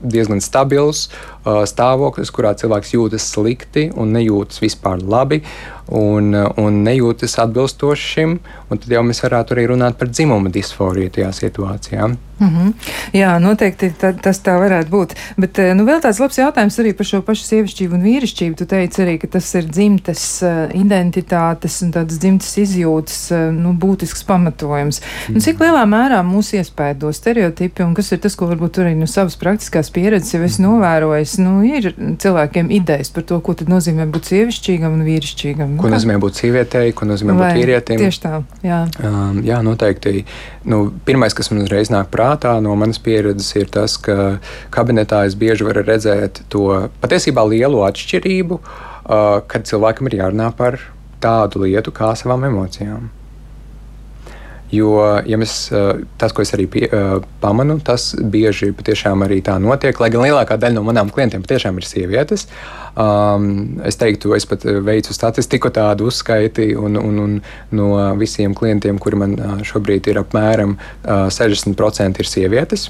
diezgan 0.01 0.39
stabils 0.41 1.03
uh, 1.12 1.62
stāvoklis, 1.69 2.32
kurā 2.34 2.55
cilvēks 2.58 2.95
jūtas 2.95 3.27
slikti 3.36 3.91
un 3.93 4.15
nejūtas 4.15 4.63
vispār 4.63 5.03
labi. 5.05 5.43
Un, 5.89 6.34
un 6.58 6.82
nejūtas 6.86 7.39
atbilstoši 7.43 8.10
šim, 8.13 8.39
un 8.69 8.82
tad 8.82 8.91
jau 8.93 9.04
mēs 9.06 9.23
varētu 9.25 9.56
arī 9.56 9.69
runāt 9.73 9.99
par 9.99 10.12
dzimuma 10.12 10.52
disforiju 10.54 11.15
tajā 11.17 11.32
situācijā. 11.43 12.10
Mm 12.39 12.47
-hmm. 12.47 12.73
Jā, 13.13 13.39
noteikti 13.39 13.91
tā, 14.02 14.13
tas 14.21 14.39
tā 14.43 14.56
varētu 14.60 14.89
būt. 14.89 15.15
Bet 15.38 15.60
eh, 15.60 15.73
nu, 15.75 15.84
vēl 15.84 15.99
tāds 16.02 16.19
labs 16.19 16.38
jautājums 16.38 16.79
arī 16.79 16.94
par 16.94 17.06
šo 17.06 17.21
pašu 17.21 17.44
sievišķību 17.44 17.94
un 17.94 18.04
vīrišķību. 18.04 18.56
Tu 18.56 18.65
teici 18.65 19.02
arī, 19.02 19.17
ka 19.19 19.27
tas 19.27 19.56
ir 19.56 19.63
dzimtes 19.63 20.42
uh, 20.44 20.69
identitātes 20.73 21.81
un 21.83 21.92
tādas 21.92 22.19
dzimtes 22.19 22.58
izjūtas 22.58 23.31
uh, 23.31 23.54
nu, 23.54 23.73
būtisks 23.73 24.23
pamatojums. 24.23 25.02
Mm. 25.02 25.33
Nu, 25.33 25.40
cik 25.42 25.56
mhm. 25.56 25.63
lielā 25.63 25.83
mērā 25.85 26.23
mūs 26.23 26.54
iespēdo 26.54 27.12
stereotipi 27.13 27.83
un 27.83 27.94
kas 27.94 28.12
ir 28.12 28.19
tas, 28.19 28.35
ko 28.35 28.48
varbūt 28.48 28.79
arī 28.79 28.96
no 28.96 29.08
savas 29.08 29.35
praktiskās 29.35 29.92
pieredzes 29.92 30.33
jau 30.33 30.44
es 30.44 30.60
novērojis? 30.60 31.37
Nu, 31.37 31.63
ir 31.63 31.94
cilvēkiem 32.17 32.71
idejas 32.71 33.10
par 33.10 33.23
to, 33.23 33.40
ko 33.40 33.54
tad 33.54 33.67
nozīmē 33.67 34.08
būt 34.08 34.23
sievišķīgam 34.31 34.94
un 34.94 35.04
vīrišķīgam. 35.04 35.77
Ko 35.80 35.92
nozīmē 35.92 36.17
būt 36.21 36.40
sievietei, 36.42 36.94
ko 36.96 37.08
nozīmē 37.10 37.36
Vai, 37.36 37.50
būt 37.52 37.60
vīrietim? 37.60 38.02
Tieši 38.04 38.21
tā, 38.23 38.34
jā. 38.65 38.80
Um, 39.06 39.42
jā, 39.48 39.60
noteikti. 39.65 40.25
Nu, 40.69 40.82
pirmais, 41.08 41.36
kas 41.38 41.52
man 41.54 41.63
uzreiz 41.65 41.92
nāk 41.94 42.12
prātā, 42.13 42.56
no 42.63 42.75
manas 42.80 43.02
pieredzes 43.04 43.52
ir 43.60 43.71
tas, 43.73 43.98
ka 44.02 44.38
kabinetā 44.73 45.25
es 45.30 45.38
bieži 45.40 45.67
varu 45.67 45.86
redzēt 45.88 46.44
to 46.54 46.65
patiesībā 47.04 47.46
lielu 47.52 47.84
atšķirību, 47.90 48.60
kad 49.50 49.69
cilvēkam 49.69 50.12
ir 50.12 50.19
jārunā 50.23 50.52
par 50.58 50.82
tādu 51.23 51.65
lietu 51.65 51.96
kā 51.96 52.13
savām 52.19 52.46
emocijām. 52.50 53.10
Jo, 54.69 54.91
ja 55.25 55.37
mēs, 55.41 55.53
tas, 56.21 56.33
ko 56.35 56.43
es 56.45 56.53
arī 56.53 56.67
pie, 56.69 56.83
pamanu, 57.41 57.79
tas 57.81 58.11
bieži 58.21 58.69
patiešām 58.77 59.25
arī 59.25 59.39
tā 59.45 59.55
notiek. 59.61 59.97
Lai 59.97 60.11
gan 60.13 60.27
lielākā 60.27 60.59
daļa 60.61 60.77
no 60.77 60.83
manām 60.85 61.09
klientiem 61.13 61.41
patiešām 61.45 61.79
ir 61.81 61.87
sievietes, 61.89 62.45
um, 62.93 63.49
es 63.89 63.97
teiktu, 63.97 64.35
es 64.37 64.45
pat 64.49 64.67
veicu 64.85 65.15
statistiku 65.17 65.73
tādu 65.73 66.11
uzskaiti, 66.11 66.69
un, 66.77 67.01
un, 67.01 67.19
un 67.25 67.35
no 67.73 67.89
visiem 68.21 68.53
klientiem, 68.57 69.01
kuri 69.01 69.23
man 69.23 69.37
šobrīd 69.65 70.11
ir 70.13 70.21
apmēram 70.21 70.77
60% 71.03 72.21
ir 72.21 72.29
sievietes. 72.37 72.89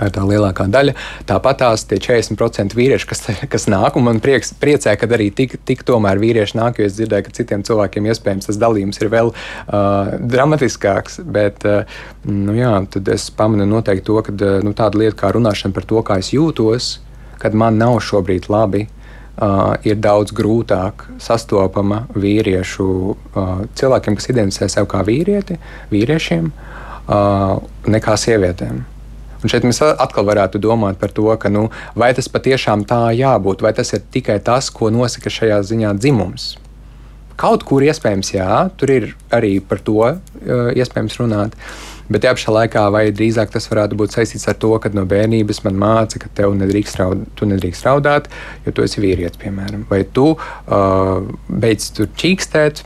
Tā 0.00 0.06
ir 0.08 0.14
tā 0.16 0.22
lielākā 0.24 0.64
daļa. 0.72 0.94
Tāpat 1.28 1.58
tās 1.60 1.82
40% 1.84 2.72
vīrieši, 2.72 3.06
kas, 3.10 3.26
kas 3.52 3.66
nāk, 3.68 3.98
un 4.00 4.06
man 4.06 4.20
prieks, 4.24 4.54
priecē, 4.56 4.94
ka 4.96 5.04
arī 5.12 5.26
tik, 5.36 5.58
tik 5.68 5.82
tomēr 5.84 6.16
vīrieši 6.22 6.56
nāk, 6.56 6.78
jo 6.80 6.86
es 6.88 6.94
dzirdēju, 6.96 7.26
ka 7.26 7.34
citiem 7.36 7.64
cilvēkiem 7.68 8.06
iespējams 8.08 8.48
tas 8.48 8.56
dalījums 8.62 8.96
ir 9.02 9.10
vēl 9.12 9.28
uh, 9.34 10.14
dramatiskāks. 10.32 11.18
Bet 11.28 11.66
uh, 11.68 11.82
nu, 12.24 12.54
jā, 12.56 12.70
tad 12.94 13.10
es 13.12 13.26
pamanu 13.36 13.66
noteikti 13.68 14.06
to, 14.08 14.16
ka 14.24 14.32
uh, 14.32 14.54
nu, 14.64 14.72
tāda 14.78 15.02
lieta 15.02 15.18
kā 15.20 15.34
runāšana 15.36 15.76
par 15.76 15.84
to, 15.90 16.00
kā 16.06 16.16
es 16.22 16.32
jūtos, 16.32 16.94
kad 17.42 17.52
man 17.52 17.76
nav 17.80 17.98
šobrīd 18.06 18.48
labi. 18.48 18.86
Uh, 19.40 19.76
ir 19.88 19.96
daudz 20.00 20.34
grūtāk 20.36 21.06
sastopama 21.22 22.02
vīriešu 22.12 22.86
uh, 23.12 23.52
cilvēkiem, 23.78 24.16
kas 24.16 24.28
identificē 24.32 24.68
sevi 24.68 24.88
kā 24.90 25.00
vīrieti, 25.06 25.56
vīriešiem, 25.92 26.50
uh, 26.50 27.60
nekā 27.88 28.16
sievietēm. 28.20 28.82
Un 29.40 29.52
šeit 29.52 29.64
mēs 29.64 29.80
atkal 29.84 30.26
varētu 30.28 30.60
domāt 30.60 30.98
par 31.00 31.14
to, 31.16 31.28
ka, 31.40 31.48
nu, 31.52 31.68
vai 31.96 32.10
tas 32.16 32.28
patiešām 32.28 32.84
tā 32.88 33.06
jābūt, 33.16 33.62
vai 33.64 33.72
tas 33.76 33.94
ir 33.96 34.02
tikai 34.12 34.40
tas, 34.44 34.68
ko 34.74 34.90
nosaka 34.92 35.32
šajā 35.32 35.62
ziņā 35.70 35.94
dzimums. 36.00 36.50
Kaut 37.40 37.64
kur 37.64 37.80
iespējams, 37.86 38.34
jā, 38.34 38.66
tur 38.76 38.92
ir 38.92 39.06
arī 39.32 39.54
par 39.64 39.80
to 39.80 40.02
uh, 40.04 40.18
iespējams 40.76 41.16
runāt. 41.22 41.56
Uh, 41.56 41.99
Bet 42.10 42.24
tajā 42.24 42.34
pašā 42.34 42.52
laikā, 42.56 42.84
vai 42.90 43.04
drīzāk 43.14 43.52
tas 43.54 43.68
varētu 43.70 43.94
būt 44.00 44.16
saistīts 44.16 44.48
ar 44.50 44.56
to, 44.58 44.72
ka 44.82 44.90
no 44.96 45.04
bērnības 45.06 45.62
man 45.62 45.76
māca, 45.78 46.18
ka 46.18 46.30
tev 46.34 46.56
nedrīkst, 46.58 46.98
raud, 46.98 47.22
tu 47.38 47.46
nedrīkst 47.46 47.86
raudāt, 47.86 48.26
jo 48.66 48.74
tu 48.74 48.82
esi 48.82 49.02
vīrietis, 49.02 49.38
piemēram. 49.38 49.84
Vai 49.90 50.00
tu 50.16 50.32
uh, 50.34 51.28
beidz 51.46 51.86
tur 51.94 52.08
čīkstēt, 52.18 52.82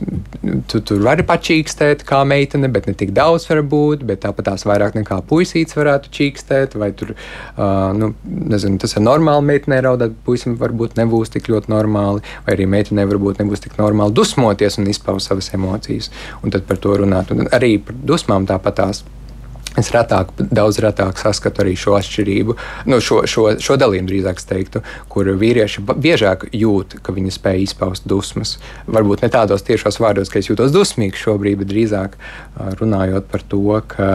tu 0.69 0.81
tur 0.85 1.01
vari 1.07 1.25
pačīkstēt 1.25 2.05
kā 2.05 2.21
meitene, 2.27 2.69
bet 2.69 2.85
ne 2.85 2.93
tik 2.97 3.15
daudz 3.17 3.47
var 3.49 3.63
būt, 3.65 4.05
bet 4.05 4.21
tāpat 4.27 4.51
tās 4.51 4.67
vairāk 4.69 4.99
nekā 4.99 5.17
puisīts 5.25 5.77
varētu 5.79 6.13
čīkstēt, 6.19 6.77
vai 6.77 6.91
tur, 6.93 7.15
uh, 7.15 7.89
nu, 7.97 8.11
nezinu, 8.53 8.77
tas 8.81 8.93
ir 8.93 9.05
normāli 9.07 9.49
meitenei 9.49 9.81
raudāt, 9.87 10.13
puisim 10.27 10.53
varbūt 10.61 10.99
nebūs 11.01 11.33
tik 11.33 11.49
ļoti 11.49 11.73
normāli, 11.73 12.21
vai 12.45 12.59
arī 12.59 12.69
meitenei 12.69 13.09
varbūt 13.09 13.41
nebūs 13.41 13.65
tik 13.65 13.81
normāli 13.81 14.13
dusmoties 14.13 14.77
un 14.77 14.93
izpaust 14.93 15.33
savas 15.33 15.49
emocijas, 15.57 16.13
un 16.43 16.53
tad 16.53 16.69
par 16.69 16.77
to 16.77 16.93
runāt. 17.01 17.33
Un 17.33 17.49
arī 17.55 17.75
par 17.81 17.97
dusmām 18.05 18.45
tāpat 18.49 18.81
tās. 18.83 19.05
Es 19.79 19.91
retāk, 19.91 20.31
daudz 20.39 20.79
retāk 20.83 21.19
saskatu 21.19 21.63
arī 21.63 21.75
šo 21.79 21.97
atšķirību, 21.97 22.55
nu, 22.87 22.99
šo, 23.03 23.21
šo, 23.27 23.47
šo 23.59 23.75
dalījumu 23.79 24.07
drīzāk 24.07 24.39
teiktu, 24.47 24.81
kur 25.11 25.27
vīrieši 25.41 25.83
biežāk 25.83 26.47
jūt, 26.55 26.97
ka 27.03 27.15
viņi 27.15 27.33
spēj 27.35 27.63
izpaust 27.65 28.07
dusmas. 28.07 28.55
Varbūt 28.87 29.25
ne 29.25 29.31
tādos 29.33 29.65
tiešos 29.67 29.99
vārdos, 29.99 30.31
ka 30.31 30.39
es 30.39 30.49
jūtos 30.51 30.71
dusmīgs 30.75 31.19
šobrīd, 31.25 31.59
bet 31.61 31.71
drīzāk 31.73 32.19
runājot 32.79 33.27
par 33.31 33.43
to, 33.51 33.65
ka 33.91 34.09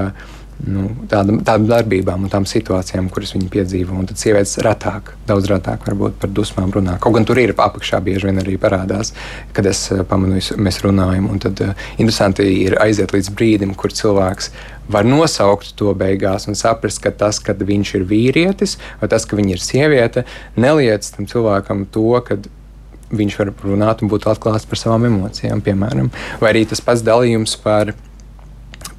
nu, 0.66 0.88
tādam, 1.10 1.40
tādām 1.46 1.66
darbībām 1.70 2.26
un 2.26 2.32
tām 2.32 2.46
situācijām, 2.48 3.08
kuras 3.12 3.32
viņi 3.36 3.48
piedzīvo. 3.52 3.96
Un 3.96 4.08
tad 4.10 4.20
sievietes 4.20 4.58
retāk, 4.64 5.14
daudz 5.28 5.48
retāk 5.50 5.86
varbūt 5.88 6.18
par 6.22 6.32
dusmām 6.36 6.72
runā. 6.74 6.98
Kaut 7.02 7.16
gan 7.16 7.26
tur 7.28 7.40
ir 7.40 7.54
apakšā 7.56 8.02
bieži 8.04 8.28
vien 8.28 8.42
arī 8.42 8.56
parādās, 8.60 9.14
kad 9.56 9.68
es 9.70 9.86
pamanu, 10.10 10.40
mēs 10.60 10.82
runājam. 10.84 11.30
Un 11.32 11.42
tad 11.42 11.62
uh, 11.64 11.88
interesanti 11.98 12.46
ir 12.66 12.78
aiziet 12.82 13.14
līdz 13.16 13.32
brīdim, 13.36 13.74
kur 13.78 13.94
cilvēks 13.94 14.52
var 14.90 15.06
nosaukt 15.06 15.74
to 15.78 15.92
beigās 15.94 16.48
un 16.50 16.58
saprast, 16.58 17.02
ka 17.04 17.12
tas, 17.14 17.38
ka 17.38 17.54
viņš 17.54 17.96
ir 18.00 18.06
vīrietis 18.10 18.76
vai 19.00 19.10
tas, 19.12 19.26
ka 19.28 19.38
viņa 19.38 19.54
ir 19.54 19.62
sieviete, 19.62 20.24
neliec 20.58 21.06
tam 21.14 21.28
cilvēkam 21.30 21.86
to, 21.94 22.08
ka 22.26 22.40
viņš 23.14 23.38
var 23.40 23.50
runāt 23.64 24.02
un 24.02 24.10
būt 24.10 24.28
atklāts 24.30 24.68
par 24.70 24.78
savām 24.78 25.08
emocijām, 25.08 25.62
piemēram. 25.66 26.10
Vai 26.42 26.52
arī 26.52 26.64
tas 26.70 26.82
pats 26.84 27.02
dalījums 27.06 27.56
par, 27.62 27.94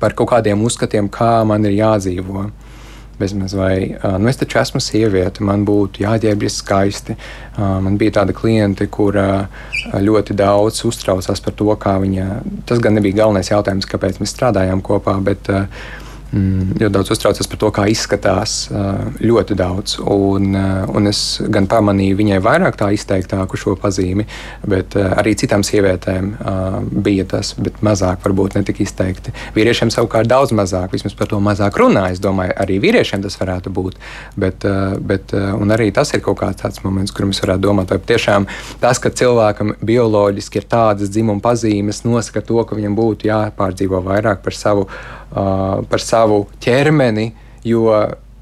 par 0.02 0.18
kaut 0.18 0.34
kādiem 0.34 0.66
uzskatiem, 0.66 1.10
kā 1.14 1.40
man 1.48 1.66
ir 1.70 1.78
jādzīvot 1.78 2.68
bezmaz 3.22 3.54
vai 3.54 3.94
nu, 4.18 4.30
es 4.32 4.40
taču 4.42 4.58
esmu 4.58 4.80
sieviete, 4.82 5.44
man 5.46 5.62
būtu 5.68 6.02
jāģērbjas 6.02 6.56
skaisti. 6.64 7.14
Man 7.58 8.00
bija 8.02 8.16
tāda 8.18 8.34
kliente, 8.34 8.88
kur 8.90 9.20
ļoti 10.08 10.34
daudz 10.40 10.82
uztraucās 10.90 11.44
par 11.46 11.54
to, 11.60 11.70
kā 11.78 12.00
viņa. 12.02 12.30
Tas 12.66 12.82
gan 12.82 12.98
nebija 12.98 13.20
galvenais 13.22 13.52
jautājums, 13.54 13.86
kāpēc 13.92 14.18
mēs 14.24 14.34
strādājām 14.34 14.82
kopā, 14.86 15.20
bet 15.22 15.52
Mm, 15.52 16.01
ļoti 16.32 16.92
daudz 16.94 17.12
uztraucas 17.12 17.50
par 17.52 17.60
to, 17.60 17.70
kā 17.76 17.86
izskatās. 17.92 18.56
Ļoti 19.20 19.56
daudz. 19.60 19.98
Un, 20.00 20.56
un 20.56 21.10
es 21.10 21.42
gan 21.52 21.68
pamanīju 21.72 22.20
viņai 22.22 22.40
vairāk 22.44 22.78
tā 22.80 22.92
izteiktāku 22.96 23.60
šo 23.60 23.76
pazīmi, 23.80 24.26
bet 24.68 24.96
arī 24.96 25.36
citām 25.40 25.66
sievietēm 25.68 26.32
bija 27.04 27.28
tas, 27.36 27.54
bet 27.60 27.82
mazāk 27.84 28.24
varbūt 28.24 28.56
ne 28.58 28.64
tik 28.68 28.84
izteikti. 28.86 29.36
Vīriešiem 29.58 29.92
savukārt 29.92 30.30
daudz 30.32 30.56
mazāk, 30.56 30.96
vismaz 30.96 31.18
par 31.20 31.32
to 31.32 31.42
mazāk 31.44 31.80
runā. 31.82 32.08
Es 32.16 32.24
domāju, 32.24 32.56
arī 32.64 32.80
vīriešiem 32.84 33.24
tas 33.26 33.36
varētu 33.42 33.74
būt. 33.76 34.00
Bet, 34.40 34.68
bet, 35.04 35.36
arī 35.72 35.92
tas 35.96 36.14
ir 36.16 36.24
kaut 36.24 36.40
kāds 36.44 36.64
tāds 36.64 36.84
moments, 36.86 37.12
kur 37.16 37.28
mēs 37.28 37.44
varētu 37.44 37.68
domāt, 37.68 37.92
vai 37.92 38.00
tiešām 38.14 38.48
tas, 38.80 39.00
ka 39.04 39.12
cilvēkam 39.12 39.76
bioloģiski 39.84 40.62
ir 40.62 40.70
tādas 40.72 41.12
dzimuma 41.12 41.44
pazīmes, 41.44 42.06
nosaka 42.08 42.44
to, 42.46 42.64
ka 42.68 42.78
viņam 42.78 42.96
būtu 42.96 43.28
jāpārdzīvo 43.28 44.00
vairāk 44.06 44.44
par 44.46 44.56
savu 44.56 44.88
uh, 44.88 45.21
par 45.32 46.04
savu 46.04 46.44
ķermeni, 46.64 47.32
jo, 47.68 47.86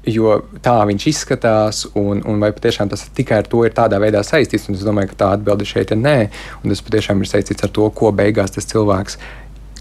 jo 0.06 0.36
tā 0.64 0.76
viņš 0.88 1.06
izskatās, 1.10 1.84
un, 1.98 2.22
un 2.26 2.40
vai 2.42 2.52
patiešām 2.56 2.90
tas 2.90 3.06
tikai 3.16 3.42
ar 3.42 3.50
to 3.50 3.62
ir 3.66 3.74
tādā 3.76 4.00
veidā 4.02 4.22
saistīts. 4.26 4.68
Un 4.68 4.78
es 4.78 4.86
domāju, 4.86 5.12
ka 5.12 5.20
tā 5.22 5.30
atbilde 5.36 5.68
šeit 5.68 5.94
ir 5.94 6.00
nē, 6.00 6.16
un 6.62 6.72
tas 6.72 6.82
patiešām 6.86 7.22
ir 7.22 7.30
saistīts 7.30 7.66
ar 7.66 7.72
to, 7.76 7.86
ko 7.94 8.12
beigās 8.16 8.56
tas 8.56 8.68
cilvēks, 8.70 9.20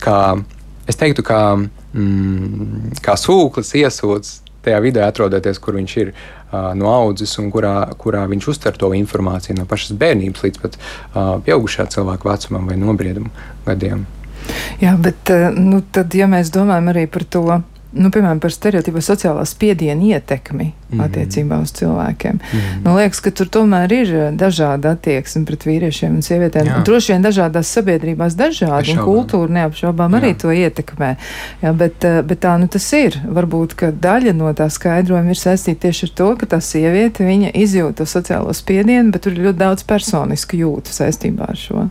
kā 0.04 0.20
es 0.90 1.00
teiktu, 1.00 1.26
kā, 1.26 1.42
mm, 1.94 3.00
kā 3.06 3.18
sūklis 3.20 3.74
iesūdz 3.82 4.36
tajā 4.66 4.80
vidē 4.84 5.06
atrodoties, 5.08 5.60
kur 5.64 5.78
viņš 5.80 5.98
ir 6.02 6.12
uh, 6.12 6.72
no 6.78 6.92
audzes 6.92 7.38
un 7.42 7.50
kurā, 7.54 7.76
kurā 8.00 8.26
viņš 8.30 8.52
uztver 8.54 8.78
to 8.80 8.92
informāciju 8.98 9.58
no 9.60 9.68
pašas 9.70 9.96
bērnības 10.00 10.46
līdz 10.46 10.64
pat 10.64 10.80
uh, 10.80 11.38
pieaugušā 11.46 11.88
cilvēka 11.96 12.32
vecumam 12.32 12.68
vai 12.70 12.80
nobrieduma 12.80 13.32
gadiem. 13.68 14.06
Jā, 14.84 14.96
bet 15.00 15.34
eh, 15.34 15.50
nu, 15.56 15.82
tad, 15.92 16.16
ja 16.16 16.30
mēs 16.32 16.54
domājam 16.56 16.94
arī 16.94 17.06
par 17.12 17.26
to, 17.28 17.44
nu, 17.90 18.12
piemēram, 18.14 18.40
par 18.42 18.54
stereotipu 18.54 19.02
sociālā 19.02 19.42
spiediena 19.50 20.04
ietekmi 20.14 20.68
mm. 20.70 21.00
attiecībā 21.04 21.58
uz 21.64 21.72
cilvēkiem. 21.80 22.38
Mm. 22.38 22.82
Man 22.86 23.00
liekas, 23.00 23.22
ka 23.26 23.34
tur 23.34 23.50
tomēr 23.52 23.94
ir 23.96 24.12
eh, 24.14 24.28
dažāda 24.38 24.94
attieksme 24.96 25.42
pret 25.50 25.66
vīriešiem 25.66 26.20
un 26.20 26.26
sievietēm. 26.26 26.70
Un 26.78 26.86
droši 26.88 27.16
vien 27.16 27.26
dažādās 27.26 27.72
sabiedrībās 27.76 28.38
dažādi, 28.40 28.94
un 28.94 29.02
kultūra 29.08 29.56
neapšaubām 29.58 30.16
Jā. 30.16 30.22
arī 30.22 30.32
to 30.44 30.54
ietekmē. 30.54 31.12
Jā, 31.64 31.74
bet, 31.82 32.06
eh, 32.06 32.22
bet 32.30 32.44
tā 32.46 32.56
nu 32.62 32.70
tas 32.72 32.88
ir. 32.98 33.18
Varbūt, 33.26 33.76
ka 33.80 33.92
daļa 33.92 34.36
no 34.38 34.54
tā 34.58 34.70
skaidrojuma 34.72 35.34
ir 35.34 35.42
saistīta 35.42 35.88
tieši 35.88 36.10
ar 36.10 36.16
to, 36.22 36.30
ka 36.40 36.54
tā 36.56 36.62
sieviete, 36.64 37.26
viņa 37.26 37.56
izjūt 37.58 38.00
to 38.00 38.10
sociālo 38.10 38.54
spiedienu, 38.56 39.10
bet 39.12 39.26
tur 39.26 39.34
ir 39.36 39.50
ļoti 39.50 39.64
daudz 39.66 39.88
personisku 39.90 40.62
jūtu 40.62 40.94
saistībā 40.94 41.52
ar 41.52 41.60
šo 41.60 41.90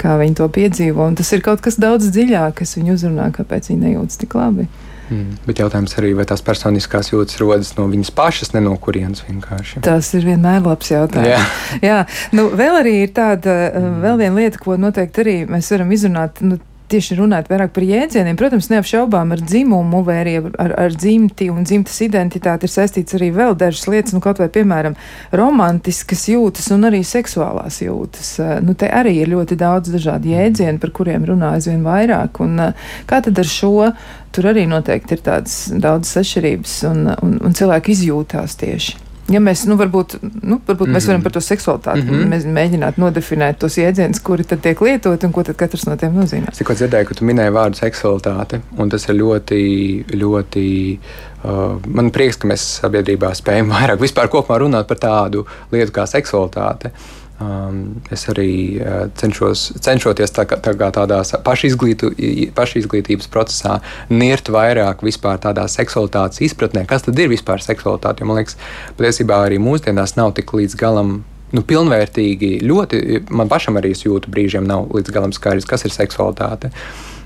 kā 0.00 0.18
viņi 0.20 0.38
to 0.40 0.46
piedzīvo. 0.52 1.08
Un 1.08 1.18
tas 1.18 1.32
ir 1.34 1.42
kaut 1.44 1.64
kas 1.64 1.78
daudz 1.80 2.10
dziļāk, 2.14 2.60
kas 2.60 2.76
viņu 2.78 2.96
uzrunā, 2.98 3.30
kāpēc 3.36 3.72
viņi 3.72 3.84
nejūtas 3.88 4.20
tik 4.20 4.36
labi. 4.38 4.68
Mm. 5.10 5.40
Bet 5.42 5.58
jautājums 5.58 5.96
arī, 5.98 6.12
vai 6.14 6.24
tās 6.28 6.42
personiskās 6.46 7.10
jūtas 7.10 7.40
rodas 7.42 7.72
no 7.74 7.88
viņas 7.90 8.12
pašas, 8.14 8.52
ne 8.54 8.62
no 8.62 8.76
kurienes 8.78 9.24
vienkārši. 9.26 9.82
Tas 9.82 10.12
ir 10.14 10.26
vienmēr 10.28 10.62
labs 10.62 10.92
jautājums. 10.92 11.32
Jā, 11.32 11.40
Jā. 11.88 11.98
Nu, 12.36 12.46
vēl 12.54 12.78
arī 12.84 12.94
ir 13.04 13.14
tāda, 13.16 13.56
mm. 13.74 13.96
vēl 14.04 14.20
viena 14.22 14.36
lieta, 14.38 14.62
ko 14.62 14.78
noteikti 14.78 15.24
arī 15.24 15.36
mēs 15.50 15.72
varam 15.74 15.90
izrunāt. 15.96 16.42
Nu, 16.46 16.60
tieši 16.90 17.16
runāt 17.18 17.50
vairāk 17.50 17.72
par 17.74 17.84
jēdzieniem. 17.86 18.38
Protams, 18.38 18.70
neapšaubām 18.72 19.34
ar 19.34 19.42
dzimumu 19.44 20.02
vai 20.06 20.18
arī 20.22 20.36
ar, 20.42 20.74
ar 20.86 20.94
dzimti 20.94 21.50
un 21.52 21.66
dzimtas 21.66 22.00
identitāti 22.06 22.68
ir 22.68 22.74
saistīts 22.74 23.16
arī 23.18 23.30
vēl 23.34 23.56
dažas 23.58 23.86
lietas, 23.90 24.14
nu 24.16 24.22
kaut 24.24 24.40
vai, 24.42 24.50
piemēram, 24.52 24.96
romantiskas 25.36 26.26
jūtas 26.32 26.70
un 26.74 26.88
arī 26.90 27.02
seksuālās 27.06 27.80
jūtas. 27.84 28.32
Eh, 28.42 28.54
nu, 28.66 28.76
te 28.78 28.90
arī 28.90 29.16
ir 29.22 29.34
ļoti 29.34 29.58
daudz 29.60 29.92
dažādu 29.94 30.32
jēdzienu, 30.34 30.80
par 30.82 30.94
kuriem 30.96 31.26
runā 31.28 31.54
aizvien 31.58 31.84
vairāk. 31.86 32.42
Un, 32.44 32.58
eh, 32.70 32.88
kā 33.10 33.22
tad 33.24 33.38
ar 33.38 33.54
šo? 33.58 33.92
Tur 34.30 34.46
arī 34.52 34.66
noteikti 34.70 35.16
ir 35.16 35.22
tādas 35.26 35.54
daudzas 35.74 36.22
atšķirības 36.22 36.74
un, 36.90 37.06
un, 37.18 37.38
un 37.42 37.56
cilvēki 37.56 37.96
izjūtās 37.96 38.58
tieši. 38.60 39.09
Ja 39.30 39.40
mēs, 39.42 39.62
nu, 39.70 39.76
varbūt, 39.78 40.16
nu, 40.22 40.58
varbūt 40.66 40.86
mm 40.86 40.90
-hmm. 40.90 40.96
mēs 40.96 41.06
varam 41.06 41.22
par 41.22 41.32
to 41.32 41.40
seksualitāti 41.40 42.02
mm 42.02 42.08
-hmm. 42.10 42.54
mēģināt 42.56 42.98
nodefinēt 42.98 43.58
tos 43.58 43.78
jēdzienus, 43.78 44.22
kuri 44.22 44.44
tad 44.44 44.60
tiek 44.60 44.80
lietoti 44.80 45.26
un 45.26 45.32
ko 45.32 45.42
tad 45.42 45.56
katrs 45.56 45.86
no 45.86 45.96
tiem 45.96 46.16
nozīmē. 46.18 46.50
Es 46.50 46.58
tikko 46.58 46.74
dzirdēju, 46.74 47.06
ka 47.08 47.14
tu 47.14 47.24
minēji 47.24 47.54
vārdu 47.54 47.78
seksualitāte, 47.78 48.60
un 48.78 48.88
tas 48.88 49.08
ir 49.08 49.14
ļoti, 49.14 50.04
ļoti. 50.12 50.98
Uh, 51.44 51.80
man 51.86 52.10
prieks, 52.10 52.36
ka 52.36 52.48
mēs 52.48 52.80
sabiedrībā 52.82 53.34
spējam 53.34 53.70
vairāk 53.76 54.00
vispār 54.00 54.28
runāt 54.60 54.86
par 54.86 54.96
tādu 54.96 55.46
lietu 55.72 55.92
kā 55.92 56.06
seksualitāte. 56.06 56.86
Uh, 56.86 57.19
Um, 57.40 58.02
es 58.12 58.26
arī 58.28 58.76
uh, 58.76 59.06
cenšos, 59.16 59.70
cenšoties 59.80 60.34
tā, 60.36 60.42
tā 60.44 60.74
tādā 60.76 61.20
pašizglītu, 61.40 62.10
pašizglītības 62.52 63.30
procesā, 63.32 63.78
nirt 64.12 64.50
vairāk 64.52 65.00
vispār 65.06 65.40
tādā 65.40 65.64
seksualitātes 65.72 66.42
izpratnē, 66.44 66.82
kas 66.90 67.06
tad 67.06 67.16
ir 67.16 67.30
vispār 67.32 67.64
seksualitāte. 67.64 68.20
Jo, 68.20 68.28
man 68.28 68.42
liekas, 68.42 68.58
patiesībā 68.98 69.38
arī 69.46 69.56
mūsdienās 69.62 70.18
nav 70.20 70.34
tik 70.36 70.52
līdz 70.52 70.76
galam. 70.80 71.22
Nu, 71.56 71.64
pilnvērtīgi, 71.66 72.60
ļoti, 72.60 73.00
man 73.32 73.48
pašam 73.50 73.80
arī 73.80 73.94
jūtu 73.96 74.28
brīžiem, 74.30 74.68
nav 74.68 74.92
līdz 74.92 75.16
galam 75.16 75.32
skaidrs, 75.32 75.66
kas 75.70 75.88
ir 75.88 75.96
seksualitāte. 75.96 76.68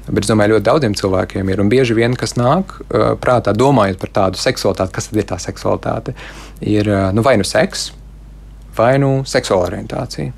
Bet 0.06 0.22
es 0.22 0.30
domāju, 0.30 0.54
ļoti 0.54 0.68
daudziem 0.68 0.94
cilvēkiem 1.00 1.50
ir. 1.50 1.64
Un 1.64 1.74
bieži 1.74 1.98
vien, 1.98 2.14
kas 2.14 2.38
nāk 2.38 2.78
uh, 2.84 3.10
prātā, 3.18 3.50
domājot 3.56 3.98
par 3.98 4.14
tādu 4.22 4.38
seksualitāti, 4.38 4.94
kas 4.94 5.10
tad 5.10 5.20
ir 5.20 5.28
tā 5.34 5.42
seksualitāte, 5.42 6.14
ir 6.62 6.88
uh, 6.92 7.10
nu, 7.16 7.26
vai 7.26 7.34
nu 7.40 7.46
sekss, 7.48 7.90
vai 8.76 8.96
nu 9.02 9.22
seksuāla 9.28 9.70
orientācija. 9.70 10.32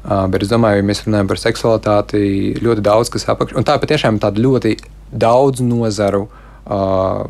Uh, 0.00 0.24
bet 0.32 0.46
es 0.46 0.48
domāju, 0.48 0.80
ja 0.80 0.86
mēs 0.88 1.02
runājam 1.04 1.28
par 1.28 1.40
seksualitāti, 1.40 2.20
ļoti 2.64 2.84
daudz 2.86 3.12
kas 3.12 3.26
apakšā. 3.28 3.58
Un 3.60 3.66
tā 3.68 3.76
patiešām 3.82 4.16
ir 4.16 4.22
tāda 4.24 4.40
ļoti 4.40 4.74
daudz 5.12 5.60
nozaru 5.60 6.22
uh, 6.24 7.26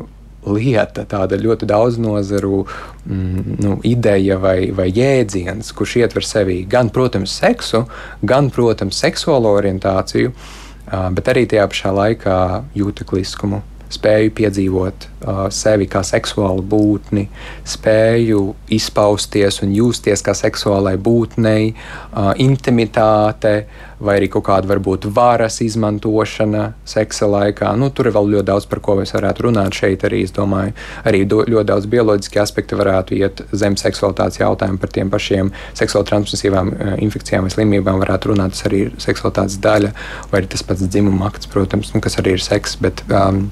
lieta, 0.47 1.03
tāda 1.05 1.37
ļoti 1.37 1.67
daudz 1.69 1.99
nozaru 2.01 2.61
mm, 2.63 3.57
nu, 3.61 3.75
ideja 3.85 4.39
vai, 4.41 4.71
vai 4.75 4.87
jēdziens, 4.87 5.73
kurš 5.75 5.97
ietver 5.99 6.25
sevī 6.25 6.61
gan, 6.69 6.89
protams, 6.95 7.35
seksu, 7.43 7.83
gan, 8.23 8.47
protams, 8.55 9.03
seksuālo 9.03 9.51
orientāciju, 9.59 10.31
uh, 10.31 11.09
bet 11.11 11.27
arī 11.33 11.43
tajā 11.51 11.67
pašā 11.73 11.91
laikā 11.97 12.39
jūtekliskumu 12.79 13.61
spēju 13.91 14.33
piedzīvot 14.37 15.07
uh, 15.07 15.43
sevi 15.53 15.87
kā 15.91 16.03
seksuālu 16.07 16.63
būtni, 16.73 17.27
spēju 17.67 18.43
izpausties 18.71 19.61
un 19.65 19.75
justies 19.75 20.23
kā 20.25 20.35
seksuālai 20.37 20.97
būtnei, 21.01 21.71
uh, 21.73 22.31
intimitāte 22.41 23.55
vai 24.01 24.17
arī 24.17 24.27
kaut 24.33 24.45
kāda 24.47 24.69
varbūt 24.69 25.05
varas 25.13 25.59
izmantošana 25.63 26.63
seksa 26.89 27.29
laikā. 27.29 27.71
Nu, 27.77 27.91
tur 27.93 28.09
ir 28.09 28.15
vēl 28.15 28.31
ļoti 28.35 28.47
daudz, 28.49 28.67
par 28.71 28.81
ko 28.83 28.97
mēs 28.99 29.13
varētu 29.15 29.45
runāt 29.47 29.77
šeit. 29.77 30.05
Arī, 30.07 30.23
domāju, 30.35 30.73
arī 31.07 31.23
do, 31.29 31.43
ļoti 31.45 31.69
daudz 31.69 31.87
bioloģiski 31.91 32.41
aspekti 32.41 32.79
varētu 32.79 33.17
iet 33.19 33.43
zem 33.53 33.77
seksualitātes 33.79 34.41
jautājumu 34.41 34.81
par 34.81 34.93
tiem 34.95 35.11
pašiem 35.13 35.53
seksuāli 35.77 36.09
transmisīvām 36.09 36.73
uh, 36.73 36.93
infekcijām 37.05 37.47
vai 37.47 37.53
slimībām. 37.53 38.01
Varētu 38.01 38.33
runāt, 38.33 38.55
tas 38.57 38.65
arī 38.69 38.85
ir 38.87 38.95
seksualitātes 39.01 39.59
daļa, 39.61 39.93
vai 40.33 40.45
tas 40.49 40.65
pats 40.65 40.87
dzimuma 40.87 41.29
akts, 41.29 41.49
protams, 41.51 41.93
nu, 41.95 42.01
kas 42.03 42.17
arī 42.21 42.37
ir 42.39 42.45
seks. 42.45 42.79
Bet, 42.81 43.05
um, 43.13 43.45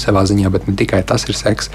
savā 0.00 0.24
ziņā, 0.28 0.50
bet 0.54 0.68
ne 0.68 0.76
tikai 0.78 1.02
tas 1.06 1.28
ir 1.28 1.38
seks. 1.38 1.70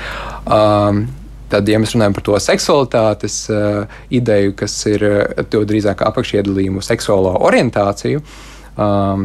Um, 0.45 1.07
Tad, 1.49 1.65
ja 1.65 1.79
mēs 1.81 1.95
runājam 1.95 2.13
par 2.13 2.25
to 2.27 2.37
seksualitātes 2.43 3.39
uh, 3.49 3.89
ideju, 4.13 4.53
kas 4.59 4.75
ir 4.89 5.05
uh, 5.07 5.41
drīzāk 5.49 6.03
apakšiedalījumu 6.05 6.83
seksuālo 6.85 7.31
orientāciju, 7.47 8.21
um, 8.77 9.23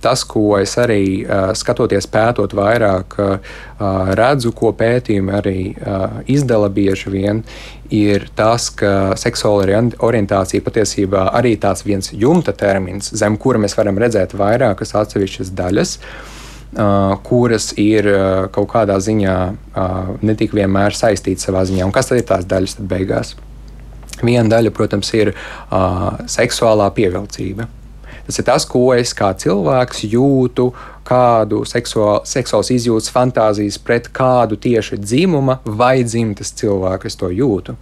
tas, 0.00 0.24
ko 0.24 0.56
es 0.56 0.72
arī 0.80 1.04
uh, 1.20 1.52
skatoties, 1.52 2.08
pētot 2.08 2.56
vairāk, 2.56 3.18
uh, 3.20 3.54
redzu, 4.16 4.54
ko 4.56 4.72
pētījumi 4.78 5.36
arī 5.36 5.58
uh, 5.74 6.22
izdala 6.32 6.72
bieži 6.72 7.12
vien, 7.12 7.44
ir 7.92 8.30
tas, 8.36 8.70
ka 8.72 9.12
seksuāla 9.20 9.82
orientācija 10.00 10.64
patiesībā 10.64 11.28
arī 11.36 11.58
tāds 11.60 11.84
viens 11.84 12.08
jumta 12.08 12.56
termins, 12.56 13.12
zem 13.12 13.36
kura 13.36 13.60
mēs 13.60 13.76
varam 13.76 14.00
redzēt 14.00 14.32
vairākas 14.32 14.96
atsevišķas 14.96 15.52
daļas. 15.60 15.98
Uh, 15.98 16.30
kuras 17.22 17.72
ir 17.78 18.08
uh, 18.10 18.46
kaut 18.54 18.68
kādā 18.72 18.96
ziņā 18.98 19.36
uh, 19.50 20.14
ne 20.22 20.34
tik 20.38 20.54
vienmēr 20.56 20.96
saistītas 20.96 21.46
savā 21.46 21.64
ziņā. 21.68 21.84
Un 21.86 21.94
kas 21.94 22.10
tad 22.10 22.18
ir 22.18 22.26
tās 22.28 22.46
daļas 22.50 22.78
beigās? 22.80 23.34
Viena 24.22 24.46
daļa, 24.48 24.70
protams, 24.70 25.08
ir 25.18 25.32
seksuālā 26.30 26.86
pievilcība. 26.94 27.66
Tas 28.24 28.38
ir 28.38 28.46
tas, 28.46 28.64
ko 28.70 28.84
es 28.94 29.10
kā 29.12 29.32
cilvēks 29.36 30.04
jūtu, 30.06 30.68
kādu 31.04 31.64
seksuāl, 31.66 32.22
seksuāls 32.24 32.70
izjūtas, 32.72 33.10
fantāzijas 33.12 33.80
pret 33.82 34.06
kādu 34.14 34.56
tieši 34.56 35.00
dzimuma 35.02 35.58
vai 35.66 36.06
dzimtas 36.06 36.54
cilvēku 36.56 37.10
es 37.10 37.18
to 37.20 37.32
jūtu. 37.34 37.74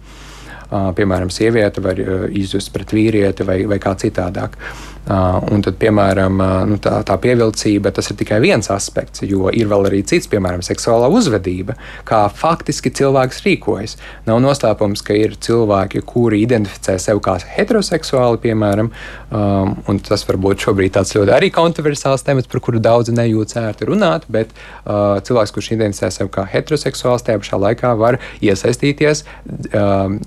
Piemēram, 0.73 1.29
sieviete 1.29 1.85
var 1.85 2.01
izjust 2.33 2.73
pret 2.73 2.91
vīrieti 2.97 3.45
vai, 3.45 3.59
vai 3.69 3.77
kā 3.79 3.93
citādāk. 4.01 4.57
Uh, 4.57 4.92
Un 5.03 5.59
tad, 5.59 5.75
piemēram, 5.81 6.37
nu, 6.69 6.77
tā, 6.79 7.01
tā 7.03 7.17
pievilcība 7.19 7.91
tas 7.91 8.07
ir 8.07 8.15
tikai 8.21 8.37
viens 8.43 8.69
aspekts, 8.71 9.25
jo 9.27 9.49
ir 9.51 9.67
vēl 9.67 9.89
arī 9.89 9.99
cits, 10.07 10.29
piemēram, 10.31 10.63
seksuālā 10.63 11.09
uzvedība, 11.11 11.75
kā 12.07 12.21
faktiski 12.31 12.93
cilvēks 12.95 13.41
rīkojas. 13.43 13.97
Nav 14.29 14.39
noslēpums, 14.45 15.03
ka 15.03 15.17
ir 15.19 15.35
cilvēki, 15.43 16.05
kuri 16.07 16.39
identificē 16.45 16.95
sevi 17.03 17.19
kā 17.25 17.35
heteroseksuāli, 17.57 18.39
piemēram, 18.47 18.93
um, 19.35 19.75
un 19.91 20.01
tas 20.07 20.23
varbūt 20.29 20.63
šobrīd 20.69 20.95
tāds 20.95 21.11
ļoti 21.17 21.35
arī 21.35 21.51
kontroversāls 21.51 22.23
temats, 22.23 22.47
par 22.47 22.63
kuru 22.63 22.79
daudzi 22.83 23.11
nejūtas 23.17 23.59
ērti 23.59 23.91
runāt, 23.91 24.31
bet 24.31 24.55
uh, 24.55 25.19
cilvēks, 25.19 25.51
kurš 25.51 25.73
identificē 25.75 26.13
sevi 26.15 26.31
kā 26.31 26.47
heteroseksuāls, 26.47 27.27
tajā 27.27 27.43
pašā 27.43 27.59
laikā 27.67 27.95
var 27.99 28.21
iesaistīties 28.39 29.27
um, 29.75 30.21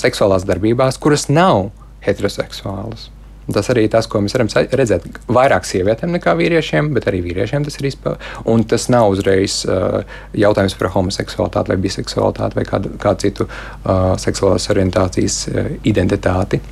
seksuālās 0.00 0.48
darbībās, 0.48 0.96
kuras 1.02 1.28
nav 1.28 1.68
heteroseksuālas. 2.06 3.10
Tas 3.52 3.70
arī 3.72 3.86
tas, 3.92 4.08
ko 4.10 4.22
mēs 4.24 4.36
varam 4.36 4.50
redzēt. 4.72 5.06
Vairāk 5.32 5.66
sievietēm 5.68 6.14
nekā 6.16 6.34
vīriešiem, 6.38 6.92
bet 6.96 7.08
arī 7.10 7.22
vīriešiem 7.26 7.66
tas 7.68 7.78
ir 7.80 7.90
izpildīts. 7.92 8.36
Un 8.52 8.66
tas 8.68 8.88
nav 8.92 9.12
uzreiz 9.12 9.62
uh, 9.68 10.02
jautājums 10.36 10.76
par 10.78 10.92
homoseksualitāti 10.96 11.74
vai 11.74 11.80
biseksualitāti 11.86 12.60
vai 12.60 12.68
kādu, 12.68 12.94
kādu 13.02 13.26
citu 13.26 13.48
uh, 13.48 14.14
seksuālās 14.20 14.70
orientācijas 14.74 15.42
uh, 15.50 15.74
identitāti. 15.88 16.62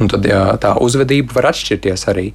Un 0.00 0.10
tad 0.12 0.26
jā, 0.26 0.42
tā 0.62 0.74
uzvedība 0.82 1.38
var 1.38 1.50
atšķirties 1.52 2.06
arī. 2.12 2.26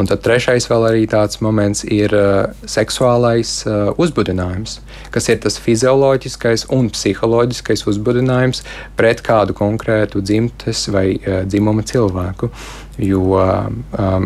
Un 0.00 0.08
tad 0.10 0.22
trešais 0.24 0.68
vēl 0.70 0.88
arī 0.90 1.04
tāds 1.10 1.40
moments 1.44 1.84
ir 1.84 2.14
uh, 2.16 2.54
seksuālais 2.68 3.58
uh, 3.66 3.92
uzbudinājums, 4.00 4.80
kas 5.14 5.30
ir 5.32 5.40
tas 5.44 5.58
fizioloģiskais 5.62 6.68
un 6.74 6.90
psiholoģiskais 6.94 7.86
uzbudinājums 7.90 8.64
pret 8.98 9.22
kādu 9.26 9.56
konkrētu 9.56 10.24
dzimtes 10.24 10.86
vai 10.92 11.08
uh, 11.16 11.44
dzimuma 11.48 11.86
cilvēku. 11.86 12.50
Jo 12.96 13.20
um, 13.36 13.82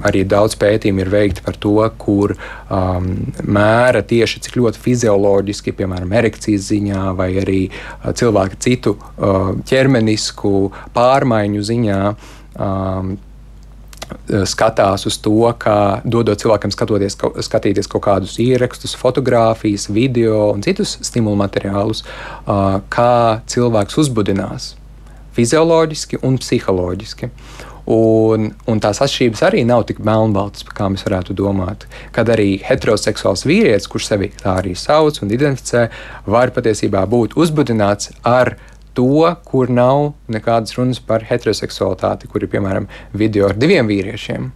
arī 0.06 0.22
daudz 0.30 0.54
pētījumu 0.60 1.02
ir 1.02 1.08
veikti 1.10 1.42
par 1.42 1.56
to, 1.58 1.74
kur 1.98 2.36
um, 2.36 3.08
mēra 3.42 4.04
tieši 4.06 4.44
cik 4.46 4.60
ļoti 4.60 4.82
fizioloģiski, 4.84 5.74
piemēram, 5.74 6.12
erekcijas 6.20 6.68
ziņā, 6.70 7.08
vai 7.18 7.32
arī 7.42 7.60
uh, 7.66 8.12
cilvēka 8.14 8.60
citu 8.62 8.94
uh, 8.94 9.56
ķermenisku 9.66 10.70
pārmaiņu 10.94 11.66
ziņā 11.66 12.02
um, 12.60 13.16
skatās 14.46 15.06
uz 15.06 15.18
to, 15.22 15.38
kā 15.60 16.02
dodot 16.04 16.40
cilvēkam 16.40 16.72
skatoties, 16.74 17.16
skatīties 17.46 17.88
kaut 17.90 18.04
kādus 18.08 18.36
ierakstus, 18.42 18.96
fotografijas, 18.98 19.88
video 19.90 20.50
un 20.50 20.64
citus 20.66 20.98
stimulu 21.06 21.38
materiālus, 21.40 22.04
uh, 22.04 22.80
kā 22.92 23.40
cilvēks 23.50 23.98
uzbudinās 24.02 24.74
fizioloģiski 25.36 26.20
un 26.26 26.38
psiholoģiski. 26.40 27.30
Un, 27.90 28.50
un 28.70 28.80
tās 28.82 29.00
atšķirības 29.02 29.40
arī 29.48 29.62
nav 29.66 29.82
tik 29.88 29.98
melnbaltas, 30.06 30.62
kā 30.76 30.86
mēs 30.92 31.02
varētu 31.06 31.34
domāt. 31.34 31.88
Kad 32.14 32.28
arī 32.30 32.52
heteroseksuāls 32.62 33.42
vīrietis, 33.48 33.88
kurš 33.90 34.10
sevi 34.12 34.28
tā 34.42 34.58
arī 34.60 34.76
sauc 34.78 35.18
un 35.24 35.32
identificē, 35.34 35.88
var 36.30 36.52
patiesībā 36.54 37.02
būt 37.10 37.34
uzbudināts 37.40 38.12
ar 38.22 38.54
to, 39.00 39.34
kur 39.48 39.72
nav 39.72 40.12
nekādas 40.32 40.76
runas 40.76 41.00
par 41.00 41.24
heteroseksualitāti, 41.28 42.28
kur 42.30 42.44
ir 42.44 42.52
piemēram 42.52 42.88
video 43.16 43.48
ar 43.50 43.60
diviem 43.60 43.88
vīriešiem. 43.90 44.50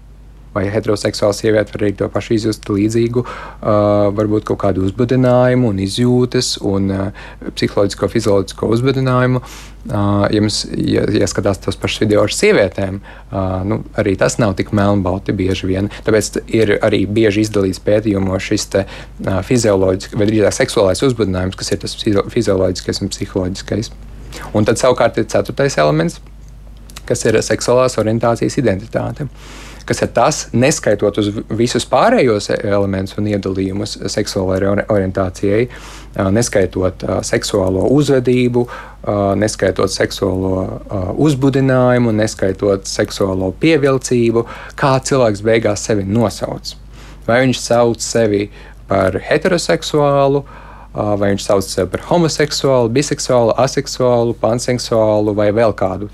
vai 0.54 0.68
heteroseksuāla 0.70 1.34
sieviete 1.34 1.74
var 1.74 1.82
arī 1.82 1.96
to 1.98 2.06
pašu 2.14 2.36
izjust 2.36 2.68
līdzīgu, 2.70 3.24
uh, 3.24 3.72
varbūt 4.14 4.46
kaut 4.46 4.60
kādu 4.62 4.84
uzbudinājumu 4.86 5.72
un 5.72 5.80
izjūtas 5.82 6.52
un 6.62 6.92
uh, 6.94 7.24
psiholoģisko, 7.56 8.10
fizioloģisko 8.12 8.68
uzbudinājumu. 8.76 9.42
Uh, 9.84 10.22
ja 10.30 10.40
mums 10.40 10.62
ja, 10.70 11.02
ja 11.10 11.26
skatās 11.28 11.58
tos 11.64 11.76
pašus 11.80 12.04
video 12.04 12.22
ar 12.22 12.32
sievietēm, 12.32 13.02
uh, 13.02 13.66
nu, 13.66 13.82
arī 13.98 14.14
tas 14.20 14.38
nav 14.38 14.54
tik 14.60 14.70
melnbalti 14.76 15.34
bieži 15.36 15.72
vien. 15.72 15.90
Tāpēc 16.06 16.38
ir 16.54 16.76
arī 16.78 17.02
bieži 17.10 17.48
izdalīts 17.48 17.82
pētījumos 17.84 18.46
šis 18.52 18.70
te, 18.76 18.86
uh, 18.86 19.42
fizioloģiskais 19.50 20.22
vai 20.22 20.30
drīzāk 20.30 20.60
seksuālais 20.62 21.02
uzbudinājums, 21.10 21.58
kas 21.58 21.74
ir 21.74 21.82
tas 21.82 21.98
fizioloģiskais 21.98 23.02
un 23.02 23.10
psiholoģiskais. 23.10 23.90
Un 24.54 24.66
tad 24.66 24.80
savukārt 24.80 25.18
ir 25.18 25.28
ceturtais 25.30 25.78
elements, 25.78 26.20
kas 27.08 27.24
ir 27.28 27.38
seksuālās 27.44 27.98
orientācijas 28.00 28.58
identitāte. 28.60 29.28
Kas 29.84 30.00
ir 30.00 30.08
tas, 30.16 30.38
neskaitot 30.56 31.18
uz 31.20 31.26
visus 31.52 31.84
pārējos 31.84 32.48
elementus 32.54 33.18
un 33.20 33.26
iedalījumus 33.28 33.98
seksuālajai 34.14 34.86
orientācijai, 34.88 35.66
neskaitot 36.32 37.04
seksuālo 37.28 37.84
uzvedību, 37.92 38.64
neskaitot 39.42 39.92
seksuālo 39.92 41.12
uzbudinājumu, 41.26 42.16
neskaitot 42.16 42.88
seksuālo 42.88 43.52
pievilcību, 43.60 44.46
kā 44.80 44.96
cilvēks 45.04 45.44
beigās 45.44 45.84
sevi 45.84 46.08
nosauc. 46.08 46.72
Vai 47.28 47.42
viņš 47.44 47.60
sauc 47.60 48.00
sevi 48.04 48.46
par 48.88 49.20
heteroseksuālu, 49.28 50.40
uh, 50.40 50.63
vai 50.94 51.32
viņš 51.32 51.46
sauc 51.46 51.66
sevi 51.66 51.90
par 51.90 52.04
homoseksuālu, 52.08 52.92
biseksuālu, 52.94 53.54
aseksuālu, 53.64 54.36
panseksuālu 54.38 55.34
vai 55.34 55.50
vēl 55.54 55.74
kādu. 55.76 56.10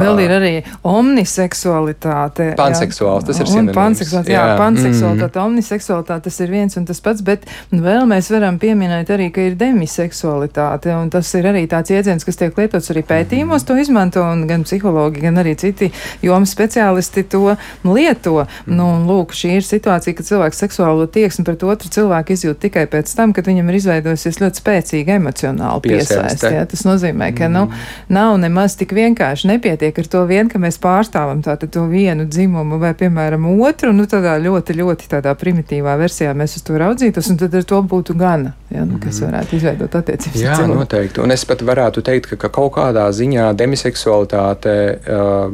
Vēl 0.00 0.22
ir 0.24 0.34
arī 0.36 0.52
omniseksualitāte. 0.86 2.50
Panseksuāls, 2.58 3.26
tas 3.28 3.40
ir 3.42 3.50
sinonīms. 3.50 3.76
Panseksualitāte, 3.76 4.34
jā, 4.34 4.44
jā 4.50 4.56
panseksualitāte, 4.60 5.38
mm. 5.38 5.44
omniseksualitāte, 5.44 6.24
tas 6.28 6.40
ir 6.44 6.52
viens 6.54 6.78
un 6.80 6.88
tas 6.88 7.00
pats, 7.04 7.24
bet 7.26 7.46
vēl 7.70 8.06
mēs 8.10 8.30
varam 8.34 8.58
pieminēt 8.62 9.12
arī, 9.14 9.30
ka 9.34 9.44
ir 9.44 9.58
demiseksualitāte, 9.60 10.94
un 10.96 11.12
tas 11.14 11.30
ir 11.38 11.48
arī 11.50 11.64
tāds 11.70 11.94
iedziens, 11.94 12.26
kas 12.26 12.40
tiek 12.40 12.56
lietots 12.58 12.90
arī 12.94 13.04
pētījumos, 13.08 13.62
mm. 13.62 13.68
to 13.68 13.78
izmanto, 13.82 14.24
un 14.24 14.46
gan 14.50 14.64
psihologi, 14.66 15.22
gan 15.24 15.42
arī 15.42 15.56
citi 15.60 15.90
jomas 16.24 16.54
speciālisti 16.54 17.26
to 17.30 17.56
lieto. 17.84 18.44
Mm. 18.44 18.76
Nu, 18.78 18.88
un 18.96 19.04
lūk, 19.08 19.34
šī 19.36 19.58
ir 19.58 19.66
situācija, 19.66 20.16
ka 20.16 20.26
cilvēks 20.26 20.62
seksuālo 20.64 21.06
tieksmi 21.10 21.44
pret 21.46 21.64
otru 21.66 21.90
cilvēku 21.92 22.34
izjūt 22.34 22.62
tikai 22.64 22.86
pēc 22.90 23.12
tam, 23.16 23.34
kad 23.36 23.46
viņam 23.48 23.68
ir 23.70 23.78
izveidojusies 23.80 24.40
ļoti 24.40 24.62
spēcīga 24.62 25.18
emocionāla 25.20 25.82
piesaiste. 25.84 26.52
Tas 26.70 26.84
nozīmē, 26.86 27.30
ka, 27.36 27.48
mm. 27.48 27.54
nu, 27.54 27.68
nav 28.14 28.38
nemaz 28.40 28.78
tik 28.80 28.94
vienkārši 28.96 29.50
nepietiek 29.52 29.83
nepietiek 29.84 29.98
ar 29.98 30.08
to 30.10 30.24
vien, 30.26 30.48
ka 30.48 30.58
mēs 30.58 30.78
pārstāvam 30.80 31.42
tātad 31.44 31.70
to 31.72 31.84
vienu 31.88 32.24
dzimumu 32.26 32.78
vai, 32.78 32.94
piemēram, 32.94 33.46
otru, 33.60 33.92
nu 33.92 34.06
tādā 34.06 34.36
ļoti, 34.40 34.76
ļoti 34.80 35.08
tādā 35.10 35.34
primitīvā 35.34 35.96
versijā 35.98 36.34
mēs 36.34 36.56
uz 36.56 36.64
to 36.64 36.78
raudzītos, 36.78 37.30
un 37.30 37.38
tad 37.38 37.54
ar 37.54 37.64
to 37.64 37.80
būtu 37.82 38.16
gana, 38.16 38.54
ja, 38.70 38.84
nu, 38.84 38.98
kas 38.98 39.20
mhm. 39.20 39.30
varētu 39.30 39.56
izveidot 39.56 39.94
attiecības. 39.94 40.40
Jā, 40.40 40.58
noteikti. 40.66 41.20
Un 41.20 41.34
es 41.34 41.44
pat 41.44 41.62
varētu 41.62 42.02
teikt, 42.04 42.30
ka, 42.32 42.36
ka 42.36 42.52
kaut 42.54 42.74
kādā 42.78 43.06
ziņā 43.12 43.52
demiseksualitāte, 43.58 44.76
uh, 45.04 45.52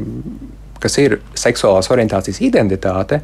kas 0.81 0.99
ir 1.03 1.21
seksuālās 1.35 1.91
orientācijas 1.93 2.41
identitāte, 2.45 3.21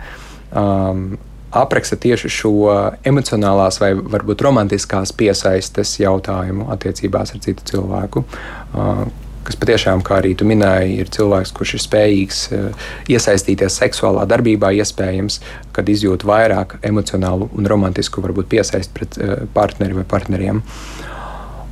um, 0.53 1.15
apraksta 1.57 1.97
tieši 1.97 2.29
šo 2.29 2.73
emocionālās 3.07 3.79
vai 3.81 3.95
varbūt 3.97 4.43
romantiskās 4.45 5.15
piesaistes 5.17 5.95
jautājumu 6.03 6.67
attiecībās 6.75 7.33
ar 7.33 7.41
citu 7.47 7.71
cilvēku. 7.71 8.27
Uh, 8.75 9.07
kas 9.47 9.59
patiešām, 9.61 10.03
kā 10.07 10.21
arī 10.21 10.35
tu 10.39 10.47
minēji, 10.49 10.99
ir 11.03 11.11
cilvēks, 11.15 11.53
kurš 11.57 11.77
ir 11.77 11.83
spējīgs 11.85 12.41
eh, 12.57 12.87
iesaistīties 13.15 13.79
seksuālā 13.83 14.27
darbībā, 14.31 14.73
iespējams, 14.81 15.41
kad 15.77 15.89
izjūt 15.93 16.27
vairāk 16.27 16.79
emocionālu 16.87 17.51
un 17.55 17.71
romantisku 17.71 18.25
varbūt 18.25 18.51
piesaisti 18.57 18.97
pret 18.97 19.21
eh, 19.21 19.37
partneri 19.55 20.01
vai 20.01 20.07
partneriem. 20.09 20.63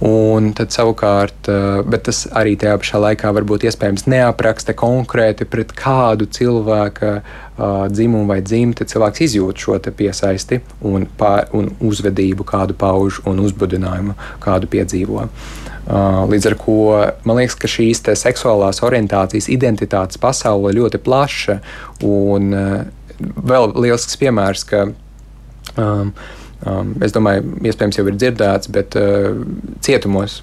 Un 0.04 0.50
tad 0.52 0.68
savukārt, 0.74 1.48
eh, 1.48 1.80
bet 1.88 2.04
tas 2.10 2.26
arī 2.36 2.58
tajā 2.60 2.76
pašā 2.82 3.00
laikā 3.00 3.30
varbūt 3.38 3.64
iespējams 3.64 4.04
neapraksta 4.12 4.74
konkrēti 4.76 5.46
pret 5.48 5.72
kādu 5.72 6.26
cilvēka 6.28 7.12
uh, 7.22 7.86
dzimumu 7.88 8.28
vai 8.28 8.40
dzimti 8.44 8.84
cilvēks 8.84 9.24
izjūt 9.24 9.64
šo 9.64 9.78
piesaisti 9.78 10.60
un, 10.82 11.06
pār, 11.06 11.48
un 11.56 11.70
uzvedību, 11.80 12.44
kādu 12.44 12.76
pauž 12.76 13.22
un 13.24 13.40
uzbudinājumu, 13.46 14.16
kādu 14.44 14.68
piedzīvo. 14.68 15.24
Uh, 15.24 15.64
Līdz 15.84 16.46
ar 16.48 16.54
to 16.56 16.76
man 17.28 17.36
liekas, 17.36 17.56
ka 17.60 17.68
šīs 17.68 18.00
seksuālās 18.16 18.80
orientācijas, 18.84 19.50
identitātes 19.52 20.20
pasaule 20.20 20.72
ir 20.72 20.80
ļoti 20.80 21.00
plaša. 21.04 21.58
Un 22.04 22.54
vēl 23.20 23.74
liels 23.76 24.16
piemērs, 24.16 24.64
ka 24.64 24.86
um, 25.76 26.14
um, 26.64 26.94
es 27.04 27.14
domāju, 27.14 27.56
iespējams, 27.68 28.00
jau 28.00 28.06
ir 28.10 28.18
dzirdēts, 28.18 28.72
bet 28.74 28.98
uh, 29.00 29.30
cietumos 29.84 30.40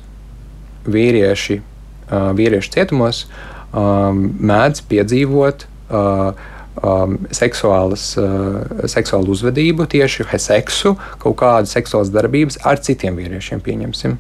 vīrieši, 0.90 1.60
uh, 1.62 2.32
vīrieši 2.38 2.74
cietumos 2.78 3.26
um, 3.74 4.26
mēdz 4.40 4.86
piedzīvot. 4.92 5.68
Uh, 5.92 6.50
um, 6.80 7.18
seksuālas, 7.36 8.06
uh, 8.20 8.88
seksuālu 8.90 9.34
uzvedību, 9.36 9.88
tieši 9.92 10.28
seksu, 10.40 10.96
kaut 11.22 11.38
kādas 11.42 11.76
seksuālas 11.76 12.12
darbības 12.14 12.62
ar 12.68 12.80
citiem 12.80 13.20
vīriešiem, 13.20 13.62
pieņemsim. 13.64 14.18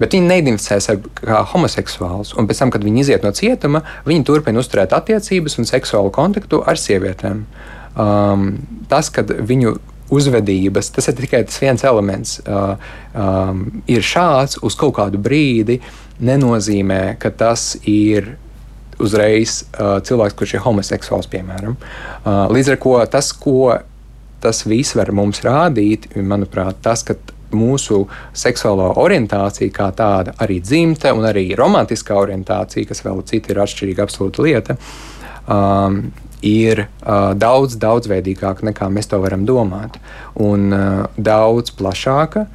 Bet 0.00 0.16
viņi 0.16 0.26
neidentificēs 0.26 0.90
ar 0.90 0.98
kā 1.20 1.44
homoseksuālus. 1.52 2.34
Un 2.34 2.48
pēc 2.50 2.64
tam, 2.64 2.72
kad 2.74 2.82
viņi 2.82 3.04
iziet 3.04 3.22
no 3.22 3.30
cietuma, 3.30 3.84
viņi 4.08 4.26
turpina 4.26 4.58
uzturēt 4.58 4.94
attiecības 4.96 5.60
un 5.60 5.70
seksuālu 5.70 6.10
kontaktu 6.14 6.64
ar 6.66 6.80
sievietēm. 6.80 7.44
Um, 7.94 8.48
tas, 8.90 9.12
kad 9.14 9.30
viņu 9.30 9.76
uzvedības, 10.14 10.92
tas 10.94 11.10
ir 11.10 11.18
tikai 11.18 11.42
tas 11.48 11.58
viens 11.62 11.84
elements, 11.86 12.38
uh, 12.46 12.76
um, 13.12 13.66
ir 13.90 14.04
šāds 14.04 14.60
uz 14.64 14.78
kaut 14.78 14.96
kādu 14.98 15.20
brīdi, 15.22 15.80
nenozīmē, 16.24 17.16
ka 17.22 17.32
tas 17.34 17.74
ir 17.90 18.34
uzreiz 19.02 19.62
uh, 19.64 19.98
cilvēks, 20.06 20.36
kurš 20.38 20.56
ir 20.56 20.64
homoseksuāls, 20.64 21.28
piemēram. 21.32 21.76
Uh, 21.76 22.46
līdz 22.54 22.74
ar 22.74 22.82
to 22.84 22.96
tas, 23.10 23.32
ko 23.34 23.74
tas 24.44 24.64
viss 24.68 24.94
var 24.96 25.10
mums 25.16 25.40
rādīt, 25.44 26.10
manuprāt, 26.20 26.82
tas, 26.84 27.02
ka 27.06 27.16
mūsu 27.54 28.02
seksuālā 28.36 28.90
orientācija 29.00 29.72
kā 29.74 29.88
tāda, 29.96 30.34
arī 30.42 30.58
dzimta 30.62 31.14
un 31.16 31.26
arī 31.28 31.46
romantiskā 31.58 32.16
orientācija, 32.18 32.88
kas 32.90 33.04
vēl 33.06 33.22
cita 33.28 33.52
ir 33.52 33.62
atšķirīga 33.64 34.04
absolūta 34.04 34.44
lieta. 34.44 34.76
Um, 35.44 36.06
ir 36.44 36.84
uh, 36.84 37.32
daudz 37.38 37.78
daudzveidīgāka 37.80 38.66
nekā 38.70 38.90
mēs 38.92 39.10
to 39.10 39.20
varam 39.22 39.46
domāt, 39.48 39.96
un 40.40 40.68
uh, 40.72 41.06
daudz 41.16 41.72
plašāka, 41.78 42.46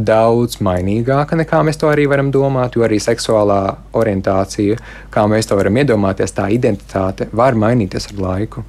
daudz 0.00 0.58
mainīgāka 0.64 1.38
nekā 1.38 1.62
mēs 1.66 1.80
to 1.80 1.90
arī 1.90 2.06
varam 2.10 2.30
domāt, 2.34 2.76
jo 2.76 2.84
arī 2.86 3.00
seksuālā 3.02 3.60
orientācija, 3.96 4.78
kā 5.12 5.24
mēs 5.30 5.50
to 5.50 5.58
varam 5.58 5.80
iedomāties, 5.82 6.34
tā 6.36 6.50
identitāte 6.54 7.28
var 7.32 7.58
mainīties 7.58 8.10
ar 8.12 8.22
laiku. 8.26 8.66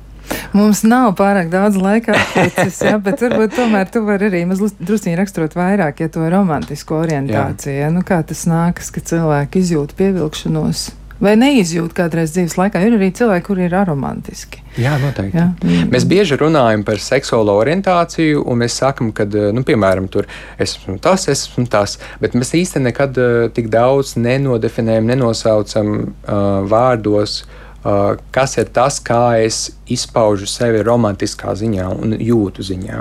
Mums 0.55 0.84
nav 0.88 1.14
pārāk 1.20 1.49
daudz 1.51 1.76
laika 1.80 2.16
atlicis, 2.16 2.80
ja, 2.86 2.97
bet 3.03 3.24
varbūt 3.24 3.55
tomēr 3.57 3.89
tu 3.91 4.03
vari 4.07 4.30
arī 4.30 4.41
drusciņi 4.47 5.18
raksturot 5.20 5.57
vairāk, 5.57 6.03
ja 6.03 6.12
to 6.12 6.28
romantisko 6.32 7.01
orientāciju. 7.03 7.78
Ja. 7.84 7.91
Nu, 7.91 8.03
kā 8.07 8.22
tas 8.28 8.45
nākas, 8.47 8.91
ka 8.95 9.03
cilvēki 9.03 9.64
izjūt 9.64 9.95
pievilkšanos? 9.99 10.89
Vai 11.22 11.36
neizjūt 11.38 11.94
kādreiz 11.98 12.34
dzīves 12.34 12.58
laikā? 12.58 12.82
Ir 12.82 12.98
arī 12.98 13.12
cilvēki, 13.14 13.46
kuri 13.46 13.68
ir 13.68 13.76
aromantiski. 13.78 14.64
Jā, 14.82 14.96
noteikti. 15.02 15.38
Jā. 15.38 15.86
Mēs 15.92 16.08
bieži 16.10 16.40
runājam 16.42 16.82
par 16.88 17.02
seksuālo 17.04 17.54
orientāciju, 17.62 18.42
un 18.50 18.64
mēs 18.64 18.80
sakām, 18.82 19.12
ka, 19.14 19.28
nu, 19.54 19.62
piemēram, 19.68 20.10
tur 20.12 20.30
esmu 20.62 20.98
tas, 21.04 21.28
esmu 21.32 21.68
tas, 21.70 22.00
bet 22.24 22.34
mēs 22.38 22.56
īstenībā 22.58 22.90
nekad 22.90 23.20
uh, 23.22 23.50
tik 23.54 23.70
daudz 23.70 24.16
nenodefinējam, 24.18 25.12
nenosaucam 25.12 25.92
uh, 26.02 26.40
vārdos 26.72 27.44
uh, 27.44 27.60
Uh, 27.82 28.14
kas 28.30 28.60
ir 28.62 28.68
tas, 28.70 29.00
kā 29.02 29.42
es 29.42 29.72
izpaužu 29.90 30.46
sevi 30.46 30.84
romantiskā 30.86 31.56
ziņā 31.58 31.88
un 31.90 32.14
jūtu 32.22 32.62
ziņā. 32.62 33.00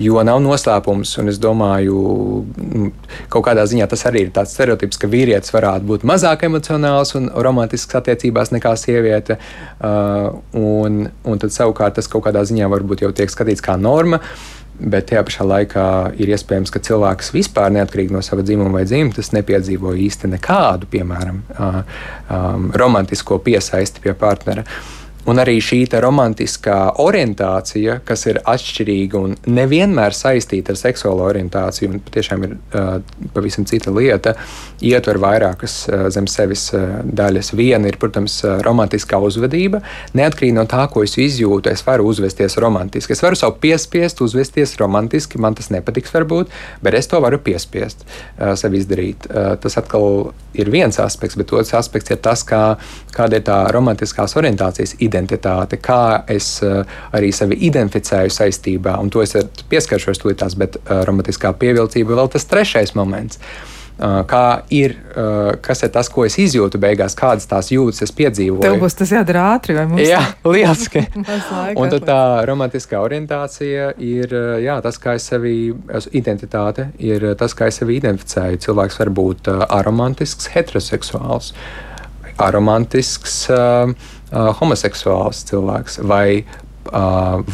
Jo 0.00 0.22
nav 0.24 0.40
noslēpums, 0.44 1.16
un 1.20 1.32
es 1.32 1.40
domāju, 1.42 1.96
nu, 2.56 2.92
kaut 3.32 3.46
kādā 3.48 3.66
ziņā 3.68 3.88
tas 3.90 4.06
arī 4.08 4.26
ir 4.26 4.32
tāds 4.34 4.54
stereotips, 4.56 5.00
ka 5.00 5.10
vīrietis 5.10 5.52
varētu 5.54 5.88
būt 5.90 6.06
mazāk 6.08 6.46
emocionāls 6.48 7.16
un 7.18 7.28
romantisks 7.34 8.00
attiecībās 8.00 8.54
nekā 8.54 8.72
sieviete. 8.80 9.38
Uh, 9.82 10.40
un, 10.56 11.04
un 11.24 11.42
tad 11.42 11.54
savukārt 11.54 11.98
tas 11.98 12.10
kaut 12.10 12.26
kādā 12.28 12.44
ziņā 12.48 12.70
varbūt 12.72 13.06
jau 13.06 13.12
tiek 13.16 13.32
skatīts 13.32 13.64
kā 13.64 13.76
norma. 13.80 14.22
Uh, 14.22 14.62
Bet 14.82 15.10
tajā 15.10 15.20
pašā 15.26 15.44
laikā 15.46 15.84
ir 16.22 16.32
iespējams, 16.32 16.72
ka 16.72 16.80
cilvēks 16.82 17.30
vispār 17.34 17.70
neatkarīgi 17.76 18.14
no 18.14 18.22
sava 18.24 18.42
dzimuma 18.46 18.80
vai 18.80 18.86
dzimtas 18.88 19.30
nepiedzīvo 19.36 19.92
īsti 20.08 20.30
nekādu, 20.32 20.88
piemēram, 20.90 21.42
um, 21.52 22.66
romantisko 22.80 23.38
piesaisti 23.44 24.02
pie 24.02 24.16
partnera. 24.18 24.64
Un 25.22 25.38
arī 25.38 25.60
šī 25.62 25.84
romantiskā 26.02 26.96
orientācija, 26.98 28.00
kas 28.06 28.24
ir 28.26 28.40
atšķirīga 28.48 29.20
un 29.20 29.36
nevienmēr 29.46 30.16
saistīta 30.18 30.74
ar 30.74 30.78
seksuālo 30.80 31.28
orientāciju, 31.28 31.92
un 31.92 32.00
patiešām 32.02 32.46
ir 32.46 32.56
uh, 32.56 32.96
pavisam 33.34 33.66
cita 33.68 33.94
lieta, 33.94 34.34
ietver 34.82 35.20
vairākas 35.22 35.76
uh, 35.86 36.08
zem 36.10 36.26
sevis 36.26 36.64
uh, 36.74 37.04
daļas. 37.06 37.52
Viena 37.54 37.86
ir, 37.86 38.00
protams, 38.02 38.40
uh, 38.42 38.56
romantiskā 38.66 39.20
uzvedība. 39.22 39.84
Neatkarīgi 40.18 40.56
no 40.56 40.66
tā, 40.70 40.88
ko 40.90 41.04
es 41.06 41.14
izjūtu, 41.14 41.70
es 41.70 41.86
varu 41.86 42.08
uzvesties 42.10 42.58
romantiski. 42.62 43.14
Es 43.14 43.22
varu 43.22 43.38
savu 43.38 43.60
piespiest, 43.62 44.24
uzvesties 44.26 44.74
romantiski, 44.82 45.38
man 45.38 45.54
tas 45.54 45.70
nepatiks, 45.70 46.10
varbūt, 46.16 46.50
bet 46.82 46.98
es 46.98 47.10
to 47.10 47.22
varu 47.22 47.38
piespiest 47.38 48.02
uh, 48.02 48.56
sev 48.58 48.74
izdarīt. 48.74 49.30
Uh, 49.30 49.54
tas 49.62 49.78
atkal 49.78 50.32
ir 50.58 50.74
viens 50.74 50.98
aspekts, 50.98 51.38
bet 51.38 51.54
otrs 51.54 51.76
aspekts 51.78 52.10
ir 52.10 52.18
tas, 52.26 52.42
kā, 52.42 52.62
kāda 53.14 53.38
ir 53.38 53.46
tā 53.46 53.62
romantiskās 53.72 54.34
orientācijas 54.40 54.98
identitāte 55.12 55.42
identitāte, 55.42 55.80
kā 55.80 56.24
es 56.30 56.60
uh, 56.62 56.84
arī 57.12 57.32
sevi 57.32 57.58
identificēju 57.68 58.32
saistībā, 58.32 58.98
un 59.00 59.10
to 59.10 59.22
es 59.22 59.36
pieskaršos 59.68 60.22
tūlītās, 60.22 60.56
bet 60.58 60.78
uh, 60.80 61.04
romantiskā 61.06 61.52
pievilcība 61.52 62.16
vēl 62.16 62.32
tas 62.32 62.48
trešais 62.48 62.94
moments. 62.94 63.38
Uh, 63.38 64.24
kā 64.26 64.64
ir, 64.72 64.94
kas 65.62 65.82
ir 65.84 65.90
tas, 65.92 66.08
ko 66.10 66.24
es 66.24 66.34
izjūtu 66.40 66.78
beigās, 66.80 67.12
kādas 67.14 67.44
tās 67.46 67.68
jūtas 67.70 68.02
es 68.06 68.12
piedzīvoju. 68.16 68.64
Tev 68.64 68.78
būs 68.80 68.96
tas 68.98 69.12
jādara 69.12 69.44
ātri, 69.52 69.76
vai 69.76 69.84
mums? 69.86 70.02
Jā, 70.08 70.22
lieliski. 70.54 71.04
un 71.78 71.92
tad 71.92 72.06
tā 72.08 72.22
romantiskā 72.48 72.98
orientācija 73.04 73.92
ir 74.02 74.32
jā, 74.64 74.78
tas, 74.82 74.98
kā 74.98 75.14
es 75.20 75.28
sevi, 75.28 75.54
identitāte 76.18 76.88
ir 76.98 77.28
tas, 77.38 77.54
kā 77.54 77.68
es 77.70 77.78
sevi 77.78 78.00
identificēju. 78.00 78.62
Cilvēks 78.64 78.98
var 79.04 79.12
būt 79.20 79.52
aromantisks, 79.68 80.50
heteroseksuāls, 80.56 81.52
aromantisks. 82.42 83.38
Uh, 83.52 84.18
uh, 84.32 84.50
homoseksuāls 84.58 85.44
cilvēks 85.48 86.00
vai 86.08 86.44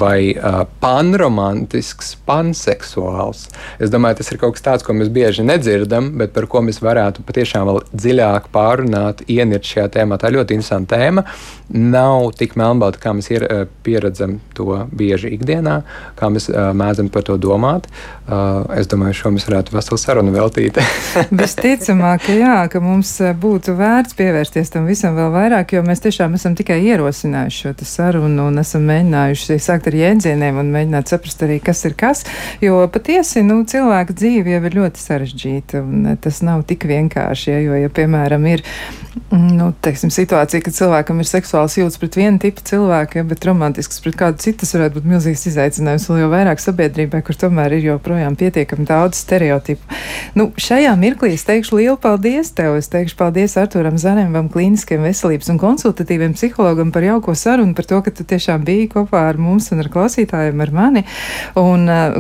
vai 0.01 0.35
panromantisks, 0.81 2.15
panseksuāls. 2.29 3.47
Es 3.79 3.93
domāju, 3.93 4.21
tas 4.21 4.33
ir 4.33 4.41
kaut 4.41 4.57
kas 4.57 4.65
tāds, 4.65 4.87
ko 4.87 4.97
mēs 4.97 5.11
bieži 5.13 5.45
nedzirdam, 5.47 6.11
bet 6.19 6.33
par 6.37 6.49
ko 6.51 6.63
mēs 6.65 6.81
varētu 6.85 7.25
patiešām 7.29 7.69
vēl 7.69 7.83
dziļāk 7.93 8.49
pārunāt, 8.55 9.25
ienirt 9.29 9.69
šajā 9.69 9.89
tēmā. 9.99 10.19
Tā 10.19 10.31
ir 10.31 10.39
ļoti 10.39 10.59
interesanta 10.59 10.97
tēma. 10.97 11.25
Nav 11.69 12.31
tik 12.39 12.55
melnbalta, 12.57 13.01
kā 13.03 13.13
mēs 13.13 13.29
ir, 13.29 13.45
pieredzam 13.85 14.39
to 14.57 14.87
bieži 14.97 15.35
ikdienā, 15.37 15.83
kā 16.17 16.31
mēs 16.33 16.49
mēdzam 16.49 17.11
par 17.13 17.27
to 17.29 17.37
domāt. 17.41 17.91
Es 18.77 18.89
domāju, 18.89 19.19
šo 19.21 19.35
mēs 19.35 19.47
varētu 19.49 19.77
veselu 19.77 20.01
sarunu 20.01 20.33
veltīt. 20.33 20.81
Visticamāk, 21.43 22.25
ka 22.25 22.39
jā, 22.39 22.57
ka 22.73 22.81
mums 22.85 23.13
būtu 23.41 23.77
vērts 23.77 24.17
pievērsties 24.19 24.73
tam 24.73 24.89
visam 24.89 25.17
vēl 25.19 25.31
vairāk, 25.35 25.77
jo 25.77 25.85
mēs 25.85 26.03
tiešām 26.05 26.37
esam 26.39 26.57
tikai 26.59 26.81
ierosinājuši 26.89 27.69
šo 27.69 27.89
sarunu 27.89 28.49
un 28.49 28.65
esam 28.65 28.89
mēģinājuši 28.89 29.18
mēģinājuši 29.19 29.59
sākt 29.63 29.89
ar 29.89 29.97
jēdzieniem 29.99 30.59
un 30.61 30.71
mēģināt 30.73 31.11
saprast 31.11 31.43
arī, 31.43 31.59
kas 31.63 31.85
ir 31.89 31.95
kas. 31.99 32.25
Jo 32.63 32.87
patiesi 32.93 33.43
nu, 33.43 33.65
cilvēka 33.69 34.15
dzīve 34.15 34.55
jau 34.55 34.63
ir 34.69 34.79
ļoti 34.79 35.03
sarežģīta 35.03 35.83
un 35.83 36.17
tas 36.23 36.41
nav 36.43 36.65
tik 36.69 36.87
vienkārši. 36.89 37.51
Ja, 37.51 37.61
jo, 37.65 37.77
ja, 37.79 37.91
piemēram, 37.91 38.47
ir 38.47 38.65
nu, 39.33 39.73
teiksim, 39.83 40.13
situācija, 40.15 40.63
kad 40.65 40.77
cilvēkam 40.77 41.23
ir 41.23 41.29
seksuāls 41.29 41.77
jūtas 41.79 41.99
pret 42.01 42.19
vienu 42.19 42.41
tipu 42.43 42.63
cilvēku, 42.65 43.19
ja, 43.19 43.27
bet 43.27 43.47
romantisks 43.49 44.01
pret 44.05 44.17
kādu 44.19 44.43
citu, 44.43 44.63
tas 44.63 44.75
varētu 44.77 44.99
būt 44.99 45.09
milzīgs 45.13 45.47
izaicinājums. 45.51 46.07
Vēl 46.09 46.23
jau 46.23 46.31
vairāk 46.33 46.63
sabiedrībai, 46.63 47.23
kur 47.27 47.39
tomēr 47.39 47.79
ir 47.79 47.89
joprojām 47.91 48.39
pietiekami 48.39 48.87
daudz 48.89 49.23
stereotipu. 49.25 49.99
Nu, 50.39 50.51
šajā 50.61 50.95
mirklī 51.01 51.35
es 51.37 51.47
teikšu 51.49 51.81
lielu 51.81 51.99
paldies 52.01 52.53
tev. 52.57 52.79
Es 52.79 52.91
teikšu 52.93 53.19
paldies 53.19 53.57
Arturam 53.61 53.99
Zanemam, 54.01 54.51
klīniskiem 54.53 55.03
veselības 55.05 55.51
un 55.53 55.61
konsultatīviem 55.61 56.37
psihologam 56.39 56.93
par 56.95 57.07
jauko 57.07 57.35
sarunu, 57.39 57.75
par 57.77 57.89
to, 57.89 58.01
ka 58.05 58.15
tu 58.15 58.27
tiešām 58.29 58.65
biji 58.69 58.91
kopā 58.93 59.08
kopā 59.09 59.25
ar 59.29 59.39
mums 59.41 59.71
un 59.73 59.81
ar 59.83 59.89
klausītājiem, 59.93 60.61
ar 60.61 60.71
mani. 60.73 61.05
Un, 61.57 61.89
eh, 61.89 62.15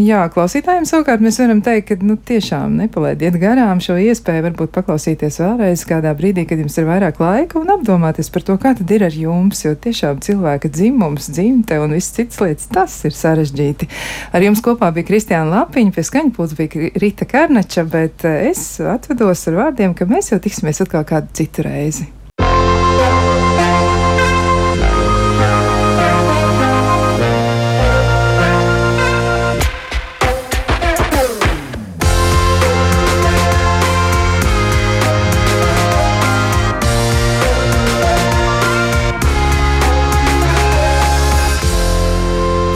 jā, 0.00 0.24
klausītājiem 0.32 0.86
savukārt 0.88 1.20
mēs 1.20 1.38
varam 1.38 1.60
teikt, 1.62 1.88
ka 1.88 1.96
nu, 2.02 2.16
tiešām 2.16 2.76
nepalaidiet 2.80 3.38
garām 3.40 3.80
šo 3.80 3.98
iespēju 4.00 4.46
varbūt 4.48 4.72
paklausīties 4.72 5.40
vēlreiz 5.40 5.84
kādā 5.84 6.14
brīdī, 6.16 6.46
kad 6.48 6.58
jums 6.58 6.78
ir 6.78 6.86
vairāk 6.88 7.20
laika 7.20 7.60
un 7.60 7.68
apdomāties 7.76 8.30
par 8.32 8.42
to, 8.42 8.56
kā 8.56 8.74
tad 8.76 8.90
ir 8.90 9.04
ar 9.04 9.12
jums, 9.12 9.64
jo 9.64 9.74
tiešām 9.74 10.20
cilvēka 10.20 10.70
dzimums, 10.70 11.30
dzimte 11.30 11.78
un 11.80 11.92
viss 11.96 12.14
cits 12.16 12.40
lietas, 12.40 12.68
tas 12.72 13.04
ir 13.04 13.12
sarežģīti. 13.16 13.88
Ar 14.32 14.42
jums 14.42 14.62
kopā 14.64 14.92
bija 14.94 15.08
Kristiāna 15.10 15.60
Lapiņa, 15.60 15.92
pie 15.94 16.06
skaņpūles 16.06 16.56
bija 16.58 16.94
Rita 17.00 17.28
Karnača, 17.28 17.84
bet 17.84 18.24
eh, 18.24 18.50
es 18.50 18.80
atvedos 18.80 19.46
ar 19.50 19.60
vārdiem, 19.64 19.94
ka 19.94 20.08
mēs 20.08 20.32
jau 20.32 20.40
tiksimies 20.40 20.80
atkal 20.80 21.04
kādu 21.04 21.32
citu 21.36 21.66
reizi. 21.66 22.19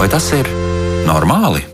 Vai 0.05 0.11
tas 0.13 0.27
ir 0.37 0.45
normāli? 1.09 1.74